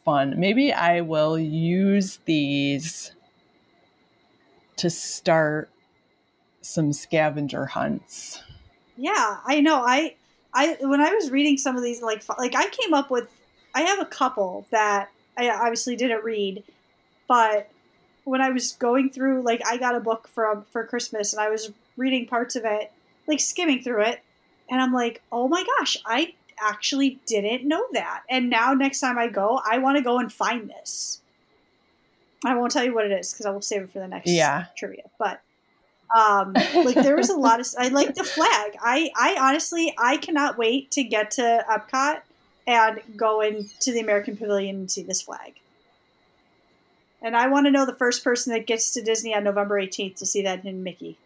fun. 0.05 0.39
Maybe 0.39 0.73
I 0.73 1.01
will 1.01 1.37
use 1.37 2.21
these 2.27 3.11
to 4.77 4.89
start 4.89 5.69
some 6.61 6.93
scavenger 6.93 7.67
hunts. 7.67 8.41
Yeah, 8.97 9.39
I 9.45 9.61
know. 9.61 9.83
I 9.85 10.15
I 10.55 10.77
when 10.79 11.01
I 11.01 11.13
was 11.13 11.33
reading 11.33 11.59
some 11.59 11.77
of 11.77 11.83
these 11.83 12.03
like 12.03 12.23
like 12.39 12.55
I 12.55 12.69
came 12.69 12.95
up 12.95 13.11
with 13.11 13.27
I 13.75 13.81
have 13.81 13.99
a 13.99 14.07
couple 14.07 14.65
that 14.71 15.11
I 15.37 15.51
obviously 15.51 15.97
didn't 15.97 16.23
read, 16.23 16.63
but 17.27 17.69
when 18.31 18.41
I 18.41 18.51
was 18.51 18.73
going 18.73 19.11
through 19.11 19.43
like 19.43 19.61
I 19.67 19.77
got 19.77 19.97
a 19.97 20.01
book 20.01 20.29
from 20.29 20.65
for 20.71 20.87
Christmas 20.87 21.33
and 21.33 21.43
I 21.43 21.51
was 21.51 21.73
reading 21.97 22.29
parts 22.29 22.55
of 22.55 22.65
it, 22.65 22.93
like 23.27 23.41
skimming 23.41 23.83
through 23.83 24.03
it, 24.03 24.21
and 24.71 24.81
I'm 24.81 24.93
like, 24.93 25.21
"Oh 25.33 25.49
my 25.49 25.65
gosh, 25.65 25.97
I 26.07 26.35
actually 26.63 27.19
didn't 27.27 27.67
know 27.67 27.85
that." 27.93 28.23
And 28.31 28.49
now 28.49 28.73
next 28.73 29.01
time 29.01 29.19
I 29.19 29.27
go, 29.27 29.61
I 29.69 29.79
want 29.79 29.99
to 29.99 30.05
go 30.05 30.21
and 30.21 30.33
find 30.33 30.71
this. 30.71 31.23
I 32.45 32.55
won't 32.55 32.71
tell 32.71 32.85
you 32.85 32.95
what 32.95 33.05
it 33.05 33.11
is 33.11 33.33
because 33.33 33.47
I 33.47 33.51
will 33.51 33.63
save 33.63 33.83
it 33.83 33.93
for 33.93 33.99
the 33.99 34.07
next 34.07 34.31
Yeah. 34.31 34.67
trivia. 34.79 35.03
But 35.19 35.43
um, 36.17 36.55
like 36.85 37.03
there 37.03 37.17
was 37.17 37.31
a 37.31 37.37
lot 37.37 37.59
of 37.59 37.67
I 37.77 37.89
like 37.89 38.15
the 38.15 38.23
flag. 38.23 38.77
I 38.81 39.11
I 39.17 39.37
honestly 39.41 39.93
I 39.99 40.19
cannot 40.19 40.57
wait 40.57 40.93
to 40.93 41.03
get 41.03 41.33
to 41.33 41.65
Epcot 41.69 42.21
and 42.69 43.01
go 43.17 43.41
into 43.41 43.91
the 43.91 43.99
American 43.99 44.37
Pavilion 44.37 44.77
and 44.77 44.91
see 44.91 45.03
this 45.03 45.21
flag. 45.21 45.55
And 47.23 47.37
I 47.37 47.49
want 47.49 47.67
to 47.67 47.71
know 47.71 47.85
the 47.85 47.95
first 47.95 48.25
person 48.25 48.53
that 48.53 48.67
gets 48.67 48.93
to 48.93 49.03
Disney 49.03 49.35
on 49.35 49.45
November 49.45 49.81
18th 49.81 50.17
to 50.17 50.27
see 50.27 50.43
that 50.43 50.65
in 50.65 50.83
Mickey. 50.83 51.19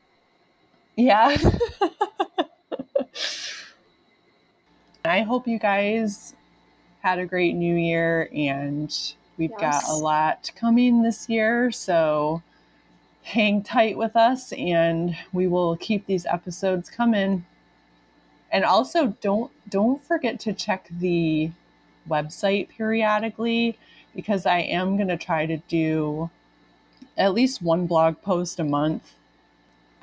Yeah. 0.97 1.37
I 5.05 5.21
hope 5.21 5.47
you 5.47 5.59
guys 5.59 6.35
had 7.01 7.19
a 7.19 7.27
great 7.27 7.55
new 7.55 7.77
year 7.77 8.31
and 8.35 9.15
we've 9.37 9.57
got 9.59 9.85
a 9.87 9.93
lot 9.93 10.51
coming 10.57 11.03
this 11.03 11.29
year. 11.29 11.71
So 11.71 12.43
hang 13.23 13.63
tight 13.63 13.99
with 13.99 14.17
us 14.17 14.53
and 14.53 15.15
we 15.33 15.47
will 15.47 15.77
keep 15.77 16.07
these 16.07 16.25
episodes 16.25 16.89
coming. 16.89 17.45
And 18.51 18.65
also 18.65 19.15
don't 19.21 19.53
don't 19.69 20.05
forget 20.05 20.41
to 20.41 20.53
check 20.53 20.89
the 20.91 21.51
website 22.09 22.69
periodically 22.71 23.79
because 24.15 24.47
I 24.47 24.61
am 24.61 24.97
going 24.97 25.09
to 25.09 25.17
try 25.17 25.47
to 25.47 25.57
do 25.69 26.31
at 27.17 27.35
least 27.35 27.63
one 27.63 27.87
blog 27.87 28.21
post 28.23 28.59
a 28.61 28.65
month 28.65 29.15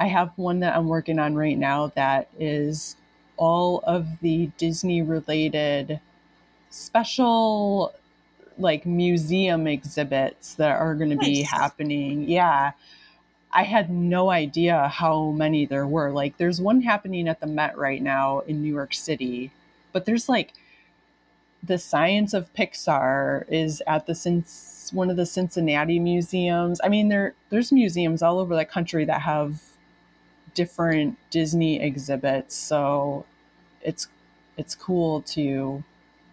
I 0.02 0.08
have 0.08 0.32
one 0.36 0.62
that 0.62 0.76
I'm 0.76 0.88
working 0.88 1.20
on 1.20 1.36
right 1.36 1.56
now 1.56 1.92
that 1.94 2.28
is 2.40 2.96
all 3.38 3.84
of 3.86 4.08
the 4.22 4.50
Disney 4.58 5.04
related 5.04 6.00
special 6.72 7.94
like 8.58 8.84
museum 8.88 9.68
exhibits 9.68 10.56
that 10.56 10.72
are 10.72 10.96
going 10.96 11.12
to 11.12 11.18
be 11.18 11.44
happening. 11.44 12.28
Yeah. 12.28 12.72
I 13.52 13.62
had 13.62 13.92
no 13.92 14.32
idea 14.32 14.88
how 14.88 15.30
many 15.30 15.68
there 15.68 15.86
were. 15.86 16.10
Like 16.10 16.36
there's 16.38 16.60
one 16.60 16.82
happening 16.82 17.28
at 17.28 17.40
the 17.40 17.46
Met 17.46 17.78
right 17.78 18.02
now 18.02 18.40
in 18.40 18.64
New 18.64 18.74
York 18.74 18.96
City, 18.96 19.52
but 19.92 20.06
there's 20.06 20.28
like 20.28 20.54
the 21.64 21.78
science 21.78 22.34
of 22.34 22.54
Pixar 22.54 23.46
is 23.50 23.82
at 23.88 24.06
the 24.06 24.16
Cin- 24.16 24.46
one 24.92 25.10
of 25.10 25.18
the 25.18 25.26
Cincinnati 25.26 26.00
museums. 26.00 26.82
I 26.84 26.90
mean, 26.90 27.10
there 27.10 27.34
there's 27.50 27.72
museums 27.72 28.22
all 28.22 28.40
over 28.40 28.56
the 28.56 28.66
country 28.66 29.06
that 29.06 29.22
have 29.22 29.62
different 30.54 31.18
Disney 31.30 31.82
exhibits, 31.82 32.56
so 32.56 33.26
it's 33.82 34.08
it's 34.58 34.76
cool 34.76 35.22
to 35.22 35.84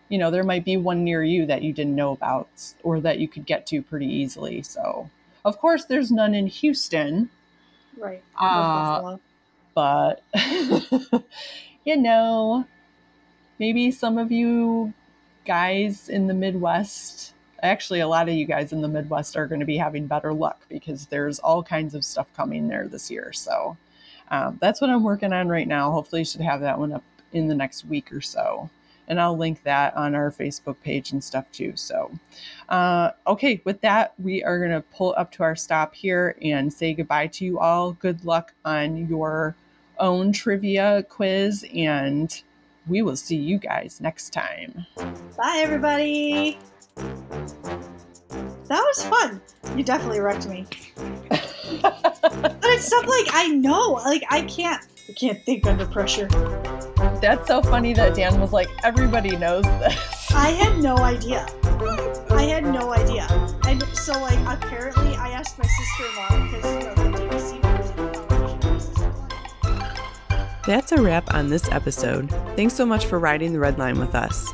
you 0.08 0.16
know, 0.16 0.30
there 0.30 0.44
might 0.44 0.64
be 0.64 0.78
one 0.78 1.04
near 1.04 1.22
you 1.22 1.44
that 1.44 1.60
you 1.62 1.72
didn't 1.74 1.94
know 1.94 2.12
about 2.12 2.48
or 2.82 2.98
that 3.00 3.18
you 3.18 3.28
could 3.28 3.44
get 3.44 3.66
to 3.66 3.82
pretty 3.82 4.06
easily. 4.06 4.62
So, 4.62 5.10
of 5.44 5.58
course, 5.58 5.84
there's 5.84 6.10
none 6.10 6.34
in 6.34 6.46
Houston, 6.46 7.28
Right. 7.98 8.22
Uh, 8.38 9.16
but 9.74 10.22
you 11.84 11.96
know, 11.96 12.66
maybe 13.58 13.90
some 13.90 14.18
of 14.18 14.30
you 14.30 14.92
guys 15.48 16.10
in 16.10 16.26
the 16.26 16.34
Midwest, 16.34 17.34
actually, 17.62 18.00
a 18.00 18.06
lot 18.06 18.28
of 18.28 18.34
you 18.34 18.44
guys 18.44 18.72
in 18.72 18.82
the 18.82 18.86
Midwest 18.86 19.34
are 19.34 19.46
going 19.46 19.60
to 19.60 19.66
be 19.66 19.78
having 19.78 20.06
better 20.06 20.32
luck 20.32 20.60
because 20.68 21.06
there's 21.06 21.38
all 21.40 21.62
kinds 21.62 21.94
of 21.94 22.04
stuff 22.04 22.28
coming 22.36 22.68
there 22.68 22.86
this 22.86 23.10
year. 23.10 23.32
So 23.32 23.76
um, 24.30 24.58
that's 24.60 24.80
what 24.80 24.90
I'm 24.90 25.02
working 25.02 25.32
on 25.32 25.48
right 25.48 25.66
now. 25.66 25.90
Hopefully, 25.90 26.20
you 26.20 26.26
should 26.26 26.42
have 26.42 26.60
that 26.60 26.78
one 26.78 26.92
up 26.92 27.02
in 27.32 27.48
the 27.48 27.54
next 27.54 27.86
week 27.86 28.12
or 28.12 28.20
so. 28.20 28.70
And 29.08 29.18
I'll 29.18 29.38
link 29.38 29.62
that 29.62 29.96
on 29.96 30.14
our 30.14 30.30
Facebook 30.30 30.76
page 30.82 31.12
and 31.12 31.24
stuff 31.24 31.50
too. 31.50 31.72
So, 31.76 32.10
uh, 32.68 33.12
okay, 33.26 33.62
with 33.64 33.80
that, 33.80 34.12
we 34.18 34.44
are 34.44 34.58
going 34.58 34.70
to 34.70 34.82
pull 34.94 35.14
up 35.16 35.32
to 35.32 35.42
our 35.42 35.56
stop 35.56 35.94
here 35.94 36.36
and 36.42 36.70
say 36.70 36.92
goodbye 36.92 37.28
to 37.28 37.44
you 37.46 37.58
all. 37.58 37.92
Good 37.92 38.22
luck 38.26 38.52
on 38.66 39.08
your 39.08 39.56
own 39.98 40.30
trivia 40.30 41.02
quiz, 41.08 41.64
and 41.74 42.42
we 42.88 43.02
will 43.02 43.16
see 43.16 43.36
you 43.36 43.58
guys 43.58 44.00
next 44.00 44.30
time. 44.30 44.86
Bye, 45.36 45.58
everybody. 45.58 46.58
That 46.96 48.82
was 48.82 49.04
fun. 49.04 49.40
You 49.76 49.84
definitely 49.84 50.20
wrecked 50.20 50.48
me. 50.48 50.66
But 51.80 52.58
it's 52.64 52.86
stuff 52.86 53.06
like 53.06 53.28
I 53.32 53.48
know. 53.48 53.92
Like 54.04 54.24
I 54.30 54.42
can't. 54.42 54.82
I 55.08 55.12
can't 55.12 55.42
think 55.44 55.66
under 55.66 55.86
pressure. 55.86 56.28
That's 57.20 57.48
so 57.48 57.62
funny 57.62 57.94
that 57.94 58.14
Dan 58.14 58.40
was 58.40 58.52
like, 58.52 58.68
everybody 58.84 59.36
knows 59.36 59.64
this. 59.64 60.30
I 60.32 60.50
had 60.50 60.78
no 60.82 60.96
idea. 60.98 61.46
I 62.30 62.42
had 62.42 62.64
no 62.64 62.92
idea. 62.92 63.26
And 63.66 63.82
so, 63.96 64.12
like, 64.20 64.38
apparently, 64.46 65.14
I 65.16 65.30
asked 65.30 65.58
my 65.58 65.64
sister-in-law 65.64 66.50
because 66.50 66.72
you 66.74 66.80
know 66.80 67.17
That's 70.68 70.92
a 70.92 71.00
wrap 71.00 71.32
on 71.32 71.48
this 71.48 71.66
episode. 71.70 72.28
Thanks 72.54 72.74
so 72.74 72.84
much 72.84 73.06
for 73.06 73.18
riding 73.18 73.54
the 73.54 73.58
red 73.58 73.78
line 73.78 73.98
with 73.98 74.14
us. 74.14 74.52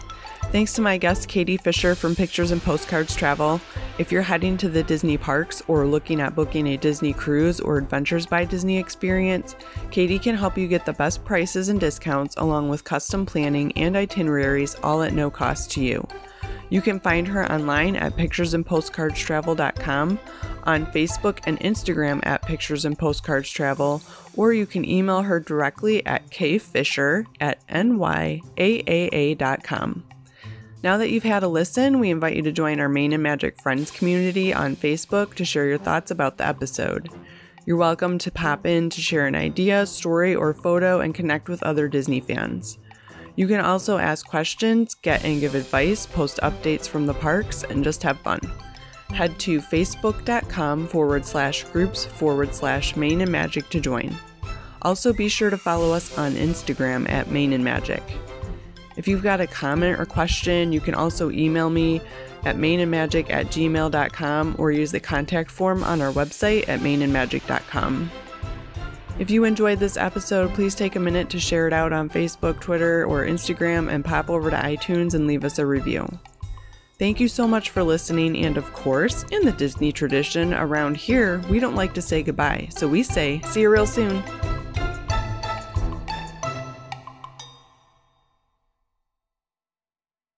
Thanks 0.53 0.73
to 0.75 0.81
my 0.81 0.97
guest 0.97 1.27
Katie 1.27 1.57
Fisher 1.57 1.97
from 1.97 2.15
Pictures 2.15 2.53
and 2.53 2.63
Postcards 2.63 3.17
Travel. 3.17 3.61
If 3.99 4.13
you're 4.13 4.23
heading 4.23 4.57
to 4.59 4.69
the 4.69 4.85
Disney 4.85 5.19
parks 5.19 5.61
or 5.67 5.85
looking 5.85 6.21
at 6.21 6.37
booking 6.37 6.69
a 6.69 6.77
Disney 6.77 7.15
cruise 7.15 7.59
or 7.59 7.79
Adventures 7.79 8.27
by 8.27 8.45
Disney 8.45 8.79
experience, 8.79 9.57
Katie 9.91 10.21
can 10.21 10.37
help 10.37 10.57
you 10.57 10.69
get 10.69 10.87
the 10.87 10.93
best 10.93 11.25
prices 11.25 11.69
and 11.69 11.81
discounts 11.81 12.37
along 12.37 12.69
with 12.69 12.85
custom 12.85 13.27
planning 13.27 13.73
and 13.73 13.97
itineraries 13.97 14.77
all 14.85 15.03
at 15.03 15.15
no 15.15 15.31
cost 15.31 15.73
to 15.73 15.83
you. 15.83 16.07
You 16.75 16.83
can 16.83 16.99
find 16.99 17.29
her 17.29 17.47
online 17.53 17.95
at 17.95 18.17
picturesandpostcardstravel.com, 18.17 20.19
on 20.65 20.87
Facebook 20.87 21.39
and 21.47 21.61
Instagram 21.61 22.27
at 22.27 22.43
Pictures 22.43 22.85
and 22.85 22.99
Postcards 22.99 23.49
Travel, 23.49 24.03
or 24.35 24.53
you 24.53 24.67
can 24.67 24.85
email 24.85 25.23
her 25.23 25.39
directly 25.39 26.05
at 26.05 26.31
kfisher 26.31 27.27
at 27.41 27.65
nyaaa.com. 27.69 28.43
Now 30.83 30.99
that 30.99 31.11
you've 31.11 31.23
had 31.23 31.45
a 31.45 31.49
listen, 31.49 32.01
we 32.01 32.11
invite 32.11 32.35
you 32.35 32.43
to 32.43 32.51
join 32.51 32.81
our 32.81 32.89
Main 32.89 33.13
and 33.13 33.23
Magic 33.23 33.63
Friends 33.63 33.93
community 33.93 34.53
on 34.53 34.75
Facebook 34.75 35.35
to 35.35 35.45
share 35.45 35.69
your 35.69 35.79
thoughts 35.79 36.11
about 36.11 36.39
the 36.39 36.49
episode. 36.49 37.09
You're 37.67 37.77
welcome 37.77 38.19
to 38.19 38.33
pop 38.33 38.67
in 38.67 38.91
to 38.91 39.01
share 39.01 39.29
an 39.29 39.37
idea, 39.37 39.87
story, 39.87 40.35
or 40.35 40.53
photo 40.53 40.99
and 40.99 41.15
connect 41.15 41.49
with 41.49 41.63
other 41.63 41.87
Disney 41.87 42.19
fans. 42.19 42.79
You 43.37 43.49
can 43.49 43.61
also 43.61 43.99
ask 43.99 44.27
questions, 44.27 44.95
get 44.95 45.25
and 45.25 45.41
give 45.41 45.55
advice, 45.55 46.07
post 46.07 46.39
updates 46.43 46.89
from 46.89 47.07
the 47.07 47.15
parks, 47.15 47.65
and 47.65 47.83
just 47.83 48.03
have 48.03 48.21
fun. 48.21 48.41
Head 49.11 49.39
to 49.41 49.61
facebook.com 49.61 50.89
forward 50.89 51.25
slash 51.25 51.65
groups 51.65 52.05
forward 52.05 52.55
slash 52.55 52.97
Main 52.97 53.21
and 53.21 53.31
Magic 53.31 53.69
to 53.71 53.81
join. 53.81 54.15
Also, 54.83 55.13
be 55.13 55.29
sure 55.29 55.51
to 55.51 55.59
follow 55.59 55.93
us 55.93 56.17
on 56.19 56.35
Instagram 56.35 57.09
at 57.11 57.31
Main 57.31 57.53
and 57.53 57.65
Magic. 57.65 58.03
If 58.97 59.09
you've 59.09 59.23
got 59.23 59.41
a 59.41 59.47
comment 59.47 59.99
or 59.99 60.07
question, 60.07 60.73
you 60.73 60.81
can 60.81 60.95
also 60.95 61.31
email 61.31 61.71
me 61.71 62.01
at 62.45 62.57
mainandmagic 62.57 63.31
at 63.31 63.47
gmail.com 63.47 64.57
or 64.59 64.71
use 64.71 64.93
the 64.93 65.01
contact 65.01 65.51
form 65.51 65.83
on 65.83 66.01
our 66.01 66.13
website 66.13 66.69
at 66.69 66.81
mainandmagic.com. 66.81 68.11
If 69.17 69.31
you 69.31 69.45
enjoyed 69.45 69.79
this 69.79 69.97
episode, 69.97 70.53
please 70.55 70.75
take 70.75 70.97
a 70.97 71.01
minute 71.01 71.31
to 71.31 71.39
share 71.39 71.69
it 71.69 71.73
out 71.73 71.93
on 71.93 72.11
Facebook, 72.11 72.61
Twitter, 72.61 73.05
or 73.05 73.25
Instagram 73.25 73.89
and 73.89 74.05
pop 74.05 74.29
over 74.29 74.51
to 74.51 74.57
iTunes 74.57 75.15
and 75.15 75.29
leave 75.29 75.45
us 75.45 75.61
a 75.61 75.67
review. 75.67 76.09
Thank 76.99 77.21
you 77.21 77.29
so 77.29 77.47
much 77.47 77.71
for 77.71 77.85
listening, 77.85 78.37
and 78.39 78.57
of 78.57 78.73
course, 78.73 79.25
in 79.31 79.45
the 79.45 79.53
Disney 79.53 79.93
tradition, 79.93 80.53
around 80.53 80.97
here, 80.97 81.41
we 81.49 81.61
don't 81.61 81.77
like 81.77 81.95
to 81.95 82.03
say 82.03 82.25
goodbye, 82.25 82.69
so 82.71 82.89
we 82.89 83.05
say, 83.05 83.41
see 83.43 83.61
you 83.61 83.71
real 83.71 83.87
soon. 83.87 84.23